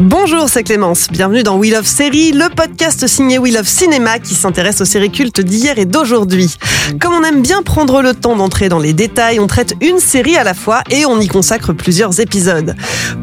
Bonjour, 0.00 0.48
c'est 0.48 0.64
Clémence. 0.64 1.06
Bienvenue 1.08 1.44
dans 1.44 1.56
We 1.56 1.72
Love 1.72 1.86
Série, 1.86 2.32
le 2.32 2.52
podcast 2.52 3.06
signé 3.06 3.38
We 3.38 3.54
Love 3.54 3.68
Cinéma 3.68 4.18
qui 4.18 4.34
s'intéresse 4.34 4.80
aux 4.80 4.84
séries 4.84 5.12
cultes 5.12 5.40
d'hier 5.40 5.78
et 5.78 5.84
d'aujourd'hui. 5.84 6.56
Comme 7.00 7.12
on 7.14 7.22
aime 7.22 7.42
bien 7.42 7.62
prendre 7.62 8.02
le 8.02 8.12
temps 8.12 8.34
d'entrer 8.34 8.68
dans 8.68 8.80
les 8.80 8.92
détails, 8.92 9.38
on 9.38 9.46
traite 9.46 9.74
une 9.80 10.00
série 10.00 10.36
à 10.36 10.42
la 10.42 10.52
fois 10.52 10.82
et 10.90 11.06
on 11.06 11.20
y 11.20 11.28
consacre 11.28 11.72
plusieurs 11.72 12.18
épisodes. 12.18 12.74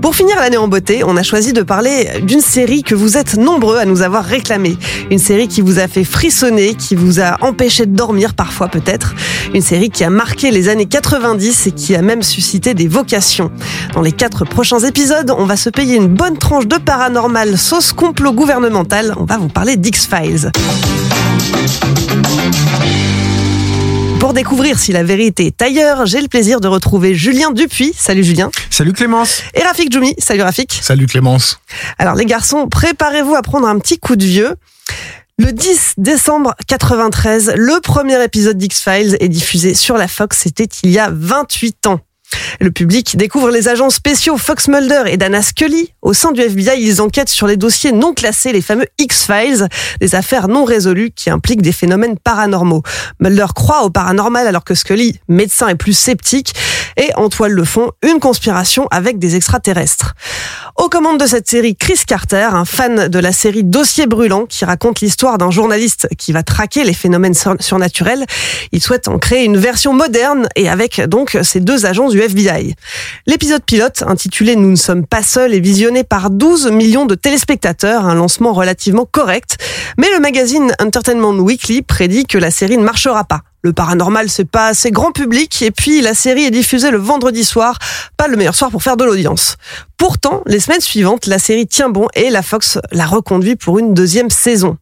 Pour 0.01 0.15
finir 0.15 0.37
l'année 0.37 0.55
en 0.55 0.69
beauté, 0.69 1.03
on 1.03 1.17
a 1.17 1.23
choisi 1.23 1.51
de 1.51 1.61
parler 1.61 2.07
d'une 2.23 2.39
série 2.39 2.83
que 2.83 2.95
vous 2.95 3.17
êtes 3.17 3.37
nombreux 3.37 3.77
à 3.77 3.83
nous 3.83 4.01
avoir 4.01 4.23
réclamée. 4.23 4.77
Une 5.11 5.19
série 5.19 5.49
qui 5.49 5.59
vous 5.59 5.77
a 5.77 5.89
fait 5.89 6.05
frissonner, 6.05 6.75
qui 6.75 6.95
vous 6.95 7.19
a 7.19 7.37
empêché 7.41 7.85
de 7.85 7.93
dormir 7.93 8.33
parfois 8.33 8.69
peut-être. 8.69 9.13
Une 9.53 9.61
série 9.61 9.89
qui 9.89 10.05
a 10.05 10.09
marqué 10.09 10.51
les 10.51 10.69
années 10.69 10.85
90 10.85 11.67
et 11.67 11.71
qui 11.71 11.95
a 11.95 12.01
même 12.01 12.23
suscité 12.23 12.73
des 12.73 12.87
vocations. 12.87 13.51
Dans 13.93 14.01
les 14.01 14.13
quatre 14.13 14.45
prochains 14.45 14.79
épisodes, 14.79 15.35
on 15.37 15.45
va 15.45 15.57
se 15.57 15.69
payer 15.69 15.97
une 15.97 16.07
bonne 16.07 16.37
tranche 16.37 16.60
de 16.65 16.77
paranormal 16.77 17.57
sauce 17.57 17.93
complot 17.93 18.33
gouvernemental. 18.33 19.13
On 19.17 19.25
va 19.25 19.37
vous 19.37 19.47
parler 19.47 19.77
d'X-Files. 19.77 20.51
Pour 24.19 24.33
découvrir 24.33 24.77
si 24.77 24.91
la 24.91 25.03
vérité 25.03 25.47
est 25.47 25.61
ailleurs, 25.61 26.05
j'ai 26.05 26.21
le 26.21 26.27
plaisir 26.27 26.61
de 26.61 26.67
retrouver 26.67 27.15
Julien 27.15 27.51
Dupuis. 27.51 27.93
Salut 27.97 28.23
Julien. 28.23 28.51
Salut 28.69 28.93
Clémence. 28.93 29.41
Et 29.55 29.63
Rafik 29.63 29.91
Djoumi. 29.91 30.13
Salut 30.19 30.43
Rafik. 30.43 30.77
Salut 30.81 31.07
Clémence. 31.07 31.59
Alors 31.97 32.15
les 32.15 32.25
garçons, 32.25 32.67
préparez-vous 32.67 33.35
à 33.35 33.41
prendre 33.41 33.67
un 33.67 33.79
petit 33.79 33.97
coup 33.97 34.15
de 34.15 34.23
vieux. 34.23 34.55
Le 35.39 35.51
10 35.51 35.95
décembre 35.97 36.53
93, 36.67 37.53
le 37.55 37.81
premier 37.81 38.23
épisode 38.23 38.57
d'X-Files 38.57 39.17
est 39.19 39.29
diffusé 39.29 39.73
sur 39.73 39.97
la 39.97 40.07
Fox. 40.07 40.37
C'était 40.43 40.69
il 40.83 40.91
y 40.91 40.99
a 40.99 41.09
28 41.11 41.87
ans. 41.87 41.99
Le 42.59 42.71
public 42.71 43.17
découvre 43.17 43.49
les 43.49 43.67
agents 43.67 43.89
spéciaux 43.89 44.37
Fox 44.37 44.67
Mulder 44.67 45.03
et 45.07 45.17
Dana 45.17 45.41
Scully. 45.41 45.93
Au 46.01 46.13
sein 46.13 46.31
du 46.31 46.41
FBI, 46.41 46.81
ils 46.81 47.01
enquêtent 47.01 47.29
sur 47.29 47.47
les 47.47 47.57
dossiers 47.57 47.91
non 47.91 48.13
classés, 48.13 48.51
les 48.51 48.61
fameux 48.61 48.85
X-Files, 48.99 49.67
des 49.99 50.15
affaires 50.15 50.47
non 50.47 50.63
résolues 50.63 51.11
qui 51.11 51.29
impliquent 51.29 51.61
des 51.61 51.71
phénomènes 51.71 52.17
paranormaux. 52.17 52.83
Mulder 53.19 53.47
croit 53.55 53.83
au 53.83 53.89
paranormal 53.89 54.47
alors 54.47 54.63
que 54.63 54.75
Scully, 54.75 55.19
médecin, 55.27 55.67
est 55.67 55.75
plus 55.75 55.93
sceptique 55.93 56.53
et 56.97 57.13
en 57.15 57.29
toile 57.29 57.53
le 57.53 57.63
fond, 57.63 57.91
une 58.03 58.19
conspiration 58.19 58.87
avec 58.91 59.17
des 59.17 59.35
extraterrestres. 59.35 60.13
Aux 60.77 60.89
commandes 60.89 61.19
de 61.19 61.25
cette 61.25 61.47
série, 61.47 61.75
Chris 61.75 62.01
Carter, 62.05 62.49
un 62.51 62.65
fan 62.65 63.07
de 63.07 63.19
la 63.19 63.31
série 63.31 63.63
Dossier 63.63 64.07
brûlant 64.07 64.45
qui 64.45 64.65
raconte 64.65 65.01
l'histoire 65.01 65.37
d'un 65.37 65.51
journaliste 65.51 66.07
qui 66.17 66.31
va 66.31 66.43
traquer 66.43 66.83
les 66.83 66.93
phénomènes 66.93 67.33
sur- 67.33 67.55
surnaturels. 67.59 68.25
Il 68.71 68.81
souhaite 68.81 69.07
en 69.07 69.19
créer 69.19 69.43
une 69.45 69.57
version 69.57 69.93
moderne 69.93 70.47
et 70.55 70.69
avec 70.69 71.01
donc 71.01 71.37
ces 71.43 71.59
deux 71.59 71.85
agents 71.85 72.09
du 72.09 72.20
L'épisode 73.27 73.63
pilote, 73.63 74.03
intitulé 74.05 74.55
Nous 74.55 74.71
ne 74.71 74.75
sommes 74.75 75.05
pas 75.05 75.23
seuls, 75.23 75.53
est 75.53 75.59
visionné 75.59 76.03
par 76.03 76.29
12 76.29 76.71
millions 76.71 77.05
de 77.05 77.15
téléspectateurs, 77.15 78.05
un 78.05 78.15
lancement 78.15 78.53
relativement 78.53 79.05
correct. 79.05 79.57
Mais 79.97 80.07
le 80.13 80.19
magazine 80.19 80.73
Entertainment 80.79 81.33
Weekly 81.33 81.81
prédit 81.81 82.25
que 82.25 82.37
la 82.37 82.51
série 82.51 82.77
ne 82.77 82.83
marchera 82.83 83.23
pas. 83.23 83.41
Le 83.63 83.73
paranormal, 83.73 84.29
c'est 84.29 84.49
pas 84.49 84.67
assez 84.67 84.89
grand 84.91 85.11
public, 85.11 85.61
et 85.61 85.71
puis 85.71 86.01
la 86.01 86.13
série 86.13 86.45
est 86.45 86.51
diffusée 86.51 86.89
le 86.89 86.97
vendredi 86.97 87.45
soir, 87.45 87.77
pas 88.17 88.27
le 88.27 88.35
meilleur 88.35 88.55
soir 88.55 88.71
pour 88.71 88.81
faire 88.81 88.97
de 88.97 89.03
l'audience. 89.03 89.57
Pourtant, 90.01 90.41
les 90.47 90.59
semaines 90.59 90.81
suivantes, 90.81 91.27
la 91.27 91.37
série 91.37 91.67
tient 91.67 91.89
bon 91.89 92.07
et 92.15 92.31
la 92.31 92.41
Fox 92.41 92.79
la 92.91 93.05
reconduit 93.05 93.55
pour 93.55 93.77
une 93.77 93.93
deuxième 93.93 94.31
saison. 94.31 94.77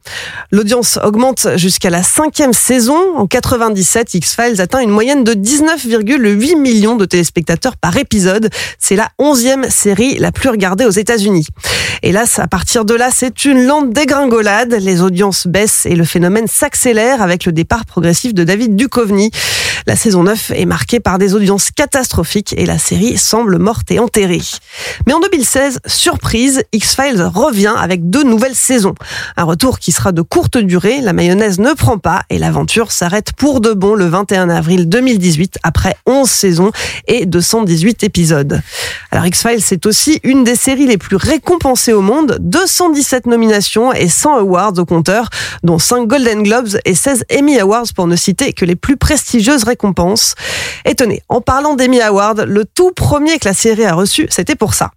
L'audience 0.50 0.98
augmente 1.04 1.46
jusqu'à 1.58 1.90
la 1.90 2.04
cinquième 2.04 2.54
saison. 2.54 3.18
En 3.18 3.28
97, 3.28 4.14
X-Files 4.14 4.62
atteint 4.62 4.80
une 4.80 4.92
moyenne 4.92 5.26
de 5.26 5.34
19,8 5.34 6.58
millions 6.58 6.96
de 6.96 7.04
téléspectateurs 7.04 7.76
par 7.76 7.98
épisode. 7.98 8.50
C'est 8.78 8.96
la 8.96 9.10
onzième 9.18 9.70
série 9.70 10.18
la 10.20 10.32
plus 10.32 10.48
regardée 10.48 10.86
aux 10.86 10.90
États-Unis. 10.90 11.48
Hélas, 12.02 12.40
à 12.40 12.48
partir 12.48 12.86
de 12.86 12.94
là, 12.94 13.10
c'est 13.14 13.44
une 13.44 13.66
lente 13.66 13.92
dégringolade. 13.92 14.74
Les 14.80 15.02
audiences 15.02 15.48
baissent 15.48 15.86
et 15.86 15.96
le 15.96 16.06
phénomène 16.06 16.48
s'accélère 16.48 17.22
avec 17.22 17.44
le 17.44 17.52
départ 17.52 17.84
progressif 17.84 18.34
de 18.34 18.46
David 18.46 18.69
Duchovny. 18.76 19.32
La 19.88 19.96
saison 19.96 20.24
9 20.24 20.52
est 20.52 20.66
marquée 20.66 21.00
par 21.00 21.18
des 21.18 21.34
audiences 21.34 21.72
catastrophiques 21.72 22.54
et 22.58 22.66
la 22.66 22.78
série 22.78 23.18
semble 23.18 23.58
morte 23.58 23.90
et 23.92 24.00
enterrée. 24.00 24.42
Mais 25.08 25.14
en 25.14 25.20
2016, 25.20 25.80
surprise, 25.86 26.64
X-Files 26.74 27.24
revient 27.24 27.74
avec 27.76 28.10
deux 28.10 28.24
nouvelles 28.24 28.56
saisons. 28.56 28.94
Un 29.38 29.46
retour 29.46 29.80
qui 29.80 29.92
sera 29.92 30.12
de 30.12 30.22
courte 30.22 30.58
durée, 30.58 31.02
la 31.02 31.14
mayonnaise 31.14 31.60
ne 31.60 31.74
prend 31.74 31.98
pas 31.98 32.22
et 32.30 32.38
l'aventure 32.38 32.92
s'arrête 32.92 33.34
pour 33.34 33.62
de 33.62 33.74
bon 33.74 33.96
le 33.96 34.06
21 34.06 34.50
avril 34.50 34.90
2018 34.90 35.58
après 35.64 35.96
11 36.06 36.30
saisons 36.30 36.72
et 37.08 37.26
218 37.26 38.04
épisodes. 38.04 38.62
Alors 39.12 39.26
X-Files, 39.26 39.64
c'est 39.64 39.86
aussi 39.86 40.20
une 40.24 40.44
des 40.44 40.56
séries 40.56 40.86
les 40.86 40.98
plus 40.98 41.16
récompensées 41.16 41.94
au 41.94 42.02
monde, 42.02 42.38
217 42.42 43.26
nominations 43.26 43.92
et 43.92 44.08
100 44.08 44.38
awards 44.38 44.74
au 44.78 44.86
compteur, 44.86 45.30
dont 45.64 45.80
5 45.80 46.08
Golden 46.08 46.44
Globes 46.44 46.78
et 46.86 46.94
16 46.94 47.26
Emmy 47.36 47.60
Awards 47.60 47.88
pour 47.96 48.06
ne 48.06 48.16
citer 48.16 48.54
les 48.66 48.76
plus 48.76 48.98
prestigieuses 48.98 49.64
récompenses. 49.64 50.36
Et 50.86 50.96
tenez, 50.96 51.22
en 51.30 51.42
parlant 51.42 51.76
d'Emmy 51.76 52.02
Awards, 52.02 52.46
le 52.46 52.66
tout 52.66 52.92
premier 52.92 53.40
que 53.40 53.48
la 53.48 53.54
série 53.54 53.86
a 53.86 53.94
reçu, 53.94 54.28
c'était 54.30 54.56
pour 54.56 54.74
ça. 54.74 54.92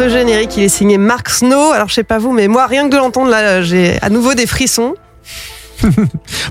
Ce 0.00 0.08
générique, 0.08 0.56
il 0.56 0.62
est 0.62 0.70
signé 0.70 0.96
Mark 0.96 1.28
Snow. 1.28 1.72
Alors, 1.72 1.88
je 1.88 1.94
sais 1.96 2.04
pas 2.04 2.16
vous, 2.16 2.32
mais 2.32 2.48
moi, 2.48 2.66
rien 2.66 2.88
que 2.88 2.90
de 2.90 2.96
l'entendre, 2.96 3.30
là, 3.30 3.60
j'ai 3.60 3.98
à 4.00 4.08
nouveau 4.08 4.32
des 4.32 4.46
frissons. 4.46 4.94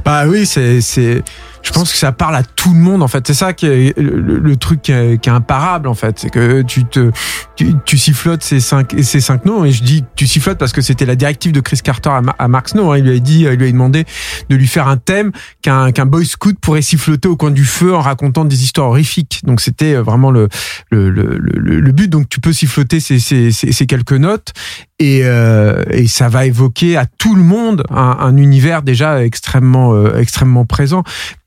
Bah 0.06 0.26
oui, 0.28 0.46
c'est, 0.46 0.82
c'est, 0.82 1.24
je 1.64 1.72
pense 1.72 1.92
que 1.92 1.97
ça 1.97 2.12
parle 2.12 2.36
à 2.36 2.44
tout 2.44 2.74
le 2.74 2.80
monde 2.80 3.03
en 3.03 3.08
fait. 3.08 3.25
C'est 3.28 3.34
ça 3.34 3.53
qui 3.53 3.66
est 3.68 3.98
le, 3.98 4.56
truc 4.56 4.81
qui 4.81 4.92
est, 4.92 5.28
imparable 5.28 5.88
en 5.88 5.94
fait, 5.94 6.19
c'est 6.19 6.30
que 6.30 6.62
tu 6.63 6.86
te, 6.86 7.12
tu, 7.56 7.74
tu 7.86 7.98
sifflotes 7.98 8.44
ces 8.44 8.60
cinq, 8.60 8.95
ces 9.01 9.22
cinq 9.22 9.45
noms 9.45 9.66
et 9.66 9.72
je 9.72 9.83
dis 9.83 10.04
tu 10.16 10.28
sifflotes 10.28 10.57
parce 10.57 10.72
que 10.72 10.81
c'était 10.81 11.06
la 11.06 11.16
directive 11.16 11.51
de 11.51 11.60
Chris 11.60 11.80
Carter 11.83 12.10
à, 12.10 12.22
Ma- 12.22 12.36
à 12.39 12.48
Mark 12.48 12.69
Snow. 12.69 12.92
hein. 12.92 12.98
Il 12.98 13.06
lui 13.06 13.16
a 13.18 13.19
dit, 13.19 13.42
il 13.42 13.50
lui 13.57 13.68
a 13.68 13.72
demandé 13.72 14.06
de 14.50 14.56
lui 14.56 14.68
faire 14.68 14.88
un 14.88 14.98
thème 14.98 15.31
qu'un 15.62 15.92
qu'un 15.92 16.06
boy 16.06 16.25
scout 16.25 16.57
pourrait 16.60 16.81
siffloter 16.81 17.28
au 17.28 17.36
coin 17.36 17.51
du 17.51 17.66
feu 17.66 17.94
en 17.95 18.01
racontant 18.01 18.45
des 18.45 18.63
histoires 18.63 18.88
horrifiques. 18.88 19.42
Donc 19.44 19.62
c'était 19.62 19.95
euh, 19.95 20.01
vraiment 20.01 20.31
le 20.31 20.48
le, 20.92 21.10
le, 21.10 21.38
le, 21.38 21.92
but. 21.92 22.10
Donc 22.10 22.30
tu 22.30 22.39
peux 22.39 22.54
siffloter 22.54 23.00
ces, 23.00 23.19
ces, 23.19 23.51
ces, 23.51 23.86
quelques 23.86 24.13
notes 24.13 24.54
et, 25.00 25.22
euh, 25.24 25.83
et 25.92 26.07
ça 26.07 26.30
va 26.30 26.45
évoquer 26.45 26.98
à 26.98 27.06
tout 27.06 27.36
le 27.36 27.44
monde 27.44 27.83
un, 27.89 28.18
un 28.19 28.38
univers 28.38 28.81
déjà 28.81 29.24
extrêmement 29.24 29.94
euh, 29.94 30.18
extrêmement 30.18 30.66
présent 30.66 31.04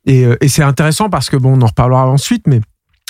et, 0.07 0.25
euh, 0.25 0.37
et 0.41 0.49
c'est 0.49 0.63
intéressant 0.63 1.09
parce 1.11 1.31
que 1.31 1.37
bon 1.37 1.59
on 1.59 1.63
en 1.63 1.67
reparlera 1.67 2.07
ensuite 2.07 2.47
mais 2.47 2.61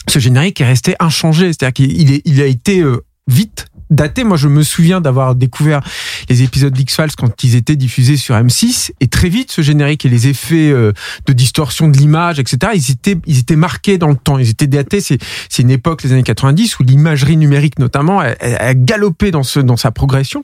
ce 0.08 0.18
générique 0.18 0.60
est 0.60 0.66
resté 0.66 0.94
inchangé. 0.98 1.52
C'est-à-dire 1.52 1.72
qu'il 1.72 2.20
il 2.24 2.40
a 2.40 2.46
été 2.46 2.80
euh, 2.80 3.04
vite 3.28 3.66
daté. 3.92 4.24
Moi, 4.24 4.36
je 4.36 4.48
me 4.48 4.62
souviens 4.62 5.00
d'avoir 5.00 5.34
découvert 5.34 5.80
les 6.28 6.42
épisodes 6.42 6.72
d'X-Files 6.72 7.14
quand 7.16 7.44
ils 7.44 7.54
étaient 7.54 7.76
diffusés 7.76 8.16
sur 8.16 8.34
M6 8.34 8.90
et 9.00 9.08
très 9.08 9.28
vite, 9.28 9.52
ce 9.52 9.62
générique 9.62 10.04
et 10.04 10.08
les 10.08 10.28
effets 10.28 10.70
euh, 10.70 10.92
de 11.26 11.32
distorsion 11.32 11.88
de 11.88 11.96
l'image, 11.96 12.38
etc., 12.38 12.72
ils 12.74 12.90
étaient, 12.90 13.16
ils 13.26 13.38
étaient 13.38 13.56
marqués 13.56 13.98
dans 13.98 14.08
le 14.08 14.16
temps. 14.16 14.38
Ils 14.38 14.48
étaient 14.48 14.66
datés. 14.66 15.00
C'est, 15.00 15.18
c'est 15.48 15.62
une 15.62 15.70
époque, 15.70 16.02
les 16.02 16.12
années 16.12 16.22
90, 16.22 16.78
où 16.78 16.82
l'imagerie 16.82 17.36
numérique, 17.36 17.78
notamment, 17.78 18.20
a, 18.20 18.34
a 18.40 18.74
galopé 18.74 19.30
dans 19.30 19.42
ce, 19.42 19.60
dans 19.60 19.76
sa 19.76 19.90
progression. 19.90 20.42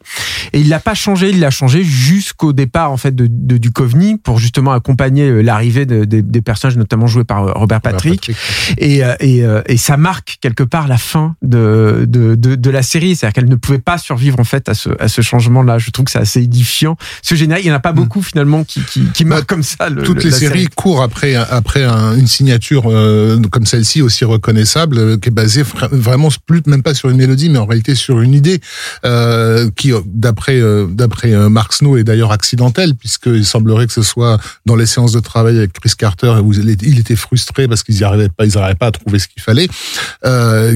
Et 0.53 0.61
il 0.61 0.69
l'a 0.69 0.81
pas 0.81 0.95
changé. 0.95 1.31
Il 1.31 1.41
l'a 1.41 1.51
changé 1.51 1.83
jusqu'au 1.83 2.53
départ, 2.53 2.93
en 2.93 2.97
fait, 2.97 3.15
de, 3.15 3.27
de 3.29 3.59
du 3.59 3.71
Coveney 3.71 4.17
pour 4.19 4.39
justement 4.39 4.73
accompagner 4.73 5.29
euh, 5.29 5.41
l'arrivée 5.43 5.87
de, 5.87 6.05
de, 6.05 6.21
des 6.21 6.43
personnages, 6.43 6.77
notamment 6.77 7.07
joués 7.07 7.25
par 7.25 7.45
euh, 7.45 7.53
Robert 7.55 7.81
Patrick. 7.81 8.31
Et, 8.79 9.03
et, 9.21 9.45
et 9.67 9.77
ça 9.77 9.97
marque 9.97 10.39
quelque 10.41 10.63
part 10.63 10.89
la 10.89 10.99
fin 10.99 11.37
de, 11.43 12.05
de, 12.09 12.35
de, 12.35 12.55
de 12.55 12.71
la 12.71 12.83
série. 12.83 13.17
C'est-à-dire 13.17 13.35
qu'elle 13.39 13.49
ne 13.49 13.57
pouvait 13.57 13.79
pas 13.79 13.99
survivre 13.99 14.39
en 14.41 14.45
fait 14.45 14.69
à 14.69 14.75
ce, 14.75 14.91
à 14.99 15.09
ce 15.09 15.21
changement-là. 15.23 15.79
Je 15.79 15.91
trouve 15.91 16.05
que 16.07 16.11
c'est 16.11 16.19
assez 16.19 16.41
édifiant. 16.43 16.97
Ce 17.23 17.35
générique, 17.35 17.65
il 17.65 17.69
n'y 17.69 17.73
en 17.73 17.77
a 17.77 17.81
pas 17.81 17.93
beaucoup 17.93 18.23
finalement 18.23 18.65
qui, 18.65 18.81
qui, 18.83 19.05
qui 19.15 19.25
marquent 19.25 19.47
comme 19.47 19.63
ça. 19.63 19.89
Le, 19.91 20.03
Toutes 20.03 20.19
le- 20.25 20.31
les 20.31 20.37
séries 20.37 20.59
série. 20.63 20.69
courent 20.75 21.03
après 21.03 21.35
après 21.35 21.85
un- 21.85 22.17
une 22.17 22.27
signature 22.27 22.85
euh, 22.87 23.41
comme 23.51 23.67
celle-ci 23.67 24.03
aussi 24.03 24.25
reconnaissable, 24.25 24.99
euh, 24.99 25.17
qui 25.17 25.29
est 25.29 25.33
basée 25.33 25.63
vra- 25.63 25.89
vraiment 25.93 26.29
plus 26.47 26.63
même 26.67 26.83
pas 26.83 26.95
sur 26.95 27.09
une 27.11 27.17
mélodie, 27.17 27.49
mais 27.49 27.59
en 27.59 27.67
réalité 27.67 27.95
sur 27.95 28.21
une 28.21 28.35
idée 28.35 28.61
euh, 29.05 29.71
qui, 29.77 29.93
d'après 30.07 30.61
d'après 30.91 31.31
Mark 31.49 31.73
Snow, 31.73 31.97
est 31.97 32.05
d'ailleurs 32.05 32.33
accidentelle, 32.33 32.95
puisqu'il 32.95 33.45
semblerait 33.47 33.87
que 33.87 33.93
ce 33.93 34.03
soit 34.03 34.39
dans 34.67 34.77
les 34.77 34.87
séances 34.87 35.13
de 35.13 35.21
travail 35.21 35.59
avec 35.59 35.73
Chris 35.73 35.93
Carter 35.97 36.35
où 36.43 36.53
il 36.53 36.69
était- 36.71 37.17
frustré 37.17 37.67
parce 37.69 37.83
qu'ils 37.83 37.97
n'y 37.97 38.05
arrivaient 38.05 38.29
pas, 38.29 38.45
ils 38.47 38.55
n'arrivaient 38.55 38.75
pas 38.75 38.87
à 38.89 38.91
trouver 38.93 39.19
ce 39.19 39.29
qu'il 39.29 39.43
fallait, 39.43 39.69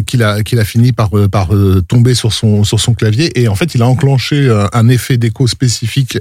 qu'il 0.06 0.22
a 0.22 0.42
qu'il 0.42 0.58
a 0.58 0.64
fini 0.64 0.92
par 0.92 1.10
par 1.30 1.48
tomber 1.88 2.14
sur 2.14 2.32
son 2.32 2.41
sur 2.64 2.80
son 2.80 2.94
clavier. 2.94 3.40
Et 3.40 3.48
en 3.48 3.54
fait 3.54 3.74
il 3.74 3.82
a 3.82 3.86
enclenché 3.86 4.36
euh, 4.36 4.66
un 4.72 4.88
effet 4.88 5.16
d'écho 5.16 5.46
spécifique 5.46 6.18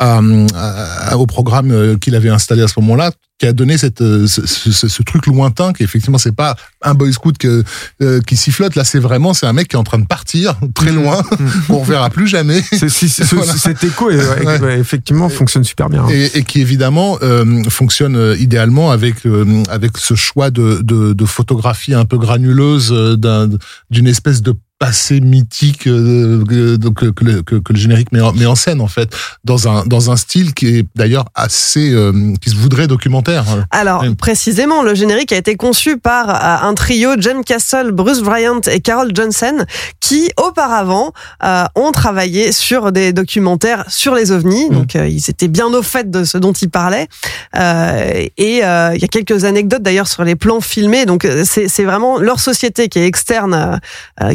au 0.00 1.26
programme 1.26 1.70
euh, 1.70 1.96
qu'il 1.96 2.14
avait 2.14 2.30
installé 2.30 2.62
à 2.62 2.68
ce 2.68 2.80
moment-là 2.80 3.12
qui 3.40 3.46
a 3.46 3.52
donné 3.52 3.76
cette 3.78 4.00
euh, 4.00 4.26
ce, 4.28 4.46
ce- 4.46 4.86
ce 4.88 5.02
truc 5.02 5.26
lointain 5.26 5.72
qui 5.72 5.82
effectivement 5.82 6.18
c'est 6.18 6.34
pas 6.36 6.54
un 6.82 6.94
boy 6.94 7.12
scout 7.12 7.36
que, 7.36 7.64
euh, 8.00 8.20
qui 8.20 8.36
sifflote 8.36 8.76
là 8.76 8.84
c'est 8.84 9.00
vraiment 9.00 9.34
c'est 9.34 9.46
un 9.46 9.52
mec 9.52 9.66
qui 9.68 9.74
est 9.74 9.78
en 9.78 9.82
train 9.84 9.98
de 9.98 10.06
partir 10.06 10.56
très 10.74 10.92
loin 10.92 11.20
qu'on 11.66 11.78
reverra 11.80 12.10
plus 12.10 12.28
jamais 12.28 12.62
C'est- 12.72 12.88
c'est- 12.88 13.08
ce- 13.08 13.34
Voilà. 13.34 13.52
Cet 13.56 13.82
écho, 13.82 14.08
est- 14.10 14.16
ouais, 14.18 14.46
Ouais. 14.46 14.60
ouais, 14.60 14.78
effectivement, 14.78 15.28
fonctionne 15.28 15.64
super 15.64 15.88
bien. 15.88 16.06
et, 16.08 16.30
et 16.38 16.42
qui 16.44 16.60
évidemment 16.60 17.18
euh, 17.22 17.64
fonctionne 17.70 18.14
euh, 18.16 18.36
idéalement 18.38 18.90
avec 18.92 19.26
euh, 19.26 19.62
avec 19.68 19.98
ce 19.98 20.14
choix 20.14 20.50
de, 20.50 20.80
de, 20.82 21.12
de 21.12 21.24
photographie 21.24 21.94
un 21.94 22.04
peu 22.04 22.18
granuleuse 22.18 22.90
euh, 22.92 23.16
d'un- 23.16 23.50
d'une 23.90 24.06
espèce 24.06 24.42
de 24.42 24.54
passé 24.80 25.20
mythique 25.20 25.86
euh, 25.86 26.44
que, 26.44 26.76
que, 26.90 27.06
que 27.06 27.24
le, 27.24 27.42
que- 27.42 27.54
que 27.56 27.72
le 27.72 27.78
générique 27.78 28.10
met 28.10 28.20
en, 28.20 28.32
met 28.32 28.44
en 28.44 28.56
scène 28.56 28.80
en 28.80 28.88
fait 28.88 29.08
dans 29.44 29.68
un 29.68 29.86
dans 29.86 30.10
un 30.10 30.16
style 30.16 30.52
qui 30.52 30.66
est 30.66 30.86
d'ailleurs 30.96 31.26
assez 31.36 31.92
euh, 31.92 32.34
qui 32.40 32.50
se 32.50 32.56
voudrait 32.56 32.88
documentaire 32.88 33.23
Alors, 33.70 34.02
Oui. 34.02 34.14
précisément, 34.14 34.82
le 34.82 34.94
générique 34.94 35.32
a 35.32 35.36
été 35.36 35.56
conçu 35.56 35.96
par 35.98 36.28
euh, 36.30 36.68
un 36.68 36.74
trio, 36.74 37.10
Jen 37.18 37.42
Castle, 37.44 37.90
Bruce 37.92 38.20
Bryant 38.20 38.60
et 38.70 38.80
Carol 38.80 39.10
Johnson, 39.14 39.64
qui 40.00 40.30
auparavant 40.36 41.12
euh, 41.42 41.64
ont 41.74 41.92
travaillé 41.92 42.52
sur 42.52 42.92
des 42.92 43.12
documentaires 43.12 43.84
sur 43.88 44.14
les 44.14 44.32
ovnis. 44.32 44.68
Mm. 44.70 44.74
Donc, 44.74 44.96
euh, 44.96 45.06
ils 45.08 45.30
étaient 45.30 45.48
bien 45.48 45.66
au 45.66 45.82
fait 45.82 46.10
de 46.10 46.24
ce 46.24 46.38
dont 46.38 46.52
ils 46.52 46.70
parlaient. 46.70 47.08
Euh, 47.56 48.26
et 48.36 48.64
euh, 48.64 48.92
il 48.94 49.00
y 49.00 49.04
a 49.04 49.08
quelques 49.08 49.44
anecdotes 49.44 49.82
d'ailleurs 49.82 50.08
sur 50.08 50.24
les 50.24 50.36
plans 50.36 50.60
filmés. 50.60 51.06
Donc, 51.06 51.24
euh, 51.24 51.44
c'est 51.44 51.84
vraiment 51.84 52.18
leur 52.18 52.40
société 52.40 52.88
qui 52.88 52.98
est 52.98 53.06
externe, 53.06 53.80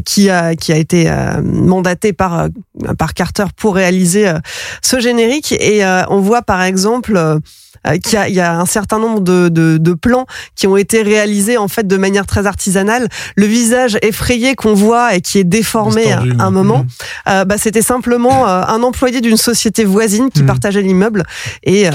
qui 0.05 0.29
a 0.29 0.55
qui 0.55 0.71
a 0.71 0.77
été 0.77 1.09
euh, 1.09 1.41
mandatée 1.41 2.13
par 2.13 2.47
par 2.97 3.13
Carter 3.13 3.45
pour 3.55 3.75
réaliser 3.75 4.31
ce 4.81 4.99
générique. 4.99 5.51
Et 5.53 5.83
euh, 5.85 6.03
on 6.09 6.19
voit 6.19 6.41
par 6.41 6.61
exemple. 6.61 7.39
Euh, 7.87 7.97
qu'il 7.97 8.13
y 8.13 8.17
a, 8.17 8.29
il 8.29 8.35
y 8.35 8.39
a 8.39 8.59
un 8.59 8.65
certain 8.65 8.99
nombre 8.99 9.21
de, 9.21 9.49
de, 9.49 9.77
de 9.77 9.93
plans 9.93 10.25
qui 10.55 10.67
ont 10.67 10.77
été 10.77 11.01
réalisés 11.01 11.57
en 11.57 11.67
fait 11.67 11.87
de 11.87 11.97
manière 11.97 12.25
très 12.25 12.45
artisanale. 12.47 13.07
Le 13.35 13.45
visage 13.45 13.97
effrayé 14.01 14.55
qu'on 14.55 14.73
voit 14.73 15.15
et 15.15 15.21
qui 15.21 15.39
est 15.39 15.43
déformé 15.43 16.11
à 16.11 16.21
un 16.39 16.51
moment, 16.51 16.85
euh, 17.27 17.45
bah, 17.45 17.57
c'était 17.57 17.81
simplement 17.81 18.47
euh, 18.47 18.61
un 18.67 18.83
employé 18.83 19.21
d'une 19.21 19.37
société 19.37 19.85
voisine 19.85 20.29
qui 20.33 20.41
Mhm. 20.41 20.47
partageait 20.47 20.81
l'immeuble. 20.81 21.23
Et 21.63 21.87
euh, 21.87 21.91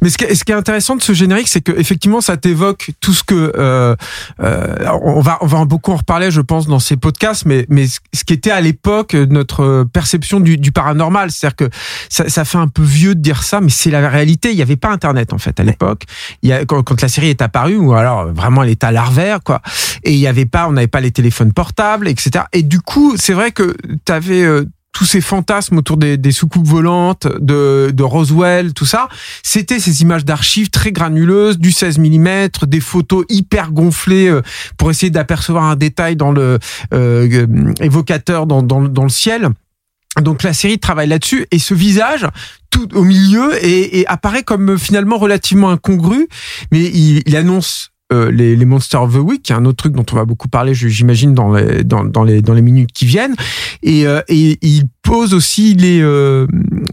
Mais 0.00 0.08
ce 0.08 0.18
qui, 0.18 0.24
est, 0.24 0.34
ce 0.34 0.44
qui 0.44 0.52
est 0.52 0.54
intéressant 0.54 0.96
de 0.96 1.02
ce 1.02 1.12
générique, 1.12 1.48
c'est 1.48 1.60
que 1.60 1.72
effectivement, 1.72 2.20
ça 2.20 2.36
t'évoque 2.36 2.90
tout 3.00 3.12
ce 3.12 3.22
que 3.22 3.52
euh, 3.56 3.94
euh, 4.40 4.76
on 5.02 5.20
va 5.20 5.38
on 5.40 5.46
va 5.46 5.64
beaucoup 5.64 5.92
en 5.92 5.96
reparler, 5.96 6.30
je 6.30 6.40
pense, 6.40 6.66
dans 6.66 6.78
ces 6.78 6.96
podcasts. 6.96 7.44
Mais 7.46 7.66
mais 7.68 7.86
ce 7.86 8.24
qui 8.24 8.32
était 8.32 8.50
à 8.50 8.60
l'époque 8.60 9.14
notre 9.14 9.84
perception 9.92 10.40
du, 10.40 10.56
du 10.56 10.72
paranormal, 10.72 11.30
c'est-à-dire 11.30 11.56
que 11.56 11.70
ça, 12.08 12.28
ça 12.28 12.44
fait 12.44 12.58
un 12.58 12.68
peu 12.68 12.82
vieux 12.82 13.14
de 13.14 13.20
dire 13.20 13.42
ça, 13.42 13.60
mais 13.60 13.70
c'est 13.70 13.90
la 13.90 14.08
réalité. 14.08 14.50
Il 14.50 14.56
n'y 14.56 14.62
avait 14.62 14.76
pas 14.76 14.90
Internet 14.90 15.32
en 15.32 15.38
fait 15.38 15.58
à 15.60 15.64
l'époque. 15.64 16.04
Il 16.42 16.48
y 16.48 16.52
a 16.52 16.64
quand, 16.64 16.82
quand 16.82 17.00
la 17.02 17.08
série 17.08 17.28
est 17.28 17.42
apparue, 17.42 17.76
ou 17.76 17.92
alors 17.92 18.32
vraiment 18.32 18.62
elle 18.62 18.70
était 18.70 18.86
à 18.86 18.92
l'arvers, 18.92 19.40
quoi. 19.42 19.60
Et 20.04 20.12
il 20.12 20.18
y 20.18 20.26
avait 20.26 20.46
pas, 20.46 20.68
on 20.68 20.72
n'avait 20.72 20.86
pas 20.86 21.00
les 21.00 21.12
téléphones 21.12 21.52
portables, 21.52 22.08
etc. 22.08 22.44
Et 22.52 22.62
du 22.62 22.80
coup, 22.80 23.14
c'est 23.16 23.34
vrai 23.34 23.52
que 23.52 23.76
tu 24.04 24.12
avais 24.12 24.46
tous 25.02 25.06
ces 25.06 25.20
fantasmes 25.20 25.78
autour 25.78 25.96
des, 25.96 26.16
des 26.16 26.30
soucoupes 26.30 26.64
volantes, 26.64 27.26
de, 27.40 27.90
de 27.92 28.02
Roswell, 28.04 28.72
tout 28.72 28.86
ça, 28.86 29.08
c'était 29.42 29.80
ces 29.80 30.00
images 30.02 30.24
d'archives 30.24 30.70
très 30.70 30.92
granuleuses, 30.92 31.58
du 31.58 31.72
16 31.72 31.98
mm, 31.98 32.48
des 32.68 32.78
photos 32.78 33.24
hyper 33.28 33.72
gonflées 33.72 34.28
euh, 34.28 34.42
pour 34.76 34.92
essayer 34.92 35.10
d'apercevoir 35.10 35.64
un 35.64 35.74
détail 35.74 36.14
dans 36.14 36.30
le 36.30 36.60
euh, 36.94 37.74
évocateur 37.80 38.46
dans, 38.46 38.62
dans, 38.62 38.80
dans 38.82 39.02
le 39.02 39.08
ciel. 39.08 39.48
Donc 40.20 40.44
la 40.44 40.52
série 40.52 40.78
travaille 40.78 41.08
là-dessus 41.08 41.46
et 41.50 41.58
ce 41.58 41.74
visage 41.74 42.28
tout 42.70 42.96
au 42.96 43.02
milieu 43.02 43.52
et 43.60 44.06
apparaît 44.06 44.44
comme 44.44 44.70
euh, 44.70 44.78
finalement 44.78 45.18
relativement 45.18 45.70
incongru, 45.70 46.28
mais 46.70 46.84
il, 46.84 47.24
il 47.26 47.34
annonce 47.34 47.91
euh, 48.12 48.30
les, 48.30 48.56
les 48.56 48.64
Monsters 48.64 49.02
of 49.02 49.14
the 49.14 49.18
Week, 49.18 49.50
un 49.50 49.64
autre 49.64 49.76
truc 49.76 49.94
dont 49.94 50.04
on 50.12 50.16
va 50.16 50.24
beaucoup 50.24 50.48
parler, 50.48 50.74
j'imagine, 50.74 51.34
dans 51.34 51.52
les, 51.52 51.82
dans, 51.82 52.24
les, 52.24 52.42
dans 52.42 52.54
les 52.54 52.62
minutes 52.62 52.92
qui 52.92 53.06
viennent. 53.06 53.34
Et, 53.82 54.06
euh, 54.06 54.20
et 54.28 54.58
il 54.60 54.84
pose 55.02 55.34
aussi 55.34 55.74
les, 55.74 56.00
euh, 56.02 56.46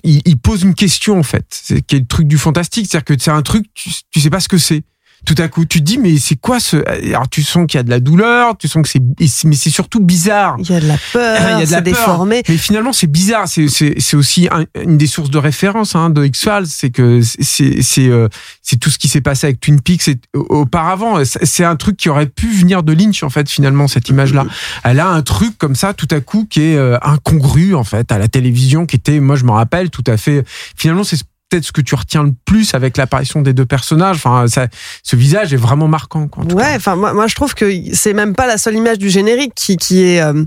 il, 0.04 0.38
pose 0.38 0.63
une 0.63 0.74
question 0.74 1.19
en 1.19 1.24
fait, 1.24 1.45
c'est 1.50 1.81
qui 1.86 1.98
est 1.98 2.00
le 2.00 2.06
truc 2.06 2.27
du 2.27 2.38
fantastique, 2.38 2.88
c'est-à-dire 2.89 3.06
que 3.06 3.21
c'est 3.21 3.31
un 3.31 3.42
truc, 3.42 3.66
tu, 3.74 3.89
tu 4.12 4.19
sais 4.19 4.30
pas 4.30 4.39
ce 4.39 4.48
que 4.48 4.57
c'est. 4.57 4.83
Tout 5.25 5.36
à 5.38 5.48
coup, 5.48 5.66
tu 5.66 5.80
te 5.80 5.83
dis 5.83 5.98
mais 5.98 6.18
c'est 6.18 6.36
quoi 6.38 6.60
ce 6.60 6.77
Alors 7.13 7.27
tu 7.30 7.44
sens 7.44 7.66
qu'il 7.68 7.77
y 7.77 7.81
a 7.81 7.83
de 7.83 7.89
la 7.89 8.00
douleur, 8.00 8.57
tu 8.57 8.68
sens 8.68 8.81
que 8.83 8.89
c'est, 8.89 9.01
mais 9.45 9.56
c'est 9.56 9.69
surtout 9.69 10.00
bizarre. 10.00 10.56
il 10.60 10.69
y 10.69 10.74
a 10.74 10.80
de 10.80 10.88
la 10.88 10.98
peur, 11.13 11.38
il 11.57 11.60
y 11.60 11.63
a 11.63 11.66
de 11.66 11.71
la 11.71 11.81
peur. 11.81 11.94
déformé. 11.94 12.42
Mais 12.48 12.57
finalement, 12.57 12.94
c'est 12.94 13.07
bizarre. 13.07 13.48
C'est 13.48 13.68
c'est 13.68 13.95
c'est 14.00 14.16
aussi 14.18 14.48
un- 14.51 14.66
une 14.81 14.98
des 14.98 15.07
sources 15.07 15.30
de 15.30 15.38
référence 15.38 15.95
hein, 15.95 16.10
de 16.10 16.25
X 16.25 16.39
Files, 16.42 16.68
c'est 16.68 16.89
que 16.89 17.21
c'est 17.21 17.81
c'est 17.81 18.07
euh, 18.07 18.27
c'est 18.62 18.77
tout 18.77 18.89
ce 18.89 18.98
qui 18.98 19.07
s'est 19.07 19.21
passé 19.21 19.48
avec 19.48 19.60
Twin 19.60 19.81
Peaks 19.81 20.10
auparavant. 20.33 21.18
C'est 21.25 21.63
un 21.65 21.75
truc 21.75 21.98
qui 21.98 22.10
aurait 22.10 22.25
pu 22.27 22.48
venir 22.50 22.83
de 22.83 22.94
Lynch 22.94 23.24
en 23.24 23.29
fait. 23.29 23.50
Finalement, 23.50 23.88
cette 23.88 24.10
image-là, 24.10 24.46
elle 24.84 25.00
a 25.00 25.08
un 25.10 25.22
truc 25.22 25.58
comme 25.58 25.75
ça 25.75 25.94
tout 25.94 26.08
à 26.12 26.22
coup 26.22 26.48
qui 26.50 26.62
est 26.62 26.75
euh, 26.77 26.98
incongru 27.01 27.75
en 27.75 27.84
fait 27.84 28.12
à 28.12 28.17
la 28.17 28.27
télévision, 28.27 28.86
qui 28.86 28.96
était, 28.96 29.20
moi 29.20 29.36
je 29.36 29.44
me 29.44 29.51
rappelle 29.51 29.89
tout 29.89 30.03
à 30.08 30.17
fait. 30.17 30.44
Finalement, 30.75 31.03
c'est 31.03 31.17
peut-être 31.50 31.65
ce 31.65 31.72
que 31.72 31.82
tu 31.82 31.96
retiens 31.96 32.24
le 32.24 32.34
plus 32.46 32.74
avec 32.75 32.96
l'apparition 32.98 33.41
des 33.41 33.53
deux 33.53 33.65
personnages. 33.65 34.18
Enfin, 34.18 34.48
ça, 34.48 34.68
ce 35.03 35.15
visage 35.15 35.53
est 35.53 35.58
vraiment 35.58 35.88
marquant. 35.88 36.27
Quoi, 36.27 36.44
en 36.44 36.48
tout 36.48 36.56
Ouais, 36.56 36.74
enfin 36.75 36.96
moi, 36.96 37.13
moi 37.13 37.27
je 37.27 37.36
trouve 37.36 37.56
que 37.56 37.70
c'est 37.94 38.13
même 38.13 38.36
pas 38.36 38.48
la 38.48 38.58
seule 38.58 38.75
image 38.75 39.00
du 39.00 39.10
générique 39.10 39.53
qui 39.56 39.77
qui 39.77 40.03
est 40.03 40.22
euh, 40.22 40.46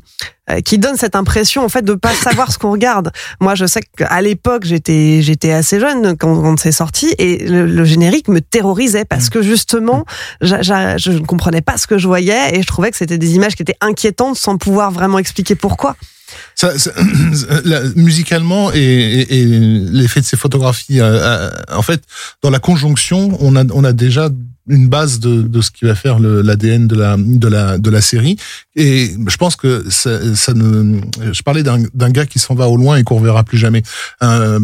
qui 0.65 0.79
donne 0.79 0.97
cette 0.97 1.17
impression 1.17 1.65
en 1.65 1.69
fait 1.69 1.83
de 1.85 1.95
pas 1.95 2.13
savoir 2.15 2.53
ce 2.53 2.59
qu'on 2.59 2.71
regarde. 2.73 3.11
Moi, 3.41 3.55
je 3.55 3.67
sais 3.67 3.81
qu'à 3.97 4.21
l'époque 4.21 4.65
j'étais 4.65 5.23
j'étais 5.23 5.53
assez 5.53 5.81
jeune 5.81 6.17
quand, 6.17 6.41
quand 6.41 6.59
c'est 6.59 6.73
sorti 6.73 7.15
et 7.19 7.39
le, 7.47 7.67
le 7.67 7.85
générique 7.85 8.29
me 8.29 8.41
terrorisait 8.41 9.05
parce 9.05 9.29
que 9.29 9.43
justement 9.43 10.05
j'a- 10.41 10.97
je 10.99 11.11
ne 11.13 11.19
comprenais 11.21 11.63
pas 11.63 11.77
ce 11.79 11.87
que 11.87 11.99
je 11.99 12.07
voyais 12.07 12.57
et 12.57 12.63
je 12.63 12.67
trouvais 12.67 12.91
que 12.91 12.97
c'était 12.97 13.19
des 13.19 13.35
images 13.35 13.55
qui 13.57 13.63
étaient 13.63 13.77
inquiétantes 13.81 14.37
sans 14.37 14.57
pouvoir 14.59 14.91
vraiment 14.91 15.19
expliquer 15.19 15.55
pourquoi. 15.55 15.97
Ça, 16.55 16.79
ça- 16.79 16.93
la- 17.65 17.83
musicalement 17.97 18.73
et, 18.73 18.79
et- 18.81 19.41
et 19.41 19.45
l'effet 19.47 20.21
de 20.21 20.27
ces 20.27 20.37
photographies, 20.37 21.01
euh, 21.01 21.19
euh, 21.21 21.51
en 21.73 21.83
fait, 21.83 22.03
dans 22.43 22.51
la 22.51 22.59
conjonction, 22.59 23.37
on 23.41 23.57
a, 23.57 23.65
on 23.73 23.85
a 23.85 23.93
déjà 23.93 24.29
une 24.69 24.87
base 24.89 25.19
de, 25.19 25.43
de 25.43 25.61
ce 25.61 25.73
qui 25.73 25.85
va 25.87 25.97
faire 25.97 26.21
l'ADN 26.21 26.87
de 26.87 26.95
la, 26.95 27.17
de, 27.19 27.49
la, 27.49 27.79
de 27.79 27.91
la 27.91 28.01
série. 28.01 28.37
Et 28.77 29.11
je 29.27 29.37
pense 29.37 29.57
que 29.57 29.85
ça, 29.91 30.21
ça 30.37 30.55
ne. 30.55 31.01
Je 31.33 31.43
parlais 31.43 31.65
d'un 31.65 32.11
gars 32.11 32.27
qui 32.27 32.39
s'en 32.39 32.55
va 32.55 32.69
au 32.69 32.77
loin 32.77 32.97
et 32.97 33.03
qu'on 33.03 33.17
reverra 33.19 33.43
plus 33.43 33.59
jamais. 33.59 33.83
Un, 34.21 34.59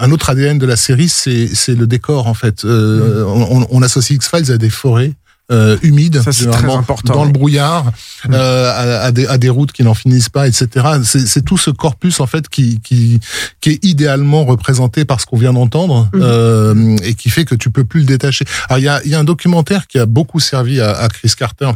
un 0.00 0.10
autre 0.10 0.28
ADN 0.30 0.58
de 0.58 0.66
la 0.66 0.74
série, 0.74 1.08
c'est 1.08 1.48
le 1.68 1.86
décor 1.86 2.26
en 2.26 2.34
fait. 2.34 2.64
Euh, 2.64 3.22
on, 3.28 3.64
on 3.70 3.82
associe 3.82 4.16
X 4.16 4.28
Files 4.28 4.50
à 4.50 4.58
des 4.58 4.70
forêts. 4.70 5.12
Euh, 5.52 5.76
Ça, 6.22 6.30
généralement 6.30 6.68
très 6.72 6.78
important, 6.78 7.14
dans 7.14 7.24
le 7.24 7.30
brouillard, 7.32 7.92
euh, 8.30 8.70
à, 8.70 9.02
à 9.04 9.12
des, 9.12 9.26
à 9.26 9.36
des 9.36 9.50
routes 9.50 9.72
qui 9.72 9.82
n'en 9.82 9.92
finissent 9.92 10.30
pas, 10.30 10.48
etc. 10.48 10.68
C'est 11.04 11.26
c'est 11.26 11.42
tout 11.42 11.58
ce 11.58 11.70
corpus 11.70 12.20
en 12.20 12.26
fait 12.26 12.48
qui, 12.48 12.80
qui, 12.80 13.20
qui 13.60 13.70
est 13.70 13.84
idéalement 13.84 14.44
représenté 14.46 15.04
par 15.04 15.20
ce 15.20 15.26
qu'on 15.26 15.36
vient 15.36 15.52
d'entendre 15.52 16.08
Mhm. 16.14 16.20
euh, 16.22 16.96
et 17.02 17.14
qui 17.14 17.28
fait 17.28 17.44
que 17.44 17.54
tu 17.54 17.68
peux 17.70 17.84
plus 17.84 18.00
le 18.00 18.06
détacher. 18.06 18.46
Alors 18.68 18.78
il 18.78 18.84
y 18.84 18.88
a, 18.88 19.02
il 19.04 19.10
y 19.10 19.14
a 19.14 19.18
un 19.18 19.24
documentaire 19.24 19.86
qui 19.86 19.98
a 19.98 20.06
beaucoup 20.06 20.40
servi 20.40 20.80
à, 20.80 20.92
à 20.96 21.08
Chris 21.08 21.32
Carter 21.36 21.70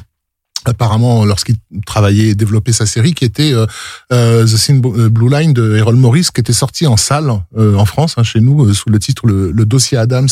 apparemment 0.64 1.24
lorsqu'il 1.24 1.56
travaillait 1.86 2.28
et 2.28 2.34
développait 2.34 2.72
sa 2.72 2.86
série 2.86 3.14
qui 3.14 3.24
était 3.24 3.52
euh, 3.52 3.66
euh, 4.12 4.46
The 4.46 4.56
Thin 4.66 5.08
Blue 5.08 5.30
Line 5.30 5.52
de 5.52 5.76
Errol 5.76 5.96
Morris 5.96 6.28
qui 6.34 6.40
était 6.40 6.52
sorti 6.52 6.86
en 6.86 6.96
salle 6.96 7.32
euh, 7.56 7.76
en 7.76 7.84
France 7.84 8.14
hein, 8.16 8.22
chez 8.22 8.40
nous 8.40 8.64
euh, 8.64 8.74
sous 8.74 8.90
le 8.90 8.98
titre 8.98 9.26
le, 9.26 9.52
dossier 9.64 9.98
Adams 9.98 10.28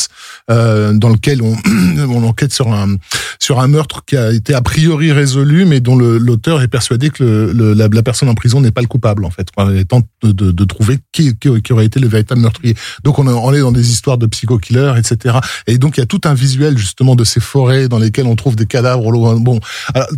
euh, 0.50 0.92
dans 0.92 1.10
lequel 1.10 1.42
on, 1.42 1.56
on 2.08 2.24
enquête 2.24 2.52
sur 2.52 2.72
un 2.72 2.96
sur 3.38 3.60
un 3.60 3.68
meurtre 3.68 4.04
qui 4.06 4.16
a 4.16 4.32
été 4.32 4.54
a 4.54 4.62
priori 4.62 5.12
résolu 5.12 5.64
mais 5.66 5.80
dont 5.80 5.96
l'auteur 5.96 6.62
est 6.62 6.68
persuadé 6.68 7.10
que 7.10 7.22
le, 7.22 7.52
le- 7.52 7.74
la, 7.74 8.02
personne 8.02 8.28
en 8.28 8.34
prison 8.34 8.60
n'est 8.60 8.70
pas 8.70 8.80
le 8.80 8.86
coupable 8.86 9.24
en 9.24 9.30
fait 9.30 9.48
il 9.70 9.84
tente 9.86 10.06
de, 10.22 10.32
de, 10.32 10.64
trouver 10.64 10.98
qui, 11.12 11.36
qui, 11.36 11.72
aurait 11.72 11.86
été 11.86 12.00
le 12.00 12.08
véritable 12.08 12.40
meurtrier. 12.40 12.74
Donc 13.04 13.18
on, 13.18 13.26
on 13.26 13.52
est 13.52 13.60
dans 13.60 13.72
des 13.72 13.90
histoires 13.90 14.18
de 14.18 14.26
psycho-killers 14.26 14.94
etc 14.96 15.38
et 15.66 15.78
donc 15.78 15.96
il 15.96 16.00
y 16.00 16.02
a 16.02 16.06
tout 16.06 16.20
un 16.24 16.34
visuel 16.34 16.78
justement 16.78 17.14
de 17.14 17.24
ces 17.24 17.40
forêts 17.40 17.88
dans 17.88 17.98
lesquelles 17.98 18.26
on 18.26 18.36
trouve 18.36 18.56
des 18.56 18.66
cadavres 18.66 19.36
bon 19.38 19.60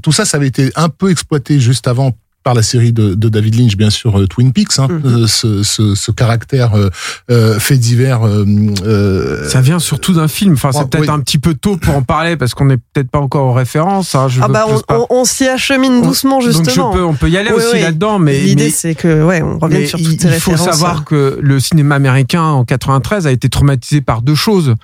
tout 0.03 0.13
ça, 0.13 0.25
ça 0.25 0.37
avait 0.37 0.49
été 0.49 0.71
un 0.77 0.89
peu 0.89 1.11
exploité 1.11 1.61
juste 1.61 1.87
avant 1.89 2.13
par 2.45 2.55
la 2.55 2.63
série 2.63 2.93
de, 2.93 3.15
de 3.15 3.29
David 3.29 3.57
Lynch, 3.59 3.77
bien 3.77 3.91
sûr, 3.91 4.19
euh, 4.21 4.27
Twin 4.27 4.53
Peaks, 4.53 4.79
hein, 4.79 4.87
Mhm. 4.89 5.03
euh, 5.05 5.27
ce, 5.27 5.63
ce, 5.65 5.95
ce 5.95 6.11
caractère 6.13 6.75
euh, 6.79 6.89
euh, 7.31 7.59
fait 7.59 7.77
divers. 7.77 8.27
euh, 8.27 8.45
euh, 8.87 9.49
Ça 9.49 9.61
vient 9.61 9.79
surtout 9.79 10.15
d'un 10.15 10.29
film. 10.29 10.55
Enfin, 10.55 10.71
c'est 10.73 10.79
Ouais, 10.79 10.85
peut-être 10.87 11.11
un 11.11 11.21
petit 11.21 11.39
peu 11.39 11.55
tôt 11.55 11.77
pour 11.77 11.97
en 11.97 12.03
parler 12.03 12.37
parce 12.37 12.55
qu'on 12.55 12.67
n'est 12.67 12.77
peut-être 12.79 13.11
pas 13.11 13.19
encore 13.19 13.47
aux 13.49 13.53
références. 13.53 14.15
hein, 14.15 14.29
je 14.29 14.41
Ah 14.43 14.49
bah 14.49 14.65
on, 14.69 14.79
pas- 14.81 14.99
on- 15.01 15.07
on 15.11 15.25
s'y 15.25 15.47
achemine 15.47 16.01
doucement 16.01 16.39
Donc 16.39 16.47
justement. 16.49 16.93
je 16.93 16.99
peux, 16.99 17.05
on 17.05 17.15
peut 17.15 17.29
y 17.29 17.37
aller 17.37 17.51
Oui, 17.51 17.57
aussi 17.57 17.75
oui. 17.75 17.83
là-dedans, 17.83 18.19
mais, 18.19 18.39
L'idée 18.41 18.71
c'est 18.71 18.95
que 18.95 19.25
ouais, 19.25 19.43
on 19.43 19.59
revient 19.59 19.87
sur 19.87 19.99
il, 19.99 20.09
toutes 20.09 20.21
ces 20.23 20.29
il 20.29 20.41
faut 20.41 20.53
références. 20.53 20.71
savoir 20.79 21.05
que 21.05 21.39
le 21.43 21.61
cinéma 21.61 21.97
américain 21.97 22.45
en 22.45 22.65
93 22.65 23.27
a 23.27 23.33
été 23.33 23.49
traumatisé 23.49 24.01
par 24.01 24.23
deux 24.23 24.37
choses 24.37 24.75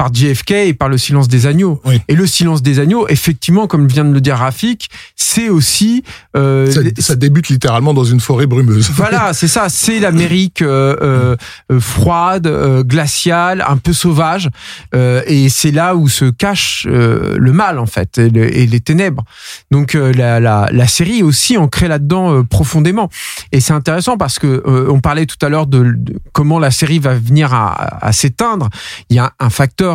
par 0.00 0.14
JFK 0.14 0.52
et 0.52 0.72
par 0.72 0.88
le 0.88 0.96
silence 0.96 1.28
des 1.28 1.44
agneaux. 1.46 1.78
Oui. 1.84 2.00
Et 2.08 2.14
le 2.14 2.26
silence 2.26 2.62
des 2.62 2.78
agneaux, 2.78 3.06
effectivement, 3.08 3.66
comme 3.66 3.86
vient 3.86 4.06
de 4.06 4.14
le 4.14 4.22
dire 4.22 4.36
Rafik, 4.38 4.88
c'est 5.14 5.50
aussi 5.50 6.02
euh, 6.38 6.72
ça, 6.98 7.16
débute 7.16 7.50
littéralement 7.50 7.92
dans 7.92 8.04
une 8.04 8.20
forêt 8.20 8.46
brumeuse. 8.46 8.88
voilà, 8.94 9.34
c'est 9.34 9.46
ça, 9.46 9.68
c'est 9.68 10.00
l'Amérique 10.00 10.62
euh, 10.62 11.36
euh, 11.70 11.80
froide, 11.80 12.48
glaciale, 12.86 13.62
un 13.68 13.76
peu 13.76 13.92
sauvage, 13.92 14.48
et 14.94 15.50
c'est 15.50 15.70
là 15.70 15.94
où 15.94 16.08
se 16.08 16.30
cache 16.30 16.86
le 16.88 17.52
mal 17.52 17.78
en 17.78 17.84
fait 17.84 18.16
et, 18.16 18.30
le- 18.30 18.56
et 18.56 18.66
les 18.66 18.80
ténèbres. 18.80 19.24
Donc 19.70 19.92
la, 19.92 20.40
la, 20.40 20.68
la 20.72 20.86
série 20.86 21.18
est 21.18 21.22
aussi 21.22 21.58
ancrée 21.58 21.88
là-dedans 21.88 22.42
profondément, 22.44 23.10
et 23.52 23.60
c'est 23.60 23.74
intéressant 23.74 24.16
parce 24.16 24.38
que 24.38 24.62
on 24.88 25.00
parlait 25.00 25.26
tout 25.26 25.44
à 25.44 25.50
l'heure 25.50 25.66
de, 25.66 25.92
de 25.94 26.14
comment 26.32 26.58
la 26.58 26.70
série 26.70 27.00
va 27.00 27.12
venir 27.14 27.52
à, 27.52 27.98
à 28.06 28.12
s'éteindre. 28.12 28.70
Il 29.10 29.16
y 29.16 29.18
a 29.18 29.32
un 29.40 29.50
facteur 29.50 29.89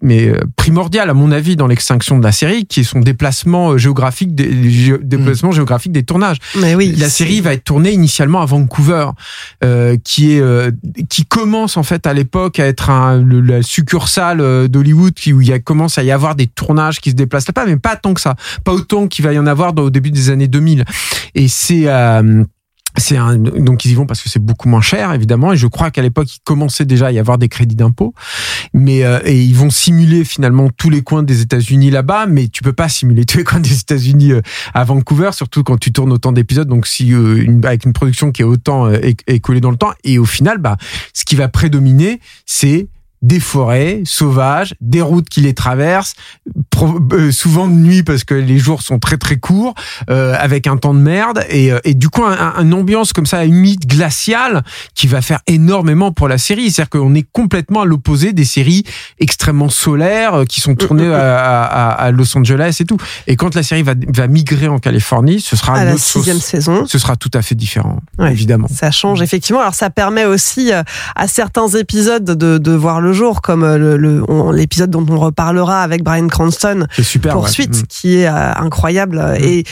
mais 0.00 0.28
euh, 0.28 0.40
primordial 0.56 1.10
à 1.10 1.14
mon 1.14 1.30
avis 1.30 1.54
dans 1.54 1.66
l'extinction 1.66 2.18
de 2.18 2.24
la 2.24 2.32
série, 2.32 2.64
qui 2.64 2.80
est 2.80 2.84
son 2.84 3.00
déplacement 3.00 3.72
euh, 3.72 3.76
géographique, 3.78 4.34
des, 4.34 4.48
gé- 4.70 4.98
déplacement 5.02 5.52
géographique 5.52 5.92
des 5.92 6.04
tournages. 6.04 6.38
Mais 6.58 6.74
oui, 6.74 6.94
La 6.96 7.10
série 7.10 7.40
va 7.42 7.52
être 7.52 7.64
tournée 7.64 7.92
initialement 7.92 8.40
à 8.40 8.46
Vancouver, 8.46 9.08
euh, 9.62 9.96
qui 10.02 10.32
est 10.32 10.40
euh, 10.40 10.70
qui 11.10 11.26
commence 11.26 11.76
en 11.76 11.82
fait 11.82 12.06
à 12.06 12.14
l'époque 12.14 12.58
à 12.60 12.66
être 12.66 12.88
un, 12.88 13.20
le- 13.22 13.42
la 13.42 13.62
succursale 13.62 14.40
euh, 14.40 14.68
d'Hollywood, 14.68 15.12
où 15.34 15.40
il 15.42 15.48
y 15.48 15.52
a, 15.52 15.58
commence 15.58 15.98
à 15.98 16.02
y 16.02 16.10
avoir 16.10 16.34
des 16.34 16.46
tournages 16.46 17.00
qui 17.00 17.10
se 17.10 17.14
déplacent 17.14 17.46
là-bas, 17.48 17.66
mais 17.66 17.76
pas 17.76 17.96
tant 17.96 18.14
que 18.14 18.20
ça, 18.22 18.36
pas 18.64 18.72
autant 18.72 19.06
qu'il 19.06 19.24
va 19.24 19.34
y 19.34 19.38
en 19.38 19.46
avoir 19.46 19.74
dans- 19.74 19.82
au 19.82 19.90
début 19.90 20.10
des 20.10 20.30
années 20.30 20.48
2000. 20.48 20.84
Et 21.34 21.46
c'est 21.48 21.82
euh, 21.88 22.42
c'est 22.98 23.16
un, 23.16 23.36
donc 23.36 23.84
ils 23.84 23.92
y 23.92 23.94
vont 23.94 24.06
parce 24.06 24.22
que 24.22 24.28
c'est 24.28 24.42
beaucoup 24.42 24.68
moins 24.68 24.80
cher 24.80 25.12
évidemment 25.12 25.52
et 25.52 25.56
je 25.56 25.66
crois 25.66 25.90
qu'à 25.90 26.02
l'époque 26.02 26.34
il 26.34 26.40
commençait 26.44 26.84
déjà 26.84 27.06
à 27.06 27.12
y 27.12 27.18
avoir 27.18 27.38
des 27.38 27.48
crédits 27.48 27.76
d'impôt. 27.76 28.14
Mais 28.72 29.04
euh, 29.04 29.20
et 29.24 29.40
ils 29.40 29.54
vont 29.54 29.70
simuler 29.70 30.24
finalement 30.24 30.70
tous 30.76 30.90
les 30.90 31.02
coins 31.02 31.22
des 31.22 31.42
États-Unis 31.42 31.90
là-bas 31.90 32.26
mais 32.26 32.48
tu 32.48 32.62
peux 32.62 32.72
pas 32.72 32.88
simuler 32.88 33.24
tous 33.24 33.38
les 33.38 33.44
coins 33.44 33.60
des 33.60 33.78
États-Unis 33.78 34.32
euh, 34.32 34.40
à 34.74 34.84
Vancouver 34.84 35.30
surtout 35.32 35.62
quand 35.62 35.78
tu 35.78 35.92
tournes 35.92 36.12
autant 36.12 36.32
d'épisodes. 36.32 36.68
Donc 36.68 36.86
si 36.86 37.12
euh, 37.12 37.42
une, 37.42 37.64
avec 37.64 37.84
une 37.84 37.92
production 37.92 38.32
qui 38.32 38.42
est 38.42 38.46
autant 38.46 38.86
euh, 38.86 38.98
écoulée 39.26 39.60
dans 39.60 39.70
le 39.70 39.76
temps 39.76 39.92
et 40.04 40.18
au 40.18 40.24
final 40.24 40.58
bah 40.58 40.76
ce 41.14 41.24
qui 41.24 41.36
va 41.36 41.48
prédominer 41.48 42.20
c'est 42.46 42.88
des 43.22 43.40
forêts 43.40 44.02
sauvages, 44.04 44.74
des 44.80 45.00
routes 45.02 45.28
qui 45.28 45.40
les 45.40 45.54
traversent, 45.54 46.14
euh, 47.12 47.32
souvent 47.32 47.66
de 47.66 47.72
nuit 47.74 48.02
parce 48.02 48.24
que 48.24 48.34
les 48.34 48.58
jours 48.58 48.82
sont 48.82 48.98
très 48.98 49.16
très 49.16 49.36
courts, 49.36 49.74
euh, 50.10 50.34
avec 50.38 50.66
un 50.66 50.76
temps 50.76 50.94
de 50.94 51.00
merde 51.00 51.44
et, 51.48 51.72
euh, 51.72 51.80
et 51.84 51.94
du 51.94 52.08
coup 52.08 52.24
un, 52.24 52.32
un- 52.56 52.62
une 52.62 52.74
ambiance 52.74 53.12
comme 53.12 53.26
ça 53.26 53.44
humide, 53.44 53.86
glaciale, 53.86 54.62
qui 54.94 55.06
va 55.06 55.20
faire 55.22 55.40
énormément 55.46 56.12
pour 56.12 56.28
la 56.28 56.38
série. 56.38 56.70
C'est-à-dire 56.70 56.90
qu'on 56.90 57.14
est 57.14 57.26
complètement 57.32 57.80
à 57.82 57.84
l'opposé 57.84 58.32
des 58.32 58.44
séries 58.44 58.84
extrêmement 59.18 59.68
solaires 59.68 60.34
euh, 60.34 60.44
qui 60.44 60.60
sont 60.60 60.74
tournées 60.76 61.12
à, 61.12 61.64
à- 61.64 61.90
à 61.90 62.10
Los 62.12 62.36
Angeles 62.36 62.76
et 62.80 62.84
tout. 62.84 62.98
Et 63.26 63.36
quand 63.36 63.54
la 63.54 63.62
série 63.62 63.82
va, 63.82 63.94
va 64.14 64.26
migrer 64.28 64.68
en 64.68 64.78
Californie, 64.78 65.40
ce 65.40 65.56
sera 65.56 65.74
à 65.76 65.84
la 65.84 65.92
sauce. 65.92 66.02
sixième 66.22 66.40
saison. 66.40 66.86
Ce 66.86 66.98
sera 66.98 67.16
tout 67.16 67.30
à 67.34 67.42
fait 67.42 67.54
différent, 67.54 68.00
Ouais. 68.18 68.30
évidemment. 68.32 68.68
Ça 68.72 68.90
change 68.90 69.22
effectivement. 69.22 69.60
Alors 69.60 69.74
ça 69.74 69.90
permet 69.90 70.24
aussi 70.24 70.70
à 70.72 71.28
certains 71.28 71.68
épisodes 71.68 72.24
de, 72.24 72.58
de 72.58 72.72
voir 72.72 73.00
le 73.00 73.07
jour, 73.12 73.42
comme 73.42 73.62
euh, 73.62 73.78
le- 73.78 73.96
le- 73.96 74.24
l'épisode 74.54 74.90
dont 74.90 75.04
on 75.08 75.18
reparlera 75.18 75.82
avec 75.82 76.02
Brian 76.02 76.28
Cranston, 76.28 76.86
super. 77.00 77.32
poursuite, 77.32 77.76
Mm. 77.82 77.86
qui 77.88 78.16
est 78.18 78.26
euh, 78.28 78.52
incroyable 78.54 79.18
euh, 79.18 79.36
et 79.40 79.64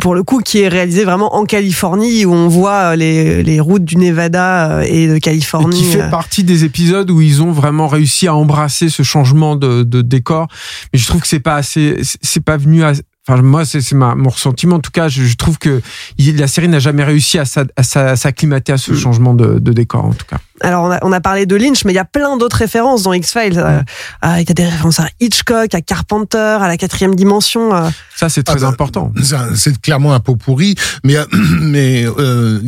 pour 0.00 0.14
le 0.14 0.22
coup 0.22 0.40
qui 0.40 0.60
est 0.60 0.68
réalisé 0.68 1.04
vraiment 1.04 1.36
en 1.36 1.44
Californie 1.44 2.24
où 2.24 2.32
on 2.32 2.48
voit 2.48 2.96
les, 2.96 3.42
les 3.42 3.60
routes 3.60 3.84
du 3.84 3.96
Nevada 3.96 4.84
et 4.86 5.06
de 5.06 5.14
Et 5.16 5.20
Californie. 5.20 5.76
qui 5.76 5.84
fait 5.84 6.10
partie 6.10 6.44
des 6.44 6.64
épisodes 6.64 7.10
où 7.10 7.20
ils 7.20 7.42
ont 7.42 7.52
vraiment 7.52 7.86
réussi 7.86 8.26
à 8.26 8.34
embrasser 8.34 8.88
ce 8.88 9.02
changement 9.02 9.54
de, 9.56 9.82
de 9.82 10.02
décor. 10.02 10.48
Mais 10.92 10.98
je 10.98 11.06
trouve 11.06 11.20
que 11.20 11.28
c'est 11.28 11.40
pas 11.40 11.54
assez, 11.56 11.96
c'est- 12.22 12.40
pas 12.40 12.56
venu 12.56 12.82
à, 12.84 12.92
Enfin, 13.28 13.42
moi, 13.42 13.64
c'est 13.64 13.82
mon 13.92 14.28
ressentiment. 14.28 14.76
En 14.76 14.78
tout 14.80 14.92
cas, 14.92 15.08
je, 15.08 15.24
je 15.24 15.34
trouve 15.34 15.58
que 15.58 15.82
la 16.16 16.46
série 16.46 16.68
n'a 16.68 16.78
jamais 16.78 17.02
réussi 17.02 17.40
à 17.40 17.44
s'a- 17.44 17.64
à 17.74 17.82
s'a- 17.82 18.10
à 18.10 18.16
s'acclimater 18.16 18.72
à 18.72 18.78
ce 18.78 18.92
Mm. 18.92 18.96
changement 18.96 19.34
de, 19.34 19.58
de 19.58 19.72
décor, 19.72 20.04
en 20.04 20.12
tout 20.12 20.26
cas. 20.30 20.38
Alors 20.62 20.84
on 20.84 20.90
a, 20.90 20.98
on 21.02 21.12
a 21.12 21.20
parlé 21.20 21.46
de 21.46 21.54
Lynch, 21.56 21.84
mais 21.84 21.92
il 21.92 21.96
y 21.96 21.98
a 22.00 22.04
plein 22.04 22.36
d'autres 22.36 22.56
références 22.56 23.02
dans 23.02 23.12
X-Files. 23.12 23.58
Euh, 23.58 23.80
euh, 24.24 24.36
Il 24.40 24.48
y 24.48 24.50
a 24.50 24.54
des 24.54 24.64
références 24.64 25.00
à 25.00 25.08
Hitchcock, 25.20 25.74
à 25.74 25.80
Carpenter, 25.80 26.38
à 26.60 26.66
la 26.68 26.76
quatrième 26.76 27.14
dimension. 27.14 27.74
euh. 27.74 27.88
Ça, 28.16 28.28
c'est 28.30 28.42
très 28.42 28.56
Ah 28.58 28.60
bah, 28.62 28.68
important. 28.68 29.12
C'est 29.54 29.78
clairement 29.80 30.14
un 30.14 30.20
pot 30.20 30.36
pourri, 30.36 30.74
mais 31.04 31.16
mais 31.60 32.06
euh, 32.06 32.60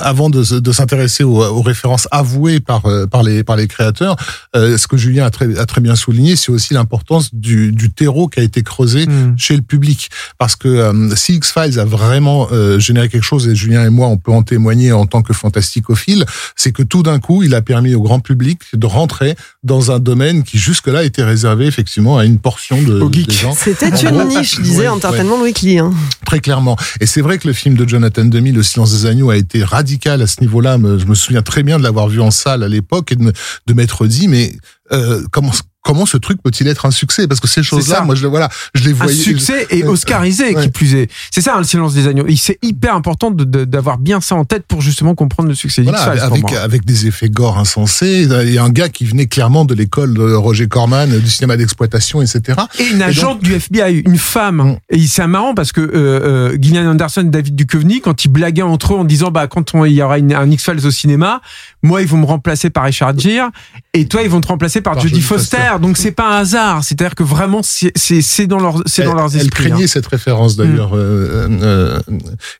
avant 0.00 0.30
de, 0.30 0.42
se- 0.44 0.54
de 0.54 0.72
s'intéresser 0.72 1.24
aux, 1.24 1.42
aux 1.42 1.62
références 1.62 2.06
avouées 2.10 2.60
par 2.60 2.82
par 3.10 3.22
les 3.22 3.42
par 3.42 3.56
les 3.56 3.66
créateurs, 3.66 4.16
euh, 4.54 4.78
ce 4.78 4.86
que 4.86 4.96
Julien 4.96 5.26
a 5.26 5.30
très 5.30 5.58
a 5.58 5.66
très 5.66 5.80
bien 5.80 5.96
souligné, 5.96 6.36
c'est 6.36 6.52
aussi 6.52 6.74
l'importance 6.74 7.34
du, 7.34 7.72
du 7.72 7.90
terreau 7.90 8.28
qui 8.28 8.40
a 8.40 8.42
été 8.42 8.62
creusé 8.62 9.06
Mm. 9.06 9.34
chez 9.36 9.56
le 9.56 9.62
public, 9.62 10.10
parce 10.38 10.54
que 10.54 10.68
euh, 10.68 11.14
si 11.16 11.34
X 11.34 11.52
Files 11.52 11.80
a 11.80 11.84
vraiment 11.84 12.46
euh, 12.52 12.78
généré 12.78 13.08
quelque 13.08 13.24
chose, 13.24 13.48
et 13.48 13.54
Julien 13.56 13.84
et 13.84 13.90
moi 13.90 14.06
on 14.08 14.16
peut 14.16 14.30
en 14.32 14.42
témoigner 14.42 14.92
en 14.92 15.06
tant 15.06 15.22
que 15.22 15.32
fantasticophile, 15.32 16.24
c'est 16.56 16.72
que 16.72 16.82
tout 16.92 17.02
d'un 17.02 17.20
coup 17.20 17.42
il 17.42 17.54
a 17.54 17.62
permis 17.62 17.94
au 17.94 18.02
grand 18.02 18.20
public 18.20 18.60
de 18.74 18.84
rentrer 18.84 19.34
dans 19.62 19.92
un 19.92 19.98
domaine 19.98 20.42
qui 20.42 20.58
jusque-là 20.58 21.04
était 21.04 21.22
réservé 21.22 21.64
effectivement 21.64 22.18
à 22.18 22.26
une 22.26 22.38
portion 22.38 22.82
de, 22.82 23.08
des 23.08 23.32
gens. 23.32 23.54
C'était 23.54 23.88
une 23.88 24.10
gros, 24.10 24.24
niche, 24.24 24.60
disait 24.60 24.80
ouais, 24.80 24.88
entertainment 24.88 25.38
de 25.38 25.44
Weekly. 25.44 25.78
Hein. 25.78 25.90
Très 26.26 26.40
clairement. 26.40 26.76
Et 27.00 27.06
c'est 27.06 27.22
vrai 27.22 27.38
que 27.38 27.48
le 27.48 27.54
film 27.54 27.76
de 27.76 27.88
Jonathan 27.88 28.26
Demi, 28.26 28.52
Le 28.52 28.62
silence 28.62 28.92
des 28.92 29.06
agneaux, 29.06 29.30
a 29.30 29.38
été 29.38 29.64
radical 29.64 30.20
à 30.20 30.26
ce 30.26 30.42
niveau-là. 30.42 30.76
Je 30.76 31.06
me 31.06 31.14
souviens 31.14 31.40
très 31.40 31.62
bien 31.62 31.78
de 31.78 31.82
l'avoir 31.82 32.08
vu 32.08 32.20
en 32.20 32.30
salle 32.30 32.62
à 32.62 32.68
l'époque 32.68 33.10
et 33.12 33.16
de 33.16 33.72
m'être 33.72 34.06
dit, 34.06 34.28
mais 34.28 34.52
euh, 34.92 35.22
comment 35.30 35.52
comment 35.82 36.06
ce 36.06 36.16
truc 36.16 36.40
peut-il 36.42 36.68
être 36.68 36.86
un 36.86 36.90
succès? 36.90 37.26
Parce 37.26 37.40
que 37.40 37.48
ces 37.48 37.62
choses-là, 37.62 38.02
moi, 38.02 38.14
je 38.14 38.22
le- 38.22 38.28
voilà, 38.28 38.48
je 38.74 38.84
les 38.84 38.92
Un 38.92 39.04
voyais. 39.04 39.12
succès 39.14 39.66
et 39.70 39.84
oscarisé, 39.84 40.54
Ouais. 40.54 40.62
qui 40.62 40.68
plus 40.68 40.94
est. 40.94 41.10
C'est 41.30 41.40
ça, 41.40 41.54
hein, 41.56 41.58
le 41.58 41.64
silence 41.64 41.94
des 41.94 42.06
agneaux. 42.06 42.24
C'est 42.36 42.58
hyper 42.62 42.94
important 42.94 43.30
de- 43.30 43.44
de- 43.44 43.64
d'avoir 43.64 43.98
bien 43.98 44.20
ça 44.20 44.34
en 44.34 44.44
tête 44.44 44.64
pour 44.66 44.80
justement 44.80 45.14
comprendre 45.14 45.48
le 45.48 45.54
succès 45.54 45.82
Voilà, 45.82 45.98
d'X-Files, 45.98 46.28
pour 46.40 46.48
avec, 46.50 46.52
avec 46.58 46.84
des 46.84 47.06
effets 47.06 47.28
gore 47.28 47.58
insensés. 47.58 48.26
Il 48.44 48.52
y 48.52 48.58
a 48.58 48.64
un 48.64 48.70
gars 48.70 48.88
qui 48.88 49.04
venait 49.04 49.26
clairement 49.26 49.64
de 49.64 49.74
l'école 49.74 50.14
de 50.14 50.32
Roger 50.34 50.66
Corman, 50.68 51.08
du 51.18 51.28
cinéma 51.30 51.56
d'exploitation, 51.56 52.22
etc. 52.22 52.58
Et 52.78 52.84
une 52.88 53.02
agente 53.02 53.42
du 53.42 53.52
FBI, 53.54 54.02
une 54.06 54.18
femme. 54.18 54.56
Mm. 54.62 54.76
Et 54.90 55.06
c'est 55.06 55.26
marrant 55.26 55.54
parce 55.54 55.72
que 55.72 55.80
euh, 55.80 55.90
euh, 55.94 56.56
Gillian 56.60 56.90
Anderson 56.90 57.22
et 57.22 57.30
David 57.30 57.54
Duchovny, 57.56 58.00
quand 58.00 58.24
ils 58.24 58.28
blaguaient 58.28 58.62
entre 58.62 58.94
eux 58.94 58.98
en 58.98 59.04
disant 59.04 59.30
bah 59.30 59.46
quand 59.46 59.74
on- 59.74 59.84
il 59.84 59.92
y 59.94 60.02
aura 60.02 60.18
une- 60.18 60.32
un 60.34 60.50
X-Files 60.50 60.86
au 60.86 60.90
cinéma, 60.90 61.40
moi 61.82 62.02
ils 62.02 62.08
vont 62.08 62.18
me 62.18 62.26
remplacer 62.26 62.70
par 62.70 62.84
Richard 62.84 63.18
Gere 63.18 63.50
et 63.94 64.06
toi 64.06 64.22
ils 64.22 64.28
vont 64.30 64.40
te 64.40 64.48
remplacer 64.48 64.80
par, 64.80 64.94
Par 64.94 65.02
Jodie 65.02 65.14
Jodie 65.16 65.26
Foster. 65.26 65.56
Donc 65.80 65.96
c'est 65.96 66.12
pas 66.12 66.36
un 66.36 66.40
hasard. 66.40 66.84
C'est-à-dire 66.84 67.14
que 67.14 67.22
vraiment 67.22 67.60
c'est 67.62 67.92
dans 68.46 68.58
leur 68.60 68.82
c'est 68.86 69.04
dans 69.04 69.10
Elle- 69.12 69.16
leurs 69.16 69.34
Elle 69.34 69.42
esprits. 69.42 69.64
craignait 69.64 69.84
hein. 69.84 69.88
cette 69.88 70.06
référence 70.06 70.56
d'ailleurs, 70.56 70.96
euh, 70.96 71.48
euh, 71.62 72.00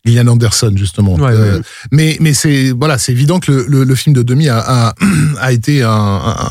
Gillian 0.05 0.27
Anderson 0.29 0.73
justement. 0.77 1.15
Ouais, 1.15 1.31
Euh, 1.33 1.57
ouais. 1.59 1.63
Mais 1.91 2.17
mais 2.21 2.35
c'est 2.35 2.71
voilà, 2.73 2.99
c'est 2.99 3.13
évident 3.13 3.41
que 3.41 3.51
le, 3.53 3.65
le, 3.69 3.85
le 3.85 3.95
film 3.95 4.15
de 4.15 4.23
Demi 4.23 4.49
a, 4.49 4.59
a, 4.59 4.95
a 5.41 5.53
été 5.53 5.83
un, 5.83 5.91
un, 5.91 6.51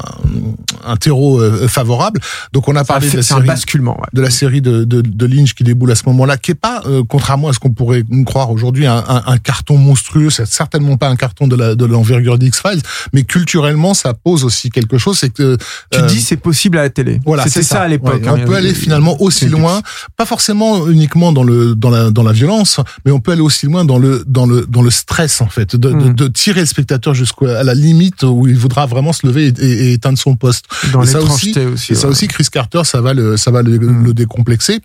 un 0.85 0.95
terreau 0.97 1.39
euh, 1.41 1.67
favorable. 1.67 2.19
Donc 2.53 2.67
on 2.67 2.75
a 2.75 2.83
parlé 2.83 3.09
de 3.09 3.15
la 3.17 3.23
série 3.23 3.45
basculement. 3.47 3.97
ouais. 3.99 4.07
de 4.13 4.21
la 4.21 4.29
série 4.29 4.61
de, 4.61 4.83
de, 4.83 5.01
de 5.01 5.25
Lynch 5.25 5.53
qui 5.53 5.63
déboule 5.63 5.91
à 5.91 5.95
ce 5.95 6.03
moment-là, 6.07 6.37
qui 6.37 6.51
est 6.51 6.55
pas, 6.55 6.81
euh, 6.85 7.03
contrairement 7.07 7.49
à 7.49 7.53
ce 7.53 7.59
qu'on 7.59 7.71
pourrait 7.71 8.03
croire 8.25 8.51
aujourd'hui, 8.51 8.85
un, 8.87 9.03
un, 9.07 9.37
carton 9.37 9.77
monstrueux. 9.77 10.29
C'est 10.29 10.45
certainement 10.45 10.97
pas 10.97 11.07
un 11.09 11.15
carton 11.15 11.47
de 11.47 11.51
de 11.75 11.85
l'envergure 11.85 12.37
d'X 12.39 12.59
Files, 12.61 12.81
mais 13.13 13.23
culturellement, 13.23 13.93
ça 13.93 14.13
pose 14.13 14.43
aussi 14.43 14.69
quelque 14.69 14.97
chose. 14.97 15.17
C'est 15.19 15.29
que 15.31 15.57
Tu 15.91 15.99
euh, 15.99 16.05
dis 16.07 16.21
c'est 16.21 16.37
possible 16.37 16.50
à 16.73 16.83
la 16.83 16.89
télé. 16.89 17.19
Voilà, 17.25 17.43
c'était 17.43 17.61
c'est 17.63 17.73
ça, 17.73 17.81
à 17.81 17.87
l'époque. 17.87 18.21
Ouais, 18.21 18.27
hein. 18.27 18.37
on 18.41 18.45
peut 18.47 18.55
aller 18.55 18.73
finalement 18.73 19.21
aussi 19.21 19.47
loin, 19.47 19.81
pas 20.17 20.25
forcément 20.25 20.87
uniquement 20.87 21.31
dans 21.31 21.43
le 21.43 21.75
dans 21.75 21.89
la 21.89 22.11
dans 22.11 22.23
la 22.23 22.31
violence, 22.31 22.79
mais 23.05 23.11
on 23.11 23.19
peut 23.19 23.31
aller 23.31 23.41
aussi 23.41 23.65
loin 23.65 23.85
dans 23.85 23.97
le 23.97 24.23
dans 24.27 24.45
le 24.45 24.65
dans 24.67 24.81
le 24.81 24.91
stress 24.91 25.41
en 25.41 25.47
fait, 25.47 25.75
de, 25.75 25.89
de, 25.89 25.95
Mm. 25.95 26.13
de 26.15 26.27
tirer 26.27 26.59
le 26.61 26.65
spectateur 26.65 27.13
jusqu'à 27.13 27.63
la 27.63 27.73
limite 27.73 28.23
où 28.23 28.47
il 28.47 28.55
voudra 28.57 28.85
vraiment 28.85 29.13
se 29.13 29.25
lever 29.27 29.47
et, 29.47 29.53
et- 29.65 29.83
et 29.89 29.93
éteindre 29.93 30.17
son 30.17 30.35
poste. 30.35 30.65
Dans 30.93 31.03
Et 31.03 31.07
ça 31.07 31.21
aussi, 31.21 31.53
aussi. 31.59 31.93
Et 31.93 31.95
ça 31.95 32.07
aussi, 32.07 32.27
Chris 32.27 32.47
Carter, 32.51 32.81
ça 32.83 33.01
va 33.01 33.13
le 33.13 33.37
ça 33.37 33.51
va 33.51 33.61
le, 33.61 33.77
Mm. 33.79 34.05
le 34.05 34.13
décomplexer. 34.13 34.79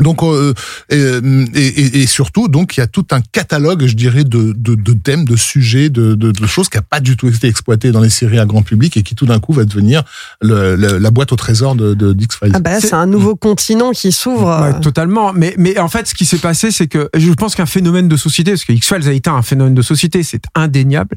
Donc 0.00 0.22
euh, 0.22 0.52
et, 0.90 0.96
et, 0.96 1.66
et- 1.80 2.02
et 2.02 2.06
surtout 2.06 2.48
donc 2.48 2.76
il 2.76 2.80
y 2.80 2.82
a 2.82 2.86
tout 2.86 3.06
un 3.12 3.20
catalogue 3.20 3.86
je 3.86 3.94
dirais 3.94 4.24
de, 4.24 4.52
de, 4.56 4.74
de 4.74 4.92
thèmes 4.92 5.24
de 5.24 5.36
sujets 5.36 5.88
de, 5.88 6.14
de, 6.14 6.32
de 6.32 6.46
choses 6.46 6.68
qui 6.68 6.76
a 6.76 6.82
pas 6.82 7.00
du 7.00 7.16
tout 7.16 7.28
été 7.28 7.46
exploité 7.48 7.92
dans 7.92 8.00
les 8.00 8.10
séries 8.10 8.38
à 8.38 8.44
grand 8.44 8.62
public 8.62 8.96
et 8.96 9.02
qui 9.02 9.14
tout 9.14 9.26
d'un 9.26 9.38
coup 9.40 9.52
va 9.54 9.64
devenir 9.64 10.02
le, 10.42 10.76
le- 10.76 10.98
la 10.98 11.10
boîte 11.10 11.32
au 11.32 11.36
trésor 11.36 11.74
de, 11.76 11.94
de 11.94 12.12
Dix 12.12 12.28
Files. 12.38 12.52
Ah 12.54 12.60
bah 12.60 12.80
C'est- 12.80 12.88
c'est 12.88 12.94
un 12.94 13.06
nouveau 13.06 13.36
continent 13.36 13.92
qui 13.92 14.12
s'ouvre. 14.12 14.46
Ouais, 14.60 14.80
totalement. 14.80 15.32
Mais, 15.32 15.54
mais 15.58 15.78
en 15.78 15.88
fait, 15.88 16.06
ce 16.08 16.14
qui 16.14 16.24
s'est 16.26 16.38
passé, 16.38 16.70
c'est 16.70 16.86
que 16.88 17.08
je 17.16 17.32
pense 17.32 17.54
qu'un 17.54 17.66
phénomène 17.66 18.08
de 18.08 18.16
société, 18.16 18.52
parce 18.52 18.64
que 18.64 18.72
X-Files 18.72 19.08
a 19.08 19.12
été 19.12 19.30
un 19.30 19.42
phénomène 19.42 19.74
de 19.74 19.82
société, 19.82 20.22
c'est 20.22 20.42
indéniable. 20.54 21.16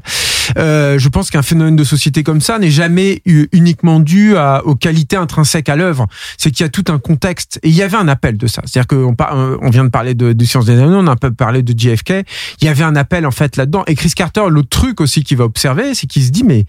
Euh, 0.58 0.98
je 0.98 1.08
pense 1.08 1.30
qu'un 1.30 1.42
phénomène 1.42 1.76
de 1.76 1.84
société 1.84 2.22
comme 2.22 2.40
ça 2.40 2.58
n'est 2.58 2.70
jamais 2.70 3.22
uniquement 3.24 4.00
dû 4.00 4.36
à, 4.36 4.64
aux 4.64 4.74
qualités 4.74 5.16
intrinsèques 5.16 5.68
à 5.68 5.76
l'œuvre. 5.76 6.06
C'est 6.38 6.50
qu'il 6.50 6.64
y 6.64 6.66
a 6.66 6.70
tout 6.70 6.84
un 6.88 6.98
contexte. 6.98 7.58
Et 7.62 7.68
il 7.68 7.74
y 7.74 7.82
avait 7.82 7.96
un 7.96 8.08
appel 8.08 8.36
de 8.36 8.46
ça. 8.46 8.62
C'est-à-dire 8.64 8.86
qu'on 8.86 9.14
on 9.62 9.70
vient 9.70 9.84
de 9.84 9.90
parler 9.90 10.14
de, 10.14 10.32
de 10.32 10.44
Sciences 10.44 10.66
des 10.66 10.78
Anneaux, 10.78 10.98
on 10.98 11.06
a 11.06 11.12
un 11.12 11.16
peu 11.16 11.32
parlé 11.32 11.62
de 11.62 11.78
JFK. 11.78 12.24
Il 12.60 12.64
y 12.64 12.68
avait 12.68 12.84
un 12.84 12.96
appel, 12.96 13.26
en 13.26 13.30
fait, 13.30 13.56
là-dedans. 13.56 13.84
Et 13.86 13.94
Chris 13.94 14.12
Carter, 14.14 14.42
l'autre 14.48 14.68
truc 14.68 15.00
aussi 15.00 15.24
qu'il 15.24 15.36
va 15.36 15.44
observer, 15.44 15.94
c'est 15.94 16.06
qu'il 16.06 16.22
se 16.22 16.30
dit, 16.30 16.44
mais 16.44 16.64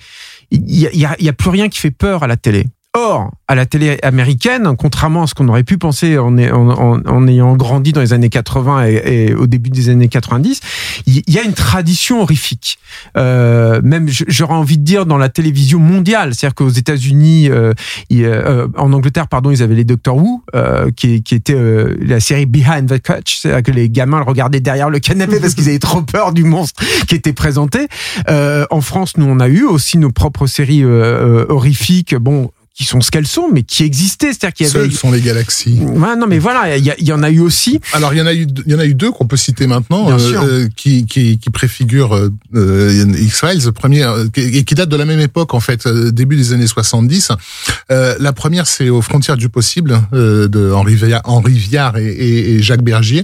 il 0.52 0.70
y 0.70 1.06
a, 1.06 1.16
y 1.20 1.30
a 1.30 1.34
plus 1.34 1.50
rien 1.50 1.70
qui 1.70 1.80
fait 1.80 1.92
peur 1.92 2.24
à 2.24 2.28
la 2.28 2.38
télé. 2.38 2.68
Or, 2.94 3.32
à 3.48 3.56
la 3.56 3.66
télé 3.66 4.00
américaine, 4.04 4.76
contrairement 4.78 5.24
à 5.24 5.28
ce 5.28 5.34
qu'on 5.34 5.48
aurait 5.48 5.64
pu 5.64 5.78
penser 5.78 6.18
en, 6.18 6.38
ayant 6.38 7.56
grandi 7.56 7.94
dans 7.94 8.02
les 8.02 8.12
années 8.12 8.28
80 8.28 8.84
et, 8.84 9.34
au 9.34 9.48
début 9.48 9.70
des 9.70 9.88
années 9.88 10.10
90, 10.10 10.60
il 11.06 11.24
y 11.26 11.40
a 11.40 11.44
une 11.44 11.54
tradition 11.54 12.22
horrifique. 12.22 12.80
Euh, 13.16 13.80
même, 13.82 14.10
j'aurais 14.10 14.56
envie 14.56 14.78
de 14.78 14.84
dire, 14.84 15.06
dans 15.06 15.18
la 15.18 15.30
télévision 15.30 15.80
mondiale. 15.80 16.36
C'est-à-dire 16.36 16.54
qu'aux 16.54 16.68
États-Unis, 16.68 17.50
euh, 17.50 17.72
euh, 18.12 18.68
en 18.76 18.92
Angleterre, 18.92 19.30
pardon, 19.30 19.52
ils 19.52 19.64
avaient 19.64 19.76
les 19.76 19.86
Doctor 19.86 20.18
Who, 20.18 20.44
euh, 20.54 20.92
qui, 20.92 21.24
qui 21.24 21.36
était 21.36 21.56
euh, 21.56 21.96
la 22.02 22.20
série 22.20 22.46
Behind 22.46 22.90
the 22.90 23.02
Couch. 23.02 23.38
C'est-à-dire 23.40 23.64
que 23.64 23.72
les 23.72 23.90
gamins 23.90 24.20
le 24.20 24.26
regardaient 24.26 24.60
derrière 24.60 24.90
le 24.90 25.00
canapé 25.00 25.40
parce 25.40 25.54
qu'ils 25.56 25.70
avaient 25.70 25.80
trop 25.80 26.02
peur 26.02 26.34
du 26.34 26.44
monstre 26.44 26.84
qui 27.08 27.16
était 27.16 27.32
présenté. 27.32 27.88
Euh, 28.30 28.66
en 28.70 28.82
France, 28.82 29.16
nous, 29.16 29.28
on 29.28 29.40
a 29.40 29.48
eu 29.48 29.64
aussi 29.64 29.98
nos 29.98 30.12
propres 30.12 30.46
séries 30.46 30.84
horrifiques. 30.84 32.16
Bon, 32.16 32.52
qui 32.82 32.88
sont 32.88 33.02
ce 33.02 33.12
qu'elles 33.12 33.28
sont, 33.28 33.48
mais 33.54 33.62
qui 33.62 33.84
existaient. 33.84 34.34
C'est-à-dire 34.34 34.54
qu'il 34.54 34.66
y 34.66 34.70
avait. 34.70 34.80
Seules 34.80 34.92
sont 34.92 35.12
les 35.12 35.22
galaxies. 35.22 35.78
Ouais, 35.80 36.16
non, 36.16 36.26
mais 36.28 36.40
voilà, 36.40 36.78
il 36.78 36.84
y, 36.84 37.14
en 37.14 37.22
a 37.22 37.30
eu 37.30 37.40
aussi. 37.40 37.80
Alors 37.94 38.12
il 38.12 38.18
y 38.18 38.22
en 38.22 38.26
a 38.26 38.34
eu, 38.34 38.48
il 38.66 38.72
y 38.72 38.76
en 38.76 38.80
a 38.80 38.86
eu 38.86 38.96
deux 38.96 39.12
qu'on 39.12 39.28
peut 39.28 39.38
citer 39.38 39.68
maintenant, 39.68 40.10
euh, 40.10 40.18
euh, 40.18 40.68
qui, 40.76 41.06
qui, 41.06 41.38
qui 41.38 41.50
préfigurent 41.52 42.16
euh, 42.16 42.32
euh, 42.56 43.06
X 43.20 43.42
Files. 43.42 43.72
Premier 43.72 44.04
euh, 44.04 44.26
et 44.36 44.64
qui 44.64 44.74
date 44.74 44.90
de 44.90 44.96
la 44.96 45.06
même 45.06 45.20
époque 45.20 45.54
en 45.54 45.60
fait, 45.60 45.86
euh, 45.86 46.12
début 46.12 46.36
des 46.38 46.54
années 46.54 46.66
70. 46.66 47.32
Euh, 47.92 48.16
la 48.20 48.34
première 48.34 48.66
c'est 48.66 48.90
aux 48.90 49.02
frontières 49.04 49.38
du 49.38 49.50
possible 49.50 50.02
euh, 50.14 50.48
de 50.48 50.72
Henri 50.72 50.96
Viard, 50.96 51.22
Henri 51.26 51.54
Viard 51.54 51.98
et, 51.98 52.06
et, 52.06 52.56
et 52.56 52.64
Jacques 52.64 52.84
Bergier, 52.84 53.24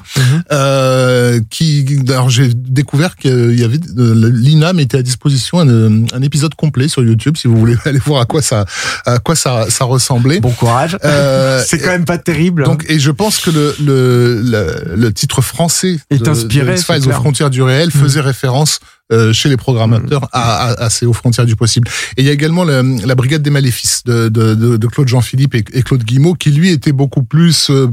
euh, 0.52 1.40
qui. 1.50 2.00
Alors 2.10 2.30
j'ai 2.30 2.54
découvert 2.54 3.16
qu'il 3.16 3.60
y 3.60 3.64
avait 3.64 3.80
euh, 3.98 4.32
l'INA 4.32 4.74
mettait 4.74 5.00
à 5.00 5.04
disposition 5.04 5.60
un, 5.60 6.04
un 6.14 6.22
épisode 6.22 6.54
complet 6.54 6.88
sur 6.88 7.04
YouTube 7.04 7.38
si 7.38 7.48
vous 7.48 7.58
voulez 7.58 7.76
aller 7.86 8.00
voir 8.00 8.22
à 8.22 8.26
quoi 8.26 8.44
ça 8.44 8.66
à 9.06 9.18
quoi 9.20 9.36
ça, 9.36 9.47
ça 9.70 9.86
ressemblait. 9.86 10.40
Bon 10.40 10.52
courage. 10.52 10.98
Euh, 11.04 11.64
c'est 11.68 11.78
quand 11.80 11.90
même 11.90 12.06
pas 12.06 12.18
terrible. 12.18 12.64
Donc, 12.64 12.86
et 12.90 13.00
je 13.00 13.12
pense 13.12 13.40
que 13.40 13.50
le, 13.50 13.76
le, 13.84 14.42
le, 14.42 14.96
le 14.96 15.14
titre 15.14 15.42
français 15.42 15.98
Est 16.10 16.24
de, 16.24 16.30
inspiré, 16.30 16.74
de 16.74 16.78
X-Files 16.78 17.08
aux 17.08 17.12
frontières 17.12 17.50
du 17.50 17.62
réel 17.62 17.92
faisait 17.92 18.22
référence 18.22 18.80
euh, 19.12 19.32
chez 19.32 19.50
les 19.50 19.58
programmateurs 19.58 20.28
à, 20.34 20.70
à, 20.70 20.84
à 20.86 20.90
ces 20.90 21.06
aux 21.06 21.14
frontières 21.14 21.46
du 21.46 21.56
possible. 21.56 21.88
Et 22.18 22.22
il 22.22 22.26
y 22.26 22.30
a 22.30 22.34
également 22.34 22.64
la, 22.64 22.84
la 22.84 23.16
Brigade 23.16 23.42
des 23.42 23.50
Maléfices 23.50 24.04
de, 24.06 24.30
de, 24.30 24.54
de, 24.54 24.78
de 24.78 24.88
Claude 24.88 25.08
Jean-Philippe 25.08 25.56
et, 25.56 25.64
et 25.74 25.82
Claude 25.82 26.04
Guimau, 26.04 26.34
qui 26.34 26.52
lui 26.52 26.72
était 26.72 26.92
beaucoup 26.92 27.24
plus 27.24 27.70
euh, 27.70 27.88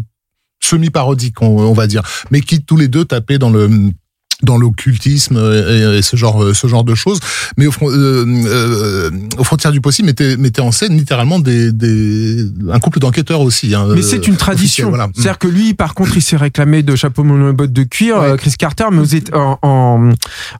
semi-parodique, 0.60 1.40
on, 1.42 1.46
on 1.46 1.72
va 1.72 1.86
dire, 1.86 2.02
mais 2.30 2.40
qui 2.40 2.64
tous 2.64 2.76
les 2.76 2.88
deux 2.88 3.04
tapaient 3.04 3.38
dans 3.38 3.50
le 3.50 3.92
dans 4.44 4.58
l'occultisme 4.58 5.36
et, 5.36 5.98
et 5.98 6.02
ce 6.02 6.16
genre 6.16 6.54
ce 6.54 6.66
genre 6.66 6.84
de 6.84 6.94
choses 6.94 7.18
mais 7.56 7.66
au, 7.66 7.72
fron- 7.72 7.90
euh, 7.90 8.24
euh, 8.46 9.10
aux 9.38 9.44
frontières 9.44 9.72
du 9.72 9.80
possible 9.80 10.06
mettait, 10.06 10.36
mettait 10.36 10.60
en 10.60 10.72
scène 10.72 10.96
littéralement 10.96 11.38
des, 11.38 11.72
des 11.72 12.44
un 12.70 12.78
couple 12.78 12.98
d'enquêteurs 12.98 13.40
aussi 13.40 13.74
hein, 13.74 13.86
Mais 13.94 14.02
c'est 14.02 14.26
une 14.26 14.34
euh, 14.34 14.36
tradition. 14.36 14.88
voilà. 14.88 15.08
C'est-à-dire 15.14 15.38
que 15.38 15.48
lui, 15.48 15.74
par 15.74 15.94
contre, 15.94 16.16
il 16.16 16.22
s'est 16.22 16.36
réclamé 16.36 16.82
de 16.82 16.94
chapeau 16.96 17.24
et 17.24 17.52
bottes 17.52 17.72
de 17.72 17.82
cuir, 17.84 18.18
Ouais. 18.18 18.30
euh, 18.30 18.36
Chris 18.36 18.54
Carter, 18.58 18.84
mais 18.92 19.00
aux 19.00 19.36
en, 19.36 19.58
en, 19.62 20.10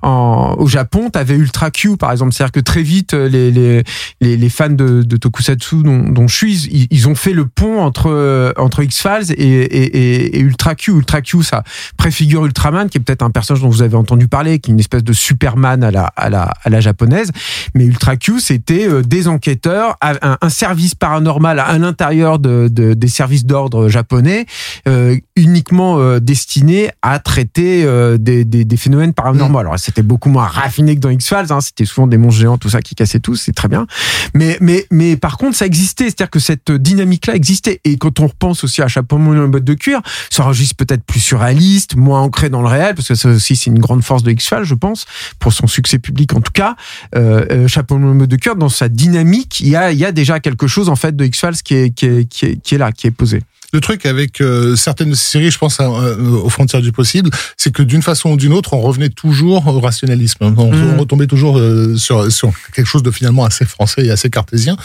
en- 0.03 0.55
au 0.59 0.67
Japon, 0.67 1.11
t'avais 1.11 1.35
Ultra 1.35 1.71
Q, 1.71 1.97
par 1.97 2.13
exemple. 2.13 2.33
C'est-à-dire 2.33 2.53
que 2.53 2.61
très 2.61 2.83
vite, 2.83 3.15
euh, 3.15 3.29
les, 3.29 3.51
les, 3.51 3.83
les, 4.21 4.37
les 4.37 4.49
fans 4.49 4.71
de, 4.71 5.03
de 5.03 5.17
Tokusatsu 5.17 5.83
dont, 5.83 6.09
dont 6.09 6.29
je 6.29 6.35
suis, 6.35 6.69
ils, 6.71 6.87
ils 6.91 7.09
ont 7.09 7.15
fait 7.15 7.33
le 7.33 7.47
pont 7.47 7.81
entre, 7.83 8.11
euh, 8.11 8.53
entre 8.57 8.83
X-Files 8.83 9.33
et, 9.33 9.43
et, 9.45 9.97
et, 9.97 10.37
et 10.37 10.41
Ultra 10.41 10.75
Q. 10.75 10.93
Ultra 10.93 11.21
Q, 11.23 11.43
ça 11.43 11.65
préfigure 11.97 12.45
Ultraman, 12.47 12.89
qui 12.89 12.99
est 12.99 13.01
peut-être 13.01 13.23
un 13.23 13.31
personnage 13.31 13.63
dont 13.63 13.73
vous 13.75 13.83
avez 13.83 13.97
entendu 13.97 14.29
parler, 14.29 14.59
qui 14.59 14.71
est 14.71 14.75
une 14.75 14.81
espèce 14.81 15.05
de 15.05 15.13
Superman 15.13 15.83
à 15.85 15.91
la, 15.91 16.05
à 16.17 16.31
la, 16.31 16.53
à 16.63 16.71
la 16.71 16.81
japonaise. 16.81 17.31
Mais 17.75 17.85
Ultra 17.85 18.17
Q, 18.17 18.41
c'était 18.41 18.89
euh, 18.89 19.03
des 19.03 19.29
enquêteurs, 19.29 19.97
un, 20.01 20.37
un 20.41 20.49
service 20.49 20.95
paranormal 20.95 21.59
à 21.59 21.77
l'intérieur 21.79 22.39
de, 22.39 22.69
de- 22.71 22.95
des 22.95 23.09
services 23.09 23.45
d'ordre 23.45 23.89
japonais, 23.89 24.47
euh, 24.89 25.17
uniquement 25.37 25.99
euh, 25.99 26.21
destiné 26.21 26.91
à 27.03 27.19
traiter 27.19 27.85
des, 28.19 28.45
des, 28.45 28.65
des 28.65 28.77
phénomènes 28.77 29.13
paranormaux. 29.13 29.59
Alors 29.59 29.79
c'était 29.79 30.03
beaucoup 30.03 30.29
moins 30.29 30.47
raffiné 30.47 30.95
que 30.95 31.01
dans 31.01 31.11
X-Files, 31.11 31.51
hein, 31.51 31.61
c'était 31.61 31.85
souvent 31.85 32.07
des 32.07 32.19
monstres 32.19 32.41
géants, 32.41 32.59
tout 32.59 32.71
ça 32.71 32.81
qui 32.83 32.95
cassaient 32.95 33.21
tous, 33.21 33.37
c'est 33.37 33.53
très 33.53 33.69
bien. 33.69 33.87
Mais, 34.35 34.57
mais, 34.61 34.87
mais 34.91 35.17
par 35.17 35.37
contre, 35.37 35.57
ça 35.57 35.67
existait, 35.67 36.05
c'est-à-dire 36.05 36.31
que 36.31 36.39
cette 36.39 36.71
dynamique-là 36.71 37.35
existait. 37.35 37.81
Et 37.85 37.97
quand 37.97 38.21
on 38.21 38.27
repense 38.29 38.65
aussi 38.65 38.83
à 38.83 38.89
Chapeau 38.89 39.19
melon 39.19 39.47
et 39.47 39.49
bottes 39.49 39.65
de 39.65 39.75
cuir, 39.75 40.01
ça 40.31 40.45
enregistre 40.45 40.77
peut-être 40.77 41.05
plus 41.05 41.21
surréaliste, 41.21 41.97
moins 41.97 42.21
ancré 42.21 42.49
dans 42.51 42.63
le 42.63 42.69
réel, 42.69 42.95
parce 42.95 43.09
que 43.09 43.15
ça 43.15 43.29
aussi 43.31 43.54
c'est 43.55 43.71
une 43.71 43.79
grande 43.79 44.03
force 44.03 44.23
de 44.23 44.31
X-Files, 44.31 44.65
je 44.65 44.75
pense, 44.75 45.07
pour 45.39 45.53
son 45.53 45.67
succès 45.67 45.99
public 45.99 46.35
en 46.35 46.41
tout 46.41 46.53
cas. 46.53 46.77
Euh, 47.15 47.45
euh, 47.51 47.69
Chapeau 47.69 47.99
de 47.99 48.37
cuir, 48.37 48.57
dans 48.57 48.69
sa 48.69 48.89
dynamique, 48.89 49.61
il 49.61 49.69
y 49.69 49.77
a, 49.77 50.13
déjà 50.13 50.41
quelque 50.41 50.67
chose 50.67 50.89
en 50.89 50.97
fait 50.97 51.17
de 51.17 51.25
X-Files 51.25 51.63
qui 51.63 51.75
est 51.75 52.79
là, 52.79 52.93
qui 52.93 53.07
est 53.07 53.11
posé. 53.11 53.41
Le 53.75 53.81
truc 53.81 54.07
avec 54.07 54.41
euh, 54.41 54.77
certaines 54.77 55.17
séries, 55.17 55.51
je 55.51 55.59
pense 55.59 55.81
à, 55.81 55.85
euh, 55.85 56.17
aux 56.17 56.49
frontières 56.49 56.81
du 56.81 56.93
possible, 56.93 57.29
c'est 57.57 57.73
que 57.73 57.83
d'une 57.83 58.03
façon 58.03 58.31
ou 58.31 58.37
d'une 58.37 58.53
autre, 58.53 58.73
on 58.73 58.81
revenait 58.81 59.09
toujours 59.09 59.67
au 59.67 59.81
rationalisme. 59.81 60.37
On, 60.57 60.73
Mm. 60.73 60.95
on 60.95 61.01
retombait 61.01 61.27
toujours 61.27 61.59
euh, 61.59 61.97
sur, 61.97 62.31
sur 62.31 62.53
quelque 62.73 62.87
chose 62.87 63.03
de 63.03 63.11
finalement 63.11 63.45
assez 63.45 63.65
français 63.65 64.07
et 64.07 64.11
assez 64.13 64.31
cartésien. 64.31 64.77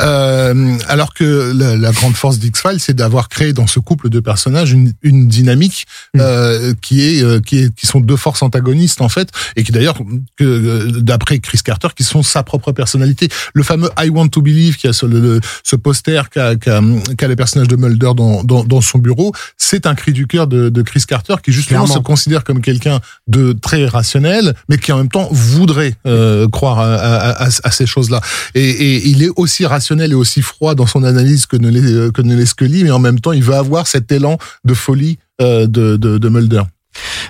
Euh, 0.00 0.76
alors 0.88 1.12
que 1.12 1.52
la, 1.54 1.76
la 1.76 1.92
grande 1.92 2.14
force 2.14 2.38
d'X-Files, 2.38 2.80
c'est 2.80 2.94
d'avoir 2.94 3.28
créé 3.28 3.52
dans 3.52 3.66
ce 3.66 3.80
couple 3.80 4.08
de 4.08 4.18
personnages 4.20 4.72
une, 4.72 4.92
une 5.02 5.28
dynamique 5.28 5.86
Mm. 6.14 6.20
euh, 6.20 6.72
qui 6.80 7.02
est 7.02 7.22
euh, 7.22 7.40
qui 7.40 7.58
est 7.58 7.74
qui 7.74 7.86
sont 7.86 8.00
deux 8.00 8.16
forces 8.16 8.42
antagonistes 8.42 9.02
en 9.02 9.10
fait, 9.10 9.28
et 9.56 9.62
qui 9.64 9.72
d'ailleurs 9.72 9.98
que 10.36 11.00
d'après 11.00 11.38
Chris 11.38 11.60
Carter, 11.62 11.88
qui 11.94 12.02
sont 12.04 12.22
sa 12.22 12.42
propre 12.42 12.72
personnalité. 12.72 13.28
Le 13.52 13.62
fameux 13.62 13.90
I 13.98 14.08
Want 14.08 14.28
to 14.28 14.40
Believe, 14.40 14.76
qui 14.76 14.88
a 14.88 14.94
ce, 14.94 15.04
le- 15.04 15.40
ce 15.64 15.76
poster 15.76 16.22
qu'a 16.30 16.56
qu'a 16.56 16.80
qu'a 17.18 17.28
le 17.28 17.36
personnage 17.36 17.68
de 17.68 17.76
Mulder 17.76 18.12
dans, 18.16 18.37
dans, 18.44 18.64
dans 18.64 18.80
son 18.80 18.98
bureau, 18.98 19.32
c'est 19.56 19.86
un 19.86 19.94
cri 19.94 20.12
du 20.12 20.26
cœur 20.26 20.46
de, 20.46 20.68
de 20.68 20.82
Chris 20.82 21.04
Carter, 21.06 21.34
qui 21.42 21.52
justement 21.52 21.84
Clairement. 21.84 21.94
se 21.94 21.98
considère 22.00 22.44
comme 22.44 22.60
quelqu'un 22.60 23.00
de 23.26 23.52
très 23.52 23.86
rationnel, 23.86 24.54
mais 24.68 24.78
qui 24.78 24.92
en 24.92 24.98
même 24.98 25.08
temps 25.08 25.28
voudrait 25.30 25.94
euh, 26.06 26.48
croire 26.48 26.78
à, 26.78 26.94
à, 26.94 27.44
à, 27.44 27.48
à 27.64 27.70
ces 27.70 27.86
choses-là. 27.86 28.20
Et, 28.54 28.68
et 28.68 29.08
il 29.08 29.22
est 29.22 29.30
aussi 29.36 29.66
rationnel 29.66 30.12
et 30.12 30.14
aussi 30.14 30.42
froid 30.42 30.74
dans 30.74 30.86
son 30.86 31.04
analyse 31.04 31.46
que 31.46 31.56
ne 31.56 31.68
l'est 31.68 32.12
que 32.12 32.22
ne 32.22 32.34
l'est 32.36 32.46
Scully, 32.46 32.84
mais 32.84 32.90
en 32.90 32.98
même 32.98 33.20
temps, 33.20 33.32
il 33.32 33.42
veut 33.42 33.54
avoir 33.54 33.86
cet 33.86 34.10
élan 34.12 34.38
de 34.64 34.74
folie 34.74 35.18
euh, 35.40 35.66
de, 35.66 35.96
de, 35.96 36.18
de 36.18 36.28
Mulder. 36.28 36.62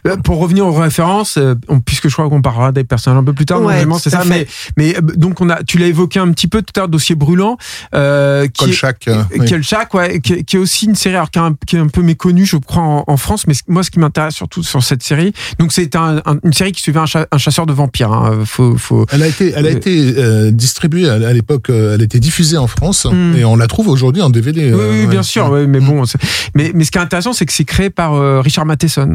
Euh, 0.06 0.16
Pour 0.16 0.38
revenir 0.38 0.66
aux 0.66 0.72
références, 0.72 1.36
euh, 1.38 1.54
on- 1.68 1.80
puisque 1.80 2.08
je 2.08 2.12
crois 2.12 2.28
qu'on 2.28 2.42
parlera 2.42 2.72
des 2.72 2.84
personnages 2.84 3.18
un 3.20 3.24
peu 3.24 3.32
plus 3.32 3.46
tard, 3.46 3.62
Ouais, 3.62 3.84
c'est 4.00 4.10
ça. 4.10 4.22
Mais, 4.26 4.46
mais 4.76 4.96
euh, 4.96 5.00
donc 5.00 5.40
on 5.40 5.48
a, 5.50 5.62
tu 5.62 5.78
l'as 5.78 5.86
évoqué 5.86 6.18
un 6.18 6.30
petit 6.32 6.46
peu 6.48 6.62
tout 6.62 6.72
à 6.76 6.80
l'heure, 6.80 6.88
dossier 6.88 7.14
brûlant, 7.14 7.56
euh, 7.94 8.46
qui 8.46 8.64
est, 8.64 8.84
euh, 9.08 9.22
oui. 9.32 9.38
Kolchak, 9.48 9.94
ouais, 9.94 10.20
qui, 10.20 10.34
est- 10.34 10.42
qui 10.44 10.56
est 10.56 10.58
aussi 10.58 10.86
une 10.86 10.94
série 10.94 11.16
alors, 11.16 11.30
qui, 11.30 11.38
est 11.38 11.42
un, 11.42 11.54
qui 11.66 11.76
est 11.76 11.80
un 11.80 11.88
peu 11.88 12.02
méconnue, 12.02 12.46
je 12.46 12.56
crois, 12.56 12.82
en, 12.82 13.04
en 13.06 13.16
France. 13.16 13.46
Mais 13.46 13.54
moi, 13.68 13.82
ce 13.82 13.90
qui 13.90 13.98
m'intéresse 13.98 14.34
surtout 14.34 14.62
sur 14.62 14.82
cette 14.82 15.02
série, 15.02 15.32
donc 15.58 15.72
c'est 15.72 15.96
un, 15.96 16.18
un- 16.26 16.38
une 16.44 16.52
série 16.52 16.72
qui 16.72 16.82
suivait 16.82 17.00
un, 17.00 17.06
cha- 17.06 17.26
un 17.30 17.38
chasseur 17.38 17.66
de 17.66 17.72
vampires. 17.72 18.12
Hein, 18.12 18.40
faut, 18.44 18.76
faut, 18.78 19.06
Elle 19.10 19.22
a 19.22 19.26
été, 19.28 19.52
elle 19.56 19.66
a 19.66 19.70
été 19.70 20.14
euh, 20.16 20.50
distribuée 20.50 21.08
à, 21.08 21.32
l'époque. 21.32 21.70
euh, 21.70 21.94
elle 21.94 22.00
a 22.00 22.04
été 22.04 22.20
diffusée 22.20 22.56
en 22.56 22.66
France 22.66 23.06
Mm. 23.10 23.36
et 23.36 23.44
on 23.44 23.56
la 23.56 23.66
trouve 23.66 23.88
aujourd'hui 23.88 24.22
en 24.22 24.30
DVD. 24.30 24.72
Oui, 24.72 24.80
euh, 24.80 24.92
oui, 24.92 25.00
ouais. 25.00 25.06
bien 25.06 25.22
sûr, 25.22 25.48
ouais, 25.50 25.66
mais 25.66 25.80
bon, 25.80 26.04
c'est- 26.04 26.18
mais 26.54 26.72
mais 26.74 26.84
ce 26.84 26.90
qui 26.90 26.98
est 26.98 27.00
intéressant, 27.00 27.32
c'est 27.32 27.46
que 27.46 27.52
c'est 27.52 27.64
créé 27.64 27.90
par 27.90 28.14
euh, 28.14 28.40
Richard 28.40 28.66
Matheson, 28.66 29.14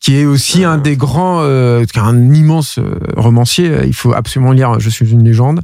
qui 0.00 0.16
est 0.18 0.24
aussi 0.24 0.64
un 0.64 0.78
des 0.78 0.96
grands, 0.96 1.40
euh, 1.42 1.84
un 1.94 2.34
immense 2.34 2.78
euh, 2.78 2.98
romancier. 3.16 3.72
Il 3.86 3.94
faut 3.94 4.12
absolument 4.12 4.52
lire 4.52 4.80
Je 4.80 4.90
suis 4.90 5.10
une 5.10 5.24
légende. 5.24 5.60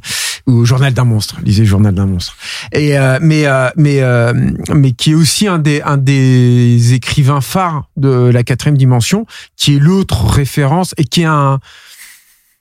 ou 0.47 0.65
Journal 0.65 0.93
d'un 0.93 1.03
monstre, 1.03 1.37
lisez 1.43 1.65
Journal 1.65 1.93
d'un 1.93 2.05
monstre. 2.05 2.35
Et 2.71 2.97
euh, 2.97 3.19
mais 3.21 3.45
euh, 3.45 3.69
mais 3.75 4.01
euh, 4.01 4.33
mais 4.73 4.91
qui 4.91 5.11
est 5.11 5.15
aussi 5.15 5.47
un 5.47 5.59
des 5.59 5.81
un 5.81 5.97
des 5.97 6.93
écrivains 6.93 7.41
phares 7.41 7.89
de 7.97 8.29
la 8.31 8.43
quatrième 8.43 8.77
dimension, 8.77 9.25
qui 9.57 9.75
est 9.75 9.79
l'autre 9.79 10.25
référence 10.25 10.93
et 10.97 11.03
qui 11.03 11.21
est 11.21 11.25
un 11.25 11.59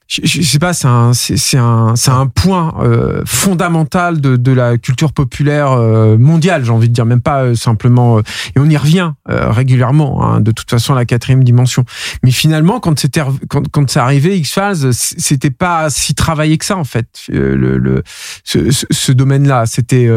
je, 0.09 0.21
je 0.25 0.43
sais 0.43 0.59
pas, 0.59 0.73
c'est 0.73 0.87
un, 0.89 1.13
c'est 1.13 1.59
un, 1.59 1.95
c'est 1.95 2.11
un 2.11 2.27
point 2.29 2.75
euh, 2.81 3.23
fondamental 3.27 4.21
de, 4.23 4.37
de 4.37 4.53
la 4.53 4.79
culture 4.79 5.13
populaire 5.13 5.73
euh, 5.73 6.17
mondiale, 6.17 6.65
j'ai 6.65 6.71
envie 6.71 6.89
de 6.89 6.95
dire, 6.95 7.05
même 7.05 7.21
pas 7.21 7.43
euh, 7.43 7.55
simplement. 7.55 8.17
euh, 8.19 8.23
et 8.57 8.59
on 8.59 8.65
y 8.71 8.77
revient 8.79 9.13
euh, 9.29 9.51
régulièrement, 9.51 10.25
hein, 10.25 10.41
de 10.41 10.51
toute 10.51 10.71
façon, 10.71 10.95
à 10.95 10.97
la 10.97 11.05
quatrième 11.05 11.45
dimension. 11.45 11.85
Mais 12.25 12.31
finalement, 12.31 12.81
quand 12.81 12.99
c'était, 12.99 13.21
quand, 13.49 13.69
quand 13.71 13.91
c'est 13.91 14.01
arrivé, 14.01 14.39
X 14.39 14.55
Files, 14.55 14.93
c'était 14.95 15.51
pas 15.51 15.91
si 15.91 16.15
travaillé 16.15 16.57
que 16.57 16.65
ça 16.65 16.77
en 16.79 16.85
fait. 16.85 17.07
euh, 17.33 17.55
le, 17.55 17.77
le, 17.77 18.03
ce, 18.45 18.71
ce, 18.71 18.87
ce 18.91 19.13
domaine-là, 19.13 19.67
c'était, 19.67 20.09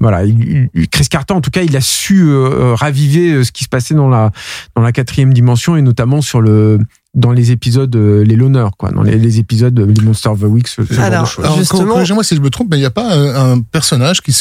voilà, 0.00 0.24
il- 0.24 0.68
il- 0.72 0.88
Chris 0.88 1.08
Carter, 1.08 1.34
en 1.34 1.40
tout 1.40 1.50
cas, 1.50 1.62
il 1.62 1.76
a 1.76 1.80
su 1.80 2.32
raviver 2.74 3.42
ce 3.44 3.50
qui 3.50 3.64
se 3.64 3.68
passait 3.68 3.94
dans 3.94 4.08
la 4.08 4.30
dans 4.76 4.82
la 4.82 4.92
quatrième 4.92 5.32
dimension 5.32 5.76
et 5.76 5.82
notamment 5.82 6.20
sur 6.20 6.40
le 6.40 6.78
dans 7.14 7.30
les 7.32 7.50
épisodes 7.50 7.94
euh, 7.94 8.24
les 8.24 8.36
loners 8.36 8.70
quoi 8.78 8.90
dans 8.90 9.02
les, 9.02 9.18
les 9.18 9.38
épisodes 9.38 9.78
euh, 9.78 9.86
les 9.86 10.02
Monsters 10.02 10.32
of 10.32 10.40
the 10.40 10.44
Week 10.44 10.66
ce, 10.66 10.84
ce 10.84 10.94
genre 10.94 11.04
Alors, 11.04 11.24
de 11.24 11.28
choses 11.28 11.44
Alors, 11.44 11.58
Justement- 11.58 11.84
corrigez-moi 11.92 12.24
si 12.24 12.34
je 12.36 12.40
me 12.40 12.48
trompe, 12.50 12.68
mais 12.70 12.76
il 12.78 12.80
n'y 12.80 12.86
a 12.86 12.90
pas 12.90 13.12
un, 13.14 13.52
un 13.52 13.60
personnage 13.60 14.20
qui 14.22 14.34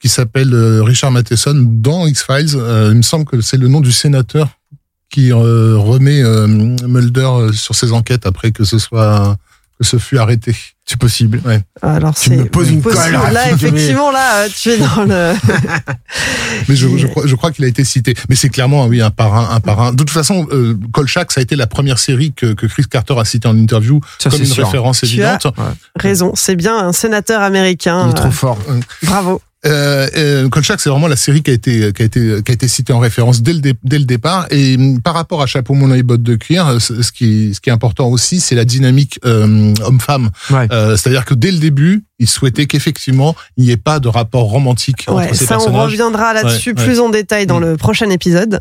qui 0.00 0.08
s'appelle 0.08 0.52
euh, 0.54 0.82
Richard 0.82 1.10
Matheson 1.12 1.54
dans 1.66 2.06
X-Files. 2.06 2.56
Euh, 2.56 2.88
il 2.92 2.96
me 2.98 3.02
semble 3.02 3.24
que 3.26 3.40
c'est 3.42 3.56
le 3.58 3.68
nom 3.68 3.80
du 3.80 3.92
sénateur 3.92 4.48
qui 5.10 5.32
euh, 5.32 5.76
remet 5.76 6.22
euh, 6.22 6.46
Mulder 6.46 7.20
euh, 7.20 7.52
sur 7.52 7.74
ses 7.74 7.92
enquêtes 7.92 8.24
après 8.26 8.50
que 8.52 8.64
ce 8.64 8.78
soit 8.78 9.36
que 9.80 9.86
ce 9.86 9.96
fut 9.96 10.18
arrêté. 10.18 10.54
c'est 10.84 10.98
possible 10.98 11.40
Alors 11.80 12.14
Tu 12.14 12.30
me 12.30 12.44
poses 12.44 12.70
une 12.70 12.82
possible. 12.82 13.16
colle, 13.16 13.32
Là, 13.32 13.50
effectivement, 13.50 14.10
là, 14.10 14.42
euh, 14.44 14.48
tu 14.54 14.68
es 14.70 14.76
dans 14.76 15.04
le. 15.04 15.32
Mais 16.68 16.76
je, 16.76 16.96
je 16.98 17.06
crois, 17.06 17.26
je 17.26 17.34
crois 17.34 17.50
qu'il 17.50 17.64
a 17.64 17.68
été 17.68 17.82
cité. 17.84 18.14
Mais 18.28 18.36
c'est 18.36 18.50
clairement, 18.50 18.86
oui, 18.86 19.00
un 19.00 19.10
parrain, 19.10 19.48
un 19.50 19.60
parrain. 19.60 19.92
De 19.92 19.96
toute 19.96 20.10
façon, 20.10 20.46
euh, 20.52 20.78
Kolchak, 20.92 21.32
ça 21.32 21.40
a 21.40 21.42
été 21.42 21.56
la 21.56 21.66
première 21.66 21.98
série 21.98 22.32
que, 22.34 22.52
que 22.52 22.66
Chris 22.66 22.84
Carter 22.90 23.14
a 23.18 23.24
cité 23.24 23.48
en 23.48 23.56
interview 23.56 24.00
ça 24.18 24.28
comme 24.28 24.40
une 24.40 24.46
sûr 24.46 24.66
référence 24.66 25.00
Tu 25.00 25.06
évidente. 25.06 25.46
Raison, 25.96 26.32
c'est 26.34 26.56
bien 26.56 26.76
un 26.76 26.92
sénateur 26.92 27.40
américain. 27.40 28.06
il 28.08 28.10
est 28.10 28.14
trop 28.14 28.28
euh, 28.28 28.32
fort 28.32 28.58
Bravo. 29.02 29.40
Euh, 29.66 30.08
euh, 30.16 30.48
Kolchak, 30.48 30.80
c'est 30.80 30.88
vraiment 30.88 31.06
la 31.08 31.16
série 31.16 31.42
qui 31.42 31.50
a 31.50 31.54
été 31.54 31.92
qui 31.92 32.00
a 32.02 32.04
été 32.06 32.42
qui 32.42 32.50
a 32.50 32.54
été 32.54 32.66
citée 32.66 32.94
en 32.94 32.98
référence 32.98 33.42
dès 33.42 33.52
le 33.52 33.60
dé- 33.60 33.74
dès 33.84 33.98
le 33.98 34.06
départ. 34.06 34.46
Et 34.50 34.76
hum, 34.76 35.02
par 35.02 35.12
rapport 35.12 35.42
à 35.42 35.46
Chapeau 35.46 35.74
melon 35.74 35.94
et 35.94 36.02
bottes 36.02 36.22
de 36.22 36.34
cuir, 36.34 36.66
euh, 36.66 36.78
ce 36.78 37.12
qui 37.12 37.54
ce 37.54 37.60
qui 37.60 37.68
est 37.68 37.72
important 37.72 38.08
aussi, 38.08 38.40
c'est 38.40 38.54
la 38.54 38.64
dynamique 38.64 39.20
euh, 39.26 39.74
homme-femme. 39.84 40.30
Ouais. 40.50 40.66
Euh, 40.72 40.96
C'est-à-dire 40.96 41.26
que 41.26 41.34
dès 41.34 41.50
le 41.50 41.58
début, 41.58 42.04
il 42.18 42.26
souhaitait 42.28 42.64
qu'effectivement 42.66 43.36
il 43.58 43.64
n'y 43.64 43.70
ait 43.70 43.76
pas 43.76 44.00
de 44.00 44.08
rapport 44.08 44.44
romantique 44.44 45.04
Ouais, 45.08 45.24
entre 45.26 45.34
ces 45.34 45.44
ça, 45.44 45.56
on 45.56 45.58
personnages. 45.64 45.82
reviendra 45.84 46.32
là-dessus 46.32 46.70
Ouais, 46.70 46.84
plus 46.84 46.98
en 47.00 47.10
détail 47.10 47.46
dans 47.46 47.60
Mm. 47.60 47.64
le 47.64 47.76
prochain 47.76 48.08
épisode. 48.08 48.60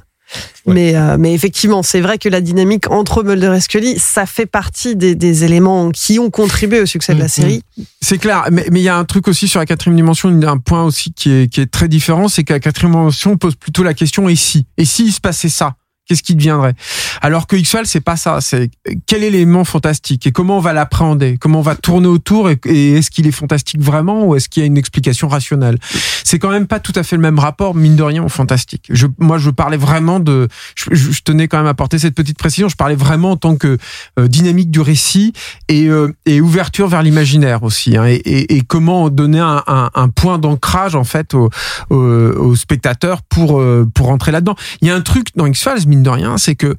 Ouais. 0.65 0.73
Mais, 0.75 0.95
euh, 0.95 1.17
mais 1.17 1.33
effectivement, 1.33 1.81
c'est 1.83 2.01
vrai 2.01 2.17
que 2.17 2.29
la 2.29 2.41
dynamique 2.41 2.89
entre 2.91 3.23
Mulder 3.23 3.53
et 3.55 3.59
Scully, 3.61 3.97
ça 3.97 4.25
fait 4.25 4.45
partie 4.45 4.95
des, 4.95 5.15
des 5.15 5.43
éléments 5.43 5.89
qui 5.91 6.19
ont 6.19 6.29
contribué 6.29 6.81
au 6.81 6.85
succès 6.85 7.13
de 7.15 7.19
la 7.19 7.25
Mm, 7.25 7.29
série. 7.29 7.63
c'est 8.01 8.17
clair 8.17 8.45
mais 8.51 8.65
mais 8.71 8.79
il 8.79 8.83
y 8.83 8.89
a 8.89 8.97
un 8.97 9.05
truc 9.05 9.27
aussi 9.27 9.47
sur 9.47 9.59
la 9.59 9.65
quatrième 9.65 9.95
dimension 9.95 10.29
un 10.29 10.57
point 10.57 10.83
aussi 10.83 11.11
qui 11.13 11.31
est 11.31 11.47
qui 11.51 11.61
est 11.61 11.65
très 11.71 11.87
différent 11.87 12.27
c'est 12.27 12.43
que 12.43 12.53
la 12.53 12.59
quatrième 12.59 12.91
dimension 12.93 13.37
pose 13.37 13.55
plutôt 13.55 13.83
la 13.83 13.93
question 13.93 14.29
et 14.29 14.35
si? 14.35 14.65
Et 14.77 14.85
si 14.85 15.05
il 15.05 15.11
se 15.11 15.19
passait 15.19 15.49
ça? 15.49 15.75
Qu'est-ce 16.09 16.23
qui 16.23 16.33
deviendrait 16.33 16.73
Alors 17.21 17.45
que 17.45 17.55
X-Files, 17.55 17.85
c'est 17.85 18.01
pas 18.01 18.15
ça. 18.15 18.41
C'est 18.41 18.71
quel 19.05 19.23
élément 19.23 19.63
fantastique 19.63 20.25
et 20.25 20.31
comment 20.31 20.57
on 20.57 20.59
va 20.59 20.73
l'appréhender, 20.73 21.37
comment 21.39 21.59
on 21.59 21.61
va 21.61 21.75
tourner 21.75 22.07
autour 22.07 22.49
et, 22.49 22.57
est-ce 22.65 23.11
qu'il 23.11 23.27
est 23.27 23.31
fantastique 23.31 23.79
vraiment 23.79 24.25
ou 24.25 24.35
est-ce 24.35 24.49
qu'il 24.49 24.61
y 24.61 24.63
a 24.63 24.67
une 24.67 24.77
explication 24.77 25.27
rationnelle? 25.27 25.77
C'est 26.23 26.39
quand 26.39 26.49
même 26.49 26.65
pas 26.65 26.79
tout 26.79 26.93
à 26.95 27.03
fait 27.03 27.15
le 27.15 27.21
même 27.21 27.37
rapport, 27.37 27.75
mine 27.75 27.95
de 27.95 28.01
rien, 28.01 28.23
au 28.23 28.29
fantastique. 28.29 28.91
Moi, 29.19 29.37
je 29.37 29.51
parlais 29.51 29.77
vraiment 29.77 30.19
de. 30.19 30.47
Je, 30.75 31.21
tenais 31.23 31.47
quand 31.47 31.57
même 31.57 31.67
à 31.67 31.71
apporter 31.71 31.99
cette 31.99 32.15
petite 32.15 32.39
précision. 32.39 32.69
Je 32.69 32.75
parlais 32.75 32.95
vraiment 32.95 33.31
en 33.31 33.37
tant 33.37 33.55
que 33.55 33.77
euh, 34.17 34.27
dynamique 34.27 34.71
du 34.71 34.79
récit 34.79 35.33
et, 35.67 35.89
euh, 35.89 36.11
et 36.25 36.41
ouverture 36.41 36.87
vers 36.87 37.03
l'imaginaire 37.03 37.61
aussi, 37.61 37.97
hein, 37.97 38.05
et, 38.07 38.61
comment 38.67 39.09
donner 39.09 39.39
un, 39.39 40.09
point 40.15 40.39
d'ancrage 40.39 40.95
en 40.95 41.03
fait 41.03 41.35
au, 41.35 41.51
au, 41.91 41.95
au 41.95 42.55
spectateur 42.55 43.21
pour 43.21 43.59
euh, 43.59 43.87
pour 43.93 44.07
rentrer 44.07 44.31
là-dedans. 44.31 44.55
Il 44.81 44.87
y 44.87 44.91
a 44.91 44.95
un 44.95 45.01
truc 45.01 45.27
dans 45.35 45.45
X-Files 45.45 45.87
de 46.03 46.09
rien, 46.09 46.37
c'est 46.37 46.55
que 46.55 46.75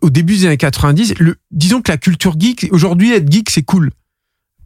au 0.00 0.10
début 0.10 0.36
des 0.36 0.46
années 0.46 0.56
90, 0.56 1.18
le, 1.18 1.36
disons 1.50 1.82
que 1.82 1.90
la 1.92 1.98
culture 1.98 2.36
geek 2.38 2.68
aujourd'hui 2.70 3.12
être 3.12 3.30
geek 3.30 3.50
c'est 3.50 3.62
cool. 3.62 3.90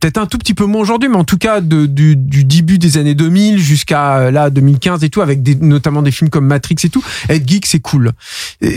Peut-être 0.00 0.18
un 0.18 0.26
tout 0.26 0.38
petit 0.38 0.54
peu 0.54 0.64
moins 0.64 0.80
aujourd'hui, 0.80 1.08
mais 1.08 1.16
en 1.16 1.24
tout 1.24 1.38
cas 1.38 1.60
de, 1.60 1.86
du, 1.86 2.16
du 2.16 2.44
début 2.44 2.78
des 2.78 2.98
années 2.98 3.14
2000 3.14 3.58
jusqu'à 3.58 4.18
euh, 4.18 4.30
là 4.30 4.50
2015 4.50 5.02
et 5.04 5.08
tout, 5.10 5.20
avec 5.22 5.42
des, 5.42 5.54
notamment 5.56 6.02
des 6.02 6.10
films 6.10 6.30
comme 6.30 6.46
Matrix 6.46 6.76
et 6.84 6.88
tout, 6.88 7.02
être 7.28 7.48
geek 7.48 7.66
c'est 7.66 7.80
cool. 7.80 8.12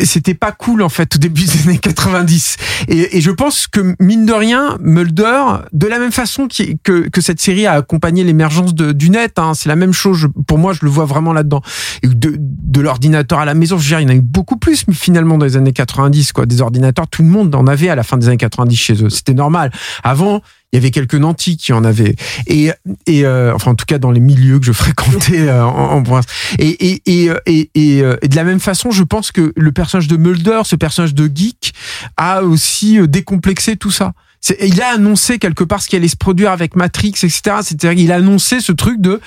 C'était 0.03 0.33
pas 0.33 0.51
cool 0.51 0.81
en 0.81 0.89
fait 0.89 1.15
au 1.15 1.19
début 1.19 1.43
des 1.43 1.67
années 1.67 1.77
90. 1.77 2.57
Et, 2.87 3.17
et 3.17 3.21
je 3.21 3.31
pense 3.31 3.67
que 3.67 3.95
mine 3.99 4.25
de 4.25 4.33
rien, 4.33 4.77
Mulder, 4.81 5.43
de 5.73 5.87
la 5.87 5.99
même 5.99 6.11
façon 6.11 6.47
qui- 6.47 6.77
que, 6.83 7.07
que 7.09 7.21
cette 7.21 7.39
série 7.39 7.65
a 7.65 7.73
accompagné 7.73 8.23
l'émergence 8.23 8.73
du 8.73 9.09
net, 9.09 9.37
hein, 9.37 9.53
c'est 9.53 9.69
la 9.69 9.75
même 9.75 9.93
chose. 9.93 10.27
pour 10.47 10.57
moi, 10.57 10.73
je 10.73 10.79
le 10.83 10.89
vois 10.89 11.05
vraiment 11.05 11.33
là-dedans. 11.33 11.61
De, 12.03 12.35
de 12.37 12.81
l'ordinateur 12.81 13.39
à 13.39 13.45
la 13.45 13.53
maison, 13.53 13.77
je 13.77 13.83
veux 13.83 13.87
dire, 13.89 13.99
il 13.99 14.03
y 14.03 14.05
en 14.05 14.09
a 14.09 14.15
eu 14.15 14.21
beaucoup 14.21 14.57
plus, 14.57 14.85
mais 14.87 14.93
finalement 14.93 15.37
dans 15.37 15.45
les 15.45 15.57
années 15.57 15.73
90, 15.73 16.31
quoi, 16.33 16.45
des 16.45 16.61
ordinateurs, 16.61 17.07
tout 17.07 17.21
le 17.21 17.29
monde 17.29 17.53
en 17.55 17.67
avait 17.67 17.89
à 17.89 17.95
la 17.95 18.03
fin 18.03 18.17
des 18.17 18.27
années 18.27 18.37
90 18.37 18.75
chez 18.75 19.03
eux. 19.03 19.09
C'était 19.09 19.33
normal. 19.33 19.71
Avant, 20.03 20.41
il 20.71 20.77
y 20.77 20.79
avait 20.79 20.91
quelques 20.91 21.15
nantis 21.15 21.57
qui 21.57 21.73
en 21.73 21.83
avaient. 21.83 22.15
Et, 22.47 22.71
et 23.05 23.25
euh, 23.25 23.53
enfin, 23.53 23.71
en 23.71 23.75
tout 23.75 23.85
cas, 23.85 23.97
dans 23.97 24.11
les 24.11 24.19
milieux 24.19 24.59
que 24.59 24.65
je 24.65 24.71
fréquentais 24.81 25.49
euh, 25.49 25.63
en, 25.63 26.01
province. 26.03 26.25
Et, 26.59 26.69
et, 26.69 27.01
et, 27.05 27.29
euh, 27.29 27.37
euh, 27.47 28.17
et 28.21 28.27
de 28.27 28.35
la 28.35 28.43
même 28.43 28.59
façon, 28.59 28.91
je 28.91 29.03
pense 29.03 29.31
que 29.31 29.51
le 29.55 29.71
personnage 29.71 30.07
de 30.07 30.17
Mulder, 30.17 30.61
ce 30.63 30.75
personnage 30.75 31.13
de 31.13 31.29
geek, 31.33 31.73
a 32.17 32.43
aussi 32.43 32.99
euh, 32.99 33.07
décomplexé 33.07 33.75
tout 33.75 33.91
ça. 33.91 34.13
Il 34.59 34.81
a 34.81 34.93
annoncé 34.93 35.37
quelque 35.37 35.63
part 35.63 35.83
ce 35.83 35.87
qui 35.87 35.95
allait 35.95 36.07
se 36.07 36.15
produire 36.15 36.51
avec 36.51 36.75
Matrix, 36.75 37.09
etc. 37.09 37.41
C'est-à-dire 37.61 38.11
a 38.11 38.15
annoncé 38.15 38.59
ce 38.59 38.71
truc 38.71 38.99
de... 38.99 39.21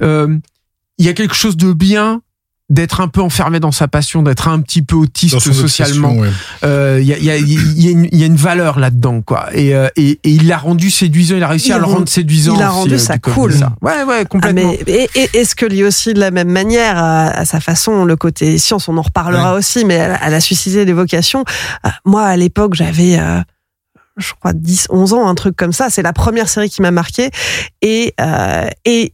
il 0.00 1.04
y 1.04 1.08
a 1.08 1.12
quelque 1.12 1.34
chose 1.34 1.58
de 1.58 1.74
bien 1.74 2.22
d'être 2.70 3.02
un 3.02 3.08
peu 3.08 3.20
enfermé 3.20 3.60
dans 3.60 3.72
sa 3.72 3.88
passion, 3.88 4.22
d'être 4.22 4.48
un 4.48 4.58
petit 4.60 4.80
peu 4.80 4.96
autiste 4.96 5.38
socialement. 5.38 6.14
ouais. 6.14 6.30
Euh, 6.64 6.98
Il 7.00 7.06
y, 7.06 7.12
a, 7.12 7.18
il 7.18 7.24
y, 7.24 7.30
a, 7.30 7.36
il 7.36 7.82
y, 7.82 7.88
a 7.88 7.90
une- 7.90 8.08
il 8.10 8.18
y 8.18 8.22
a 8.22 8.26
une 8.26 8.36
valeur 8.36 8.78
là-dedans, 8.78 9.20
quoi. 9.20 9.48
Et, 9.52 9.74
euh, 9.74 9.88
et, 9.96 10.12
et 10.24 10.30
il 10.30 10.48
l'a 10.48 10.56
rendu 10.56 10.90
séduisant. 10.90 11.36
Il 11.36 11.42
a 11.42 11.48
réussi 11.48 11.68
Il 11.68 11.72
à 11.74 11.78
le 11.78 11.84
rend- 11.84 11.94
rendre 11.96 12.08
séduisant. 12.08 12.56
il 12.56 12.62
a 12.62 12.70
rendu 12.70 12.94
euh, 12.94 12.98
ça 12.98 13.18
cool. 13.18 13.52
ça. 13.52 13.74
Ouais, 13.82 14.02
ouais, 14.04 14.20
Ah, 14.22 14.24
complètement. 14.24 14.72
mais, 14.86 14.92
et, 14.92 15.10
et, 15.14 15.28
et 15.34 15.44
Scully 15.44 15.84
aussi 15.84 16.14
de 16.14 16.20
la 16.20 16.30
même 16.30 16.48
manière, 16.50 16.96
à, 16.96 17.26
à 17.28 17.44
sa 17.44 17.60
façon, 17.60 18.06
le 18.06 18.16
côté 18.16 18.56
science, 18.56 18.88
on 18.88 18.96
en 18.96 19.02
reparlera 19.02 19.54
aussi, 19.54 19.84
mais 19.84 19.94
elle, 19.94 20.18
elle 20.24 20.34
a 20.34 20.40
suscité 20.40 20.86
des 20.86 20.94
vocations. 20.94 21.44
Moi, 22.06 22.22
à 22.24 22.36
l'époque, 22.38 22.74
j'avais, 22.74 23.18
euh, 23.18 23.40
je 24.16 24.32
crois, 24.40 24.54
10, 24.54 24.86
11 24.88 25.12
ans, 25.12 25.28
un 25.28 25.34
truc 25.34 25.54
comme 25.54 25.72
ça. 25.74 25.90
C'est 25.90 26.02
la 26.02 26.14
première 26.14 26.48
série 26.48 26.70
qui 26.70 26.80
m'a 26.80 26.92
marqué. 26.92 27.30
Et, 27.82 28.14
euh, 28.22 28.68
et 28.86 29.12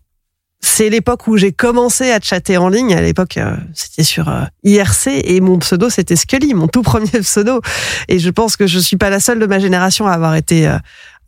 c'est 0.62 0.90
l'époque 0.90 1.26
où 1.26 1.36
j'ai 1.36 1.52
commencé 1.52 2.10
à 2.10 2.20
chatter 2.20 2.56
en 2.58 2.68
ligne. 2.68 2.94
À 2.94 3.00
l'époque, 3.00 3.38
euh, 3.38 3.56
c'était 3.74 4.02
sur 4.02 4.28
euh, 4.28 4.42
IRC 4.64 5.08
et 5.08 5.40
mon 5.40 5.58
pseudo, 5.58 5.88
c'était 5.88 6.16
Scully, 6.16 6.52
mon 6.52 6.68
tout 6.68 6.82
premier 6.82 7.08
pseudo. 7.22 7.60
Et 8.08 8.18
je 8.18 8.30
pense 8.30 8.56
que 8.56 8.66
je 8.66 8.78
suis 8.78 8.96
pas 8.96 9.10
la 9.10 9.20
seule 9.20 9.38
de 9.38 9.46
ma 9.46 9.58
génération 9.58 10.06
à 10.06 10.12
avoir 10.12 10.34
été 10.34 10.68
euh, 10.68 10.78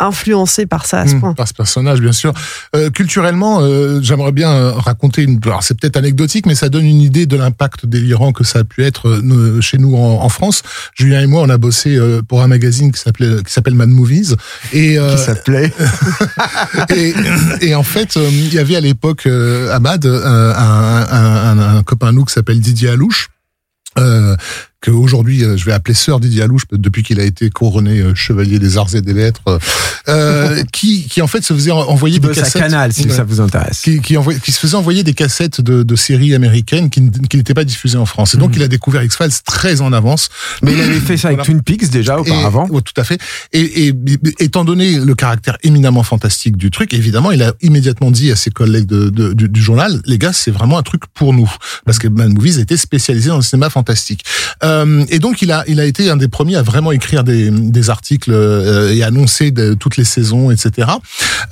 influencée 0.03 0.67
par 0.67 0.87
ça 0.87 1.01
à 1.01 1.07
ce 1.07 1.15
Mmh, 1.15 1.21
point. 1.21 1.35
par 1.35 1.49
ce 1.49 1.55
personnage, 1.55 2.01
bien 2.01 2.12
sûr. 2.12 2.33
Euh, 2.77 2.91
culturellement, 2.91 3.61
euh, 3.62 4.01
j'aimerais 4.03 4.33
bien 4.33 4.51
euh, 4.53 4.73
raconter 4.73 5.23
une. 5.23 5.38
Alors 5.45 5.62
c'est 5.62 5.79
peut-être 5.79 5.97
anecdotique, 5.97 6.47
mais 6.47 6.55
ça 6.55 6.69
donne 6.69 6.85
une 6.87 7.01
idée 7.01 7.27
de 7.27 7.37
l'impact 7.37 7.87
délirant 7.87 8.33
que 8.33 8.45
ça 8.45 8.61
a 8.61 8.65
pu 8.65 8.83
être 8.85 9.09
euh, 9.09 9.21
nous- 9.23 9.61
chez 9.62 9.79
nous 9.79 9.95
en, 9.97 10.23
en 10.23 10.29
France. 10.29 10.62
Julien 10.95 11.21
et 11.21 11.27
moi, 11.27 11.43
on 11.43 11.49
a 11.51 11.59
bossé 11.59 11.97
euh, 11.97 12.23
pour 12.23 12.43
un 12.43 12.47
magazine 12.49 12.93
qui 12.93 13.01
s'appelait 13.01 13.43
qui 13.45 13.53
s'appelle 13.53 13.75
Mad 13.75 13.88
Movies 13.88 14.37
et 14.73 14.99
euh, 14.99 15.15
Qui 15.17 15.23
s'appelait. 15.23 15.73
et, 16.97 17.15
et 17.61 17.75
en 17.75 17.83
fait, 17.83 18.17
euh, 18.17 18.29
il 18.31 18.53
y 18.53 18.59
avait 18.59 18.77
à 18.77 18.81
l'époque 18.81 19.27
euh, 19.27 19.73
à 19.75 19.79
Mad 19.81 20.05
euh, 20.07 20.53
un, 20.55 21.07
un, 21.11 21.59
un, 21.59 21.77
un 21.79 21.83
copain 21.83 22.09
à 22.09 22.12
nous 22.12 22.25
qui 22.25 22.33
s'appelle 22.33 22.61
Didier 22.61 22.91
Alouche. 22.91 23.29
Euh, 23.99 24.37
que 24.83 24.90
aujourd'hui 24.90 25.45
euh, 25.45 25.57
je 25.57 25.64
vais 25.64 25.73
appeler 25.73 25.95
sœur 25.95 26.21
Didier 26.21 26.42
Alouche 26.42 26.64
depuis 26.73 27.03
qu'il 27.03 27.18
a 27.21 27.25
été 27.25 27.49
couronné 27.51 28.01
euh, 28.01 28.14
chevalier 28.14 28.59
des 28.59 28.77
arts 28.77 28.95
et 28.95 29.01
des 29.01 29.14
lettres 29.14 29.59
euh, 30.09 30.62
qui 30.73 31.07
qui 31.09 31.23
en 31.23 31.27
fait 31.29 31.42
se 31.42 31.55
faisait 31.55 31.71
envoyer 31.71 32.18
Qui 32.21 32.27
des 32.29 32.35
cassettes 32.35 32.61
Canal, 32.62 32.92
si 32.92 33.07
Ouais. 33.07 33.11
ça 33.14 33.23
vous 33.25 33.40
intéresse. 33.40 33.81
qui, 33.81 34.01
qui, 34.01 34.14
se 34.53 34.59
faisait 34.59 34.75
envoyer 34.75 35.03
des 35.05 35.14
cassettes 35.14 35.61
de, 35.61 35.83
de 35.85 35.97
séries 35.97 36.35
américaines 36.35 36.90
qui, 36.90 37.01
n'étaient 37.01 37.55
pas 37.55 37.64
diffusées 37.64 37.97
en 37.99 38.07
France. 38.07 38.35
Et 38.35 38.38
donc, 38.38 38.51
Mhm. 38.51 38.57
il 38.57 38.62
a 38.64 38.68
découvert 38.68 39.03
X-Files 39.05 39.31
très 39.47 39.81
en 39.81 39.92
avance. 39.92 40.29
Mais 40.62 40.73
il 40.73 40.81
avait 40.81 40.99
fait 41.01 41.16
ça 41.16 41.29
avec 41.29 41.38
Voilà. 41.38 41.45
Twin 41.45 41.62
Peaks 41.62 41.88
déjà 41.90 42.18
auparavant. 42.18 42.66
Et, 42.66 42.71
ouais, 42.73 42.81
tout 42.83 42.99
à 43.01 43.05
fait. 43.05 43.21
Et, 43.53 43.88
et, 43.88 43.95
étant 44.40 44.64
donné 44.64 44.99
le 44.99 45.14
caractère 45.14 45.57
éminemment 45.62 46.03
fantastique 46.03 46.57
du 46.57 46.71
truc, 46.73 46.92
évidemment, 46.95 47.31
il 47.31 47.42
a 47.42 47.53
immédiatement 47.62 48.11
dit 48.11 48.31
à 48.33 48.37
ses 48.37 48.51
collègues 48.51 48.87
de, 48.87 49.11
de- 49.11 49.33
du, 49.33 49.49
du 49.49 49.62
journal, 49.62 50.01
les 50.07 50.18
gars, 50.18 50.33
c'est 50.33 50.51
vraiment 50.51 50.79
un 50.79 50.83
truc 50.83 51.03
pour 51.14 51.33
nous. 51.33 51.51
Parce 51.85 51.99
que 52.01 52.09
Mad 52.09 52.31
Movies 52.33 52.59
était 52.59 52.77
spécialisé 52.77 53.29
dans 53.29 53.37
le 53.37 53.42
cinéma 53.42 53.71
fantastique. 53.71 54.25
Euh, 54.64 54.72
Euh, 54.73 55.05
et 55.11 55.19
donc 55.19 55.43
il 55.43 55.53
a 55.53 55.65
il 55.69 55.79
a 55.81 55.85
été 55.85 56.11
un 56.11 56.17
des 56.17 56.29
premiers 56.29 56.57
à 56.57 56.63
vraiment 56.63 56.93
écrire 56.93 57.25
des, 57.25 57.51
des 57.51 57.91
articles 57.91 58.31
euh, 58.33 58.93
et 58.95 59.03
annoncer 59.03 59.51
de, 59.51 59.75
toutes 59.75 59.97
les 59.97 60.05
saisons, 60.05 60.51
etc. 60.51 60.89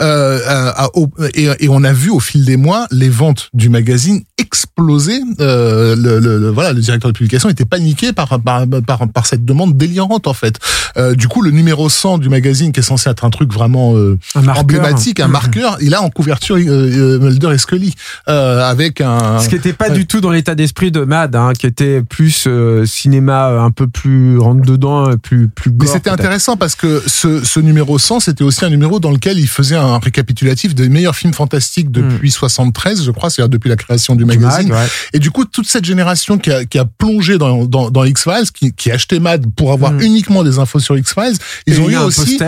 Euh, 0.01 0.39
à- 0.47 0.85
à- 0.85 0.89
au- 0.95 1.11
et, 1.35 1.49
et 1.61 1.69
on 1.69 1.85
a 1.85 1.93
vu 1.93 2.11
au 2.11 2.21
fil 2.21 2.45
des 2.45 2.57
mois 2.57 2.87
les 2.91 3.09
ventes 3.09 3.51
du 3.55 3.69
magazine 3.69 4.23
exploser. 4.39 5.21
Euh, 5.41 5.95
le, 5.97 6.19
le- 6.19 6.39
le- 6.39 6.51
voilà, 6.51 6.73
le 6.73 6.81
directeur 6.81 7.11
de 7.13 7.17
publication 7.17 7.49
était 7.49 7.65
paniqué 7.65 8.13
par 8.13 8.41
par, 8.41 8.65
par, 8.87 9.09
par 9.09 9.27
cette 9.27 9.45
demande 9.45 9.77
délirante 9.77 10.27
en 10.27 10.33
fait. 10.35 10.57
Euh, 10.97 11.15
du 11.15 11.29
coup, 11.29 11.43
le 11.43 11.51
numéro 11.51 11.89
100 11.89 12.19
du 12.19 12.29
magazine, 12.29 12.73
qui 12.73 12.81
est 12.81 12.85
censé 12.85 13.09
être 13.11 13.25
un 13.25 13.31
truc 13.31 13.53
vraiment 13.53 13.97
euh, 13.97 14.19
Un 14.35 14.41
emblématique, 14.61 15.21
un 15.21 15.29
marqueur, 15.29 15.77
il 15.81 15.95
a 15.95 16.03
en 16.03 16.11
couverture 16.11 16.57
euh, 16.57 16.61
euh, 16.67 17.19
Mulder 17.21 17.53
et 17.55 17.59
Scully 17.59 17.95
euh, 18.29 18.63
avec 18.69 19.01
un. 19.01 19.39
Ce 19.41 19.49
qui 19.49 19.55
n'était 19.57 19.73
pas 19.73 19.91
du 19.91 20.07
tout 20.07 20.21
dans 20.21 20.31
l'état 20.31 20.55
d'esprit 20.55 20.91
de 20.91 21.03
Mad, 21.03 21.37
hein, 21.37 21.53
qui 21.59 21.67
était 21.67 22.03
plus 22.03 22.45
euh, 22.47 22.85
cinéma 23.11 23.51
euh, 23.51 23.61
un 23.61 23.71
peu 23.71 23.87
plus 23.87 24.39
rentre 24.39 24.63
dedans, 24.63 25.11
euh, 25.11 25.17
plus 25.17 25.49
plus 25.49 25.71
Mais 25.79 25.87
c'était 25.87 26.11
intéressant 26.11 26.57
parce 26.57 26.75
que 26.75 27.03
ce, 27.07 27.45
ce 27.45 27.61
numéro 27.61 27.99
100, 27.99 28.21
c'était 28.21 28.45
aussi 28.45 28.65
un 28.65 28.71
numéro 28.71 29.01
dans 29.01 29.11
lequel 29.11 29.39
il 29.39 29.49
faisait 29.49 29.77
un 29.77 29.99
récapitulatif 29.99 30.75
des 30.75 30.89
meilleurs 30.89 31.17
films 31.17 31.35
fantastiques 31.35 31.91
depuis 31.91 32.31
73, 32.31 33.05
je 33.05 33.11
crois, 33.11 33.31
c'est-à-dire 33.31 33.51
depuis 33.51 33.69
la 33.69 33.77
création 33.77 34.17
du 34.17 34.25
magazine. 34.25 34.73
ouais. 34.73 34.87
Et 35.13 35.19
du 35.19 35.31
coup, 35.31 35.45
toute 35.45 35.67
cette 35.67 35.85
génération 35.85 36.39
qui 36.39 36.51
a, 36.51 36.65
qui 36.65 36.79
a 36.79 36.85
plongé 36.85 37.39
dans, 37.39 37.65
dans, 37.65 37.91
dans 37.91 38.05
X-Files, 38.05 38.51
qui, 38.55 38.73
qui 38.73 38.91
a 38.91 38.95
acheté 38.95 39.21
Mad 39.21 39.47
pour 39.57 39.73
avoir 39.73 39.91
Mm. 39.93 40.03
uniquement 40.03 40.43
des 40.43 40.59
infos 40.59 40.79
sur 40.79 40.97
X-Files, 40.97 41.37
ils 41.67 41.81
ont 41.81 41.89
eu 41.89 41.97
aussi 41.97 42.39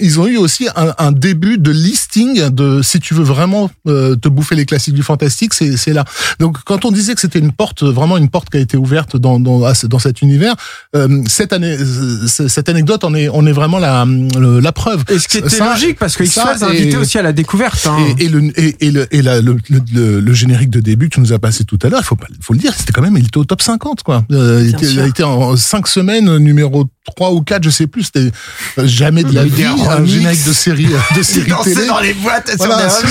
ils 0.00 0.20
ont 0.20 0.26
eu 0.26 0.36
aussi 0.36 0.68
un, 0.76 1.12
début 1.12 1.58
de 1.58 1.70
listing 1.70 2.48
de 2.48 2.82
si 2.82 3.00
tu 3.00 3.14
veux 3.14 3.22
vraiment 3.22 3.70
euh, 3.86 4.16
te 4.16 4.28
bouffer 4.28 4.54
les 4.54 4.66
classiques 4.66 4.94
du 4.94 5.02
fantastique, 5.02 5.54
c'est 5.54 5.92
là. 5.92 6.04
Donc 6.38 6.58
quand 6.64 6.84
on 6.84 6.90
disait 6.90 7.14
que 7.14 7.20
c'était 7.20 7.38
une 7.38 7.52
porte, 7.52 7.82
vraiment 7.82 8.16
une 8.16 8.28
porte 8.28 8.50
qui 8.50 8.56
a 8.56 8.60
été 8.60 8.76
ouverte 8.76 9.16
dans 9.16 9.38
dans, 9.38 9.91
dans 9.92 9.98
cet 10.00 10.22
univers, 10.22 10.54
euh, 10.96 11.22
cette 11.28 11.52
année, 11.52 11.76
euh, 11.78 12.26
cette 12.26 12.68
anecdote 12.68 13.04
en 13.04 13.14
est 13.14 13.28
on 13.28 13.46
est 13.46 13.52
vraiment 13.52 13.78
la 13.78 14.04
le- 14.04 14.58
la 14.60 14.72
preuve. 14.72 15.04
Et 15.08 15.18
ce 15.18 15.28
qui 15.28 15.38
était 15.38 15.48
Ça- 15.48 15.72
logique, 15.74 15.98
parce 15.98 16.16
que 16.16 16.24
X-Files 16.24 16.64
invitait 16.64 16.90
et- 16.90 16.96
aussi 16.96 17.18
à 17.18 17.22
la 17.22 17.32
découverte. 17.32 17.86
hein. 17.86 17.96
Et, 18.18 18.24
et 18.24 18.28
le 18.28 18.40
et, 18.58 18.76
et 18.86 18.90
le 18.90 19.06
et 19.14 19.22
la- 19.22 19.40
le, 19.40 19.56
le, 19.70 19.80
le- 19.94 20.20
le 20.20 20.32
générique 20.32 20.70
de 20.70 20.80
début 20.80 21.08
que 21.08 21.14
tu 21.14 21.20
nous 21.20 21.32
as 21.32 21.38
passé 21.38 21.64
tout 21.64 21.78
à 21.82 21.88
l'heure, 21.88 22.00
il 22.02 22.06
faut 22.06 22.16
pas 22.16 22.26
faut 22.40 22.54
le 22.54 22.58
dire, 22.58 22.72
c'était 22.76 22.92
quand 22.92 23.02
même 23.02 23.16
il 23.16 23.26
était 23.26 23.38
au 23.38 23.44
top 23.44 23.62
50 23.62 24.02
quoi. 24.02 24.24
Euh, 24.32 24.62
il, 24.64 24.70
était, 24.74 25.00
a 25.00 25.06
été 25.06 25.22
en 25.22 25.56
5 25.56 25.86
semaines 25.86 26.36
numéro 26.38 26.86
3 27.16 27.32
ou 27.32 27.42
4, 27.42 27.62
je 27.64 27.70
sais 27.70 27.86
plus, 27.86 28.04
c'était 28.04 28.30
jamais 28.78 29.24
de 29.24 29.32
la 29.34 29.44
vie 29.44 29.64
a 29.64 29.96
un 29.98 30.04
générique 30.04 30.46
de 30.46 30.52
série 30.52 30.86
de 31.16 31.22
série 31.22 31.52
télé. 31.64 31.86
les 32.02 32.14
boîtes 32.14 32.50
Voilà, 32.58 32.88
se, 32.90 33.06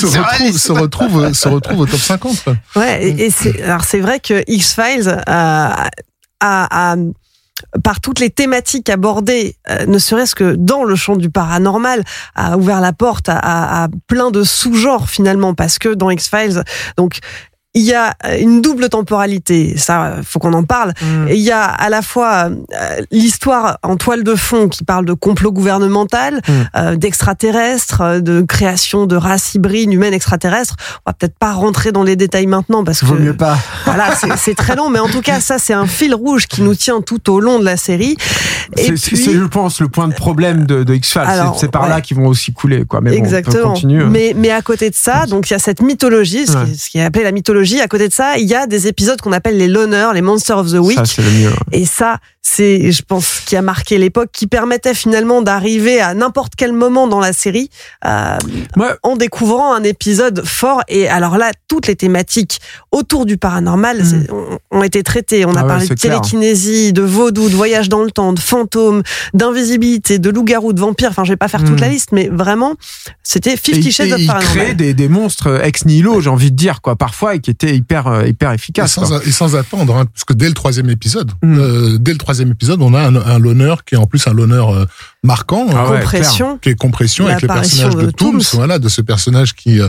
se 0.00 0.06
retrouve, 0.06 0.58
se 0.58 0.72
retrouve, 0.72 1.32
se 1.32 1.48
retrouve 1.48 1.80
au 1.80 1.86
top 1.86 2.00
50. 2.00 2.42
quoi. 2.44 2.56
Ouais, 2.76 3.06
et, 3.08 3.26
et 3.26 3.30
c'est 3.30 3.62
alors 3.62 3.84
c'est 3.84 4.00
vrai 4.00 4.18
que 4.20 4.42
X 4.46 4.74
Files 4.74 5.14
a- 6.70 6.96
par 7.84 8.00
toutes 8.00 8.18
les 8.20 8.30
thématiques 8.30 8.90
abordées, 8.90 9.56
euh, 9.70 9.86
ne 9.86 9.98
serait-ce 9.98 10.34
que 10.34 10.54
dans 10.56 10.84
le 10.84 10.96
champ 10.96 11.16
du 11.16 11.30
paranormal, 11.30 12.02
a 12.34 12.56
ouvert 12.58 12.80
la 12.80 12.92
porte 12.92 13.28
à, 13.28 13.38
à- 13.38 13.84
à 13.84 13.88
plein 14.08 14.30
de 14.30 14.42
sous-genres 14.42 15.08
finalement, 15.08 15.54
parce 15.54 15.78
que 15.78 15.88
dans 15.94 16.10
X 16.10 16.28
Files, 16.28 16.62
donc 16.96 17.18
il 17.74 17.82
y 17.82 17.92
a 17.94 18.14
une 18.38 18.60
double 18.60 18.88
temporalité, 18.88 19.74
ça 19.76 20.16
faut 20.24 20.38
qu'on 20.38 20.52
en 20.52 20.62
parle. 20.64 20.92
Mm. 21.02 21.26
Il 21.30 21.40
y 21.40 21.50
a 21.50 21.64
à 21.64 21.88
la 21.88 22.02
fois 22.02 22.48
euh, 22.48 23.00
l'histoire 23.10 23.78
en 23.82 23.96
toile 23.96 24.22
de 24.22 24.34
fond 24.36 24.68
qui 24.68 24.84
parle 24.84 25.04
de 25.04 25.12
complot 25.12 25.50
gouvernemental, 25.52 26.40
Mm. 26.48 26.52
euh, 26.76 26.96
d'extraterrestres, 26.96 28.00
euh, 28.00 28.20
de 28.20 28.42
création 28.42 29.06
de 29.06 29.16
races 29.16 29.54
hybrides 29.54 29.92
humaines 29.92 30.14
extraterrestres. 30.14 30.76
On 31.04 31.10
va 31.10 31.14
peut-être 31.14 31.36
pas 31.38 31.52
rentrer 31.52 31.90
dans 31.92 32.02
les 32.04 32.16
détails 32.16 32.46
maintenant 32.46 32.84
parce 32.84 33.00
que 33.00 33.06
Vaut 33.06 33.14
mieux 33.16 33.36
pas. 33.36 33.58
voilà, 33.84 34.14
c'est- 34.36 34.54
très 34.54 34.76
long, 34.76 34.88
mais 34.88 35.00
en 35.00 35.08
tout 35.08 35.20
cas, 35.20 35.40
ça 35.40 35.58
c'est 35.58 35.74
un 35.74 35.86
fil 35.86 36.14
rouge 36.14 36.46
qui 36.46 36.62
nous 36.62 36.74
tient 36.76 37.00
tout 37.00 37.28
au 37.30 37.40
long 37.40 37.58
de 37.58 37.64
la 37.64 37.76
série. 37.76 38.16
Et 38.76 38.96
C'est, 38.96 39.10
puis, 39.10 39.16
je 39.34 39.44
pense, 39.44 39.80
le 39.80 39.88
point 39.88 40.06
de 40.08 40.14
problème 40.14 40.64
de, 40.64 40.84
de 40.84 40.94
X-Files. 40.94 41.22
C'est, 41.58 41.70
par 41.70 41.82
ouais. 41.84 41.88
là 41.88 42.00
qu'ils 42.00 42.16
vont 42.16 42.26
aussi 42.28 42.52
couler, 42.52 42.84
quoi. 42.84 43.00
Mais 43.00 43.10
bon, 43.10 43.16
on 43.16 43.18
Exactement. 43.18 43.72
continue. 43.74 44.02
hein. 44.04 44.08
mais, 44.10 44.32
mais 44.36 44.50
à 44.50 44.62
côté 44.62 44.90
de 44.90 44.94
ça, 44.94 45.26
donc 45.26 45.50
il 45.50 45.54
y 45.54 45.56
a 45.56 45.58
cette 45.58 45.82
mythologie, 45.82 46.46
ce, 46.46 46.56
Ouais. 46.56 46.64
qui, 46.66 46.76
ce 46.78 46.90
qui 46.90 46.98
est 46.98 47.02
appelé 47.04 47.24
la 47.24 47.32
mythologie. 47.32 47.63
À 47.80 47.88
côté 47.88 48.08
de 48.08 48.12
ça, 48.12 48.36
il 48.38 48.46
y 48.46 48.54
a 48.54 48.66
des 48.66 48.86
épisodes 48.86 49.20
qu'on 49.20 49.32
appelle 49.32 49.56
les 49.56 49.68
loners, 49.68 50.10
les 50.14 50.22
Monsters 50.22 50.58
of 50.58 50.70
the 50.70 50.74
Week. 50.78 50.96
Ça, 50.98 51.04
c'est 51.04 51.22
le 51.22 51.30
mieux. 51.30 51.52
Et 51.72 51.86
ça, 51.86 52.18
c'est, 52.42 52.92
je 52.92 53.02
pense, 53.02 53.40
qui 53.46 53.56
a 53.56 53.62
marqué 53.62 53.96
l'époque, 53.96 54.28
qui 54.32 54.46
permettait 54.46 54.92
finalement 54.94 55.40
d'arriver 55.40 56.00
à 56.00 56.12
n'importe 56.14 56.52
quel 56.56 56.72
moment 56.74 57.08
dans 57.08 57.20
la 57.20 57.32
série 57.32 57.70
euh, 58.04 58.36
en 59.02 59.16
découvrant 59.16 59.72
un 59.74 59.82
épisode 59.82 60.42
fort. 60.44 60.82
Et 60.88 61.08
alors 61.08 61.38
là, 61.38 61.52
toutes 61.68 61.86
les 61.86 61.96
thématiques 61.96 62.60
autour 62.92 63.24
du 63.24 63.38
paranormal 63.38 64.02
Mm. 64.02 64.04
c'est- 64.04 64.30
ont, 64.30 64.58
ont 64.70 64.82
été 64.82 65.02
traitées. 65.02 65.46
On 65.46 65.54
a 65.54 65.60
Ah 65.60 65.62
ouais, 65.62 65.68
parlé 65.68 65.88
de 65.88 65.94
clair. 65.94 66.20
télékinésie, 66.20 66.92
de 66.92 67.00
vaudou, 67.02 67.48
de 67.48 67.54
voyage 67.54 67.88
dans 67.88 68.02
le 68.02 68.10
temps, 68.10 68.32
de 68.34 68.40
fantômes, 68.40 69.02
d'invisibilité, 69.32 70.18
de 70.18 70.30
loup-garou, 70.30 70.72
de 70.72 70.80
vampire. 70.80 71.08
Enfin, 71.10 71.24
je 71.24 71.32
vais 71.32 71.36
pas 71.36 71.48
faire 71.48 71.60
toute 71.64 71.78
Mm. 71.78 71.80
la 71.80 71.88
liste, 71.88 72.10
mais 72.12 72.28
vraiment, 72.30 72.74
c'était 73.22 73.54
et, 73.54 73.56
Fifty 73.56 73.88
et 73.88 73.90
Shades 73.90 74.12
of 74.12 74.20
il 74.20 74.26
Paranormal. 74.26 74.56
crée 74.64 74.74
des, 74.74 74.94
des 74.94 75.08
monstres 75.08 75.64
ex 75.64 75.84
nihilo, 75.86 76.20
j'ai 76.20 76.30
envie 76.30 76.50
de 76.50 76.56
dire, 76.56 76.80
quoi, 76.82 76.96
parfois, 76.96 77.34
et 77.34 77.40
qui 77.40 77.50
hyper, 77.62 78.06
euh, 78.06 78.26
hyper 78.26 78.50
Et 78.52 78.54
efficaces. 78.54 78.92
sans, 78.94 79.06
quoi. 79.08 79.20
et 79.24 79.32
sans 79.32 79.56
attendre, 79.56 79.96
hein, 79.96 80.06
parce 80.06 80.24
que 80.24 80.32
dès 80.32 80.48
le 80.48 80.54
troisième 80.54 80.90
épisode, 80.90 81.32
Mm. 81.42 81.58
euh, 81.58 81.98
dès 81.98 82.12
le 82.12 82.18
troisième 82.18 82.50
épisode, 82.50 82.80
on 82.82 82.94
a 82.94 83.00
un, 83.00 83.14
un 83.16 83.38
loner 83.38 83.74
qui 83.86 83.94
est 83.94 83.98
en 83.98 84.06
plus 84.06 84.26
un 84.26 84.32
loner 84.32 84.54
euh, 84.68 84.84
marquant. 85.24 85.66
Ah 85.70 85.86
hein, 85.86 85.90
ouais, 85.90 86.00
Compression. 86.00 86.58
qui 86.58 86.68
est 86.68 86.74
compression 86.76 87.26
avec 87.26 87.42
le 87.42 87.48
personnage 87.48 87.96
de, 87.96 88.02
de 88.02 88.10
Tooms, 88.10 88.38
Tooms. 88.38 88.42
voilà, 88.52 88.78
de 88.78 88.88
ce 88.88 89.00
personnage 89.00 89.54
qui, 89.54 89.80
euh, 89.80 89.88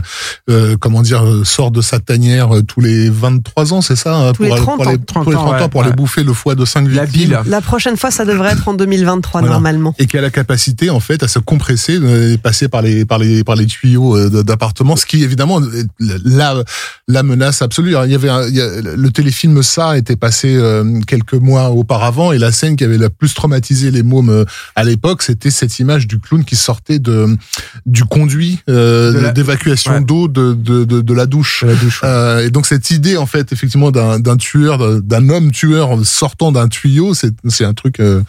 euh, 0.50 0.76
comment 0.80 1.02
dire, 1.02 1.24
euh, 1.24 1.44
sort 1.44 1.70
de 1.70 1.80
sa 1.82 2.00
tanière 2.00 2.56
euh, 2.56 2.62
tous 2.62 2.80
les 2.80 3.08
23 3.10 3.72
ans, 3.74 3.82
c'est 3.82 3.96
ça 3.96 4.16
hein, 4.16 4.32
Tous 4.32 4.42
les 4.42 4.48
pour, 4.48 4.58
30 4.58 4.76
pour 4.78 4.86
ans. 4.88 4.90
les, 4.90 4.98
tous 4.98 5.30
les 5.30 5.36
30 5.36 5.52
ouais, 5.54 5.62
ans 5.62 5.68
pour 5.68 5.80
ouais. 5.82 5.86
aller 5.86 5.94
bouffer 5.96 6.24
le 6.24 6.32
foie 6.32 6.54
de 6.54 6.64
5 6.64 6.88
La 6.90 7.04
victimes. 7.04 7.28
bile. 7.28 7.40
La 7.46 7.60
prochaine 7.60 7.96
fois, 7.96 8.10
ça 8.10 8.24
devrait 8.24 8.52
être 8.52 8.66
en 8.68 8.74
2023 8.74 9.40
Voilà. 9.42 9.52
normalement. 9.54 9.94
et 9.98 10.06
qui 10.06 10.16
a 10.16 10.20
la 10.22 10.30
capacité 10.30 10.90
en 10.90 11.00
fait 11.00 11.22
à 11.22 11.28
se 11.28 11.38
compresser 11.38 11.98
euh, 12.00 12.32
et 12.32 12.38
passer 12.38 12.68
par 12.68 12.80
les 12.82 13.04
par 13.04 13.18
les 13.18 13.44
par 13.44 13.56
les 13.56 13.66
tuyaux 13.66 14.16
euh, 14.16 14.42
d'appartement 14.42 14.96
ce 14.96 15.04
qui 15.06 15.22
évidemment 15.22 15.60
est 15.60 15.86
la 16.24 16.62
la 17.08 17.22
menace 17.22 17.60
absolue 17.62 17.90
Alors, 17.90 18.06
il 18.06 18.12
y 18.12 18.14
avait 18.14 18.28
un- 18.28 18.48
il 18.48 18.54
y 18.56 18.60
a- 18.60 18.80
le 18.80 19.10
téléfilm 19.10 19.62
ça 19.62 19.96
était 19.98 20.16
passé 20.16 20.54
euh, 20.56 21.00
quelques 21.06 21.34
mois 21.34 21.70
auparavant 21.70 22.32
et 22.32 22.38
la 22.38 22.52
scène 22.52 22.76
qui 22.76 22.84
avait 22.84 22.98
la 22.98 23.10
plus 23.10 23.34
traumatisé 23.34 23.90
les 23.90 24.02
mômes 24.02 24.30
euh, 24.30 24.44
à 24.74 24.84
l'époque 24.84 25.22
c'était 25.26 25.50
cette 25.50 25.78
image 25.78 26.06
du 26.06 26.18
clown 26.20 26.44
qui 26.44 26.56
sortait 26.56 26.98
de 26.98 27.36
du 27.84 28.04
conduit 28.04 28.60
euh, 28.68 29.28
De 29.28 29.32
d'évacuation 29.32 29.92
Ouais. 29.92 30.00
d'eau 30.00 30.28
de, 30.28 30.52
de, 30.54 30.84
de 30.84 31.00
de 31.00 31.14
la 31.14 31.26
douche 31.26 31.62
De 31.64 31.68
la 31.70 31.74
douche, 31.76 32.02
ouais. 32.02 32.08
Euh, 32.08 32.46
et 32.46 32.50
donc 32.50 32.66
cette 32.66 32.90
idée 32.90 33.16
en 33.16 33.26
fait 33.26 33.52
effectivement 33.52 33.90
d'un 33.90 34.18
d'un 34.18 34.36
tueur 34.36 35.00
d'un- 35.02 35.28
homme 35.28 35.50
tueur 35.50 36.04
sortant 36.04 36.52
d'un 36.52 36.68
tuyau 36.68 37.12
c'est 37.14 37.32
c'est 37.48 37.64
un 37.64 37.74
truc 37.74 37.98
euh, 38.00 38.22